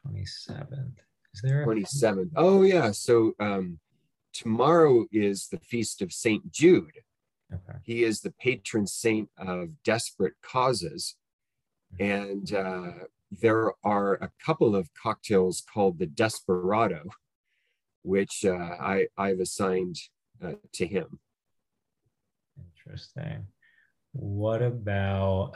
27th. 0.06 0.98
Is 1.34 1.42
there 1.42 1.64
a 1.64 1.66
27th? 1.66 2.32
Oh 2.36 2.64
yeah. 2.64 2.92
So 2.92 3.34
um, 3.40 3.80
tomorrow 4.34 5.06
is 5.12 5.48
the 5.48 5.60
feast 5.60 6.02
of 6.02 6.12
Saint 6.12 6.52
Jude. 6.52 7.00
Okay. 7.54 7.78
He 7.84 8.04
is 8.04 8.22
the 8.22 8.32
patron 8.32 8.88
saint 8.88 9.30
of 9.38 9.84
desperate 9.84 10.34
causes. 10.42 11.16
And 12.00 12.52
uh, 12.54 12.92
there 13.32 13.74
are 13.84 14.16
a 14.16 14.32
couple 14.44 14.76
of 14.76 14.90
cocktails 15.02 15.64
called 15.72 16.00
the 16.00 16.08
Desperado, 16.08 17.04
which 18.02 18.44
uh, 18.46 18.54
I, 18.54 19.08
I've 19.18 19.40
assigned 19.40 19.98
uh, 20.44 20.54
to 20.74 20.88
him. 20.88 21.20
Interesting. 22.58 23.48
What 24.14 24.62
about, 24.62 25.54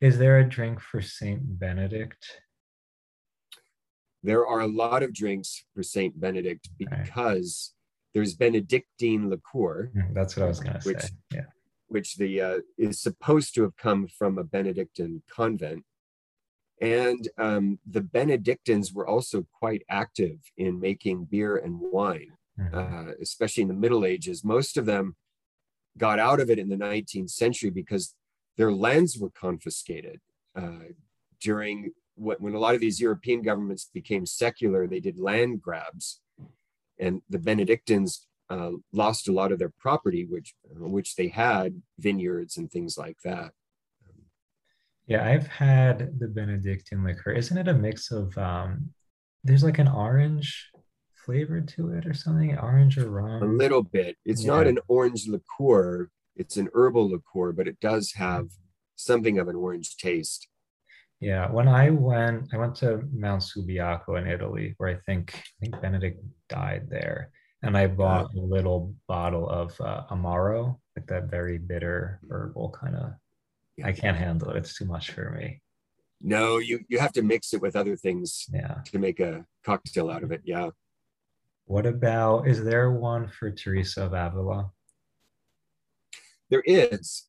is 0.00 0.18
there 0.18 0.38
a 0.38 0.48
drink 0.48 0.80
for 0.80 1.00
Saint 1.00 1.58
Benedict? 1.58 2.40
There 4.22 4.46
are 4.46 4.60
a 4.60 4.66
lot 4.66 5.02
of 5.02 5.14
drinks 5.14 5.64
for 5.74 5.82
Saint 5.82 6.18
Benedict 6.18 6.68
because. 6.78 7.73
There's 8.14 8.34
Benedictine 8.34 9.28
liqueur. 9.28 9.90
Mm, 9.94 10.14
that's 10.14 10.36
what 10.36 10.44
I 10.44 10.48
was 10.48 10.60
going 10.60 10.74
to 10.74 10.80
say. 10.80 11.08
Yeah 11.32 11.42
which 11.94 12.16
the 12.16 12.40
uh, 12.40 12.58
is 12.76 13.00
supposed 13.00 13.54
to 13.54 13.62
have 13.62 13.76
come 13.76 14.08
from 14.08 14.36
a 14.36 14.42
Benedictine 14.44 15.22
convent. 15.30 15.84
And 16.80 17.28
um, 17.38 17.78
the 17.88 18.00
Benedictines 18.00 18.92
were 18.92 19.06
also 19.06 19.46
quite 19.60 19.82
active 19.88 20.38
in 20.56 20.80
making 20.80 21.26
beer 21.26 21.56
and 21.56 21.78
wine, 21.80 22.32
mm-hmm. 22.58 22.76
uh, 22.76 23.12
especially 23.22 23.62
in 23.62 23.68
the 23.68 23.74
Middle 23.74 24.04
Ages. 24.04 24.44
Most 24.44 24.76
of 24.76 24.86
them 24.86 25.14
got 25.96 26.18
out 26.18 26.40
of 26.40 26.50
it 26.50 26.58
in 26.58 26.68
the 26.68 26.76
19th 26.76 27.30
century 27.30 27.70
because 27.70 28.14
their 28.56 28.72
lands 28.72 29.16
were 29.16 29.30
confiscated 29.30 30.20
uh, 30.56 30.90
during 31.40 31.92
what, 32.16 32.40
when 32.40 32.54
a 32.54 32.58
lot 32.58 32.74
of 32.74 32.80
these 32.80 33.00
European 33.00 33.42
governments 33.42 33.88
became 33.94 34.26
secular, 34.26 34.88
they 34.88 35.00
did 35.00 35.18
land 35.18 35.62
grabs. 35.62 36.20
And 36.98 37.22
the 37.28 37.38
Benedictines 37.38 38.26
uh, 38.50 38.72
lost 38.92 39.28
a 39.28 39.32
lot 39.32 39.52
of 39.52 39.58
their 39.58 39.72
property, 39.78 40.24
which 40.24 40.54
which 40.70 41.16
they 41.16 41.28
had 41.28 41.82
vineyards 41.98 42.56
and 42.56 42.70
things 42.70 42.96
like 42.96 43.18
that. 43.24 43.52
Yeah, 45.06 45.26
I've 45.26 45.46
had 45.46 46.18
the 46.18 46.28
Benedictine 46.28 47.04
liquor. 47.04 47.32
Isn't 47.32 47.58
it 47.58 47.68
a 47.68 47.74
mix 47.74 48.10
of? 48.10 48.36
Um, 48.38 48.90
there's 49.42 49.64
like 49.64 49.78
an 49.78 49.88
orange 49.88 50.70
flavor 51.24 51.60
to 51.60 51.90
it 51.90 52.06
or 52.06 52.14
something, 52.14 52.56
orange 52.58 52.98
or 52.98 53.10
rum. 53.10 53.42
A 53.42 53.46
little 53.46 53.82
bit. 53.82 54.16
It's 54.24 54.44
yeah. 54.44 54.52
not 54.52 54.66
an 54.66 54.78
orange 54.88 55.26
liqueur. 55.28 56.10
It's 56.36 56.56
an 56.56 56.68
herbal 56.74 57.10
liqueur, 57.10 57.52
but 57.52 57.68
it 57.68 57.80
does 57.80 58.12
have 58.12 58.48
something 58.96 59.38
of 59.38 59.48
an 59.48 59.56
orange 59.56 59.96
taste. 59.96 60.48
Yeah, 61.24 61.50
when 61.50 61.68
I 61.68 61.88
went, 61.88 62.52
I 62.52 62.58
went 62.58 62.74
to 62.76 63.02
Mount 63.10 63.42
Subiaco 63.42 64.18
in 64.20 64.26
Italy, 64.26 64.74
where 64.76 64.90
I 64.90 64.96
think 65.06 65.34
I 65.34 65.52
think 65.60 65.80
Benedict 65.80 66.22
died 66.50 66.90
there 66.90 67.30
and 67.62 67.78
I 67.78 67.86
bought 67.86 68.34
a 68.34 68.40
little 68.40 68.94
bottle 69.08 69.48
of 69.48 69.72
uh, 69.80 70.02
Amaro, 70.10 70.78
like 70.94 71.06
that 71.06 71.30
very 71.30 71.56
bitter 71.56 72.20
herbal 72.30 72.76
kind 72.78 72.94
of. 72.94 73.12
Yeah. 73.78 73.86
I 73.86 73.92
can't 73.92 74.18
handle 74.18 74.50
it. 74.50 74.58
It's 74.58 74.76
too 74.76 74.84
much 74.84 75.12
for 75.12 75.30
me. 75.30 75.62
No, 76.20 76.58
you 76.58 76.84
you 76.88 76.98
have 76.98 77.12
to 77.12 77.22
mix 77.22 77.54
it 77.54 77.62
with 77.62 77.74
other 77.74 77.96
things. 77.96 78.46
Yeah. 78.52 78.76
To 78.92 78.98
make 78.98 79.18
a 79.18 79.46
cocktail 79.64 80.10
out 80.10 80.24
of 80.24 80.30
it. 80.30 80.42
Yeah. 80.44 80.70
What 81.64 81.86
about? 81.86 82.46
Is 82.46 82.62
there 82.62 82.90
one 82.90 83.28
for 83.28 83.50
Teresa 83.50 84.04
of 84.04 84.12
Avila? 84.12 84.70
There 86.50 86.62
is. 86.66 87.24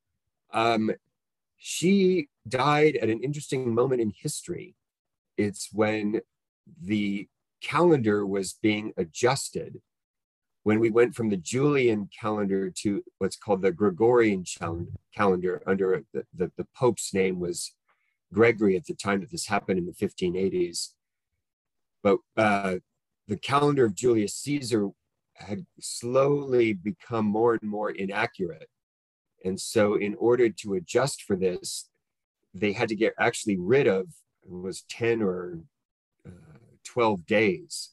Um, 0.51 0.91
she 1.57 2.27
died 2.47 2.95
at 2.97 3.09
an 3.09 3.23
interesting 3.23 3.73
moment 3.73 4.01
in 4.01 4.13
history. 4.15 4.75
It's 5.37 5.69
when 5.71 6.21
the 6.81 7.27
calendar 7.61 8.25
was 8.25 8.53
being 8.61 8.93
adjusted 8.97 9.81
when 10.65 10.79
we 10.79 10.89
went 10.89 11.13
from 11.13 11.29
the 11.29 11.37
Julian 11.37 12.09
calendar 12.19 12.71
to 12.71 13.03
what's 13.19 13.35
called 13.35 13.61
the 13.61 13.71
Gregorian 13.71 14.43
calendar 15.15 15.61
under 15.67 16.03
the, 16.11 16.23
the, 16.33 16.51
the, 16.57 16.65
Pope's 16.75 17.13
name 17.13 17.39
was 17.39 17.75
Gregory 18.33 18.75
at 18.75 18.85
the 18.85 18.95
time 18.95 19.21
that 19.21 19.29
this 19.29 19.45
happened 19.45 19.77
in 19.77 19.85
the 19.85 19.93
1580s. 19.93 20.93
But 22.01 22.17
uh, 22.35 22.77
the 23.27 23.37
calendar 23.37 23.85
of 23.85 23.93
Julius 23.93 24.33
Caesar 24.37 24.89
had 25.35 25.67
slowly 25.79 26.73
become 26.73 27.25
more 27.25 27.53
and 27.53 27.69
more 27.69 27.91
inaccurate. 27.91 28.67
And 29.43 29.59
so, 29.59 29.93
in 29.93 30.15
order 30.15 30.49
to 30.49 30.73
adjust 30.73 31.21
for 31.21 31.35
this, 31.35 31.89
they 32.55 32.71
had 32.71 32.89
to 32.89 32.95
get 32.95 33.13
actually 33.19 33.57
rid 33.57 33.87
of 33.87 34.07
it 34.43 34.51
was 34.51 34.83
10 34.89 35.21
or 35.21 35.59
uh, 36.25 36.29
12 36.83 37.25
days. 37.25 37.91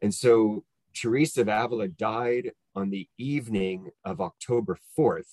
And 0.00 0.14
so 0.14 0.64
Teresa 0.94 1.42
of 1.42 1.48
Avila 1.48 1.88
died 1.88 2.52
on 2.74 2.90
the 2.90 3.08
evening 3.18 3.90
of 4.04 4.20
October 4.20 4.78
4th, 4.98 5.28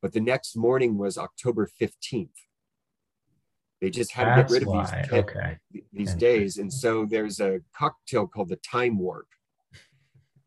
but 0.00 0.12
the 0.12 0.20
next 0.20 0.56
morning 0.56 0.96
was 0.96 1.18
October 1.18 1.68
15th. 1.80 2.28
They 3.80 3.90
just 3.90 4.12
had 4.12 4.26
That's 4.26 4.52
to 4.52 4.60
get 4.60 4.66
rid 4.66 4.76
of 4.76 4.90
these, 4.90 5.12
okay. 5.12 5.58
these 5.92 6.14
days. 6.14 6.58
And 6.58 6.72
so 6.72 7.04
there's 7.04 7.40
a 7.40 7.60
cocktail 7.76 8.26
called 8.26 8.48
the 8.48 8.56
Time 8.56 8.98
Warp, 8.98 9.26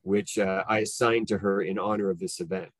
which 0.02 0.39
uh, 0.39 0.64
I 0.68 0.80
assigned 0.80 1.28
to 1.28 1.39
her 1.39 1.62
in 1.62 1.78
honor 1.78 2.10
of 2.10 2.20
this 2.20 2.39
event. 2.39 2.72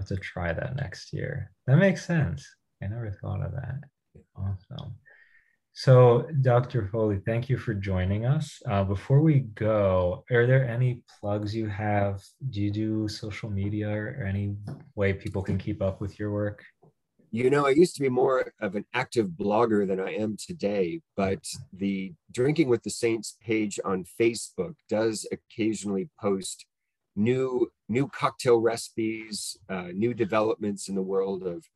Have 0.00 0.08
to 0.08 0.16
try 0.16 0.52
that 0.52 0.76
next 0.76 1.12
year. 1.12 1.50
That 1.66 1.76
makes 1.76 2.06
sense. 2.06 2.46
I 2.82 2.86
never 2.86 3.10
thought 3.20 3.42
of 3.42 3.52
that. 3.52 3.80
Awesome. 4.34 4.94
So, 5.72 6.26
Dr. 6.40 6.88
Foley, 6.88 7.20
thank 7.24 7.48
you 7.48 7.56
for 7.56 7.74
joining 7.74 8.26
us. 8.26 8.60
Uh, 8.68 8.82
before 8.82 9.20
we 9.20 9.40
go, 9.54 10.24
are 10.30 10.46
there 10.46 10.66
any 10.66 11.02
plugs 11.20 11.54
you 11.54 11.68
have? 11.68 12.22
Do 12.50 12.60
you 12.60 12.70
do 12.70 13.08
social 13.08 13.50
media 13.50 13.90
or 13.90 14.24
any 14.26 14.56
way 14.94 15.12
people 15.12 15.42
can 15.42 15.58
keep 15.58 15.80
up 15.80 16.00
with 16.00 16.18
your 16.18 16.32
work? 16.32 16.64
You 17.30 17.48
know, 17.50 17.66
I 17.66 17.70
used 17.70 17.94
to 17.94 18.02
be 18.02 18.08
more 18.08 18.52
of 18.60 18.74
an 18.74 18.84
active 18.92 19.28
blogger 19.28 19.86
than 19.86 20.00
I 20.00 20.14
am 20.14 20.36
today, 20.36 21.00
but 21.16 21.44
the 21.72 22.14
Drinking 22.32 22.68
with 22.68 22.82
the 22.82 22.90
Saints 22.90 23.36
page 23.40 23.78
on 23.84 24.04
Facebook 24.20 24.74
does 24.88 25.28
occasionally 25.30 26.08
post 26.20 26.66
new 27.14 27.70
new 27.90 28.08
cocktail 28.08 28.58
recipes, 28.58 29.58
uh, 29.68 29.88
new 29.92 30.14
developments 30.14 30.88
in 30.88 30.94
the 30.94 31.02
world 31.02 31.46
of, 31.46 31.66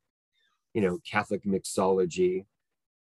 you 0.73 0.81
know, 0.81 0.99
Catholic 1.05 1.45
mixology 1.45 2.47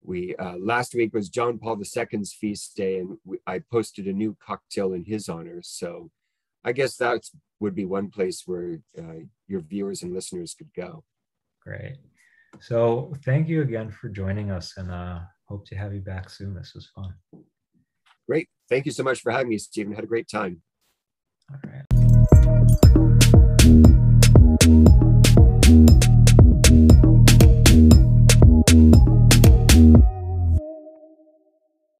we 0.04 0.34
uh, 0.36 0.56
last 0.58 0.94
week 0.94 1.14
was 1.14 1.28
John 1.28 1.58
Paul 1.58 1.80
II's 1.80 2.32
feast 2.32 2.76
day, 2.76 2.98
and 2.98 3.18
we, 3.24 3.38
I 3.46 3.60
posted 3.70 4.06
a 4.06 4.12
new 4.12 4.36
cocktail 4.44 4.92
in 4.92 5.04
his 5.04 5.28
honor. 5.28 5.60
So 5.62 6.10
I 6.64 6.72
guess 6.72 6.96
that 6.96 7.22
would 7.60 7.74
be 7.74 7.84
one 7.84 8.10
place 8.10 8.42
where 8.46 8.80
uh, 8.98 9.24
your 9.46 9.60
viewers 9.60 10.02
and 10.02 10.12
listeners 10.12 10.54
could 10.54 10.70
go. 10.74 11.04
Great. 11.62 11.96
So 12.60 13.12
thank 13.24 13.48
you 13.48 13.62
again 13.62 13.90
for 13.90 14.08
joining 14.08 14.50
us, 14.50 14.74
and 14.76 14.90
uh, 14.90 15.20
hope 15.48 15.66
to 15.68 15.76
have 15.76 15.94
you 15.94 16.00
back 16.00 16.28
soon. 16.30 16.54
This 16.54 16.72
was 16.74 16.90
fun. 16.94 17.14
Great. 18.28 18.48
Thank 18.68 18.86
you 18.86 18.92
so 18.92 19.02
much 19.02 19.20
for 19.20 19.32
having 19.32 19.48
me, 19.48 19.58
Stephen. 19.58 19.94
Had 19.94 20.04
a 20.04 20.08
great 20.08 20.28
time. 20.28 20.62
All 21.50 21.58
right. 21.70 22.01
Thank 22.34 23.86
you. 23.86 23.91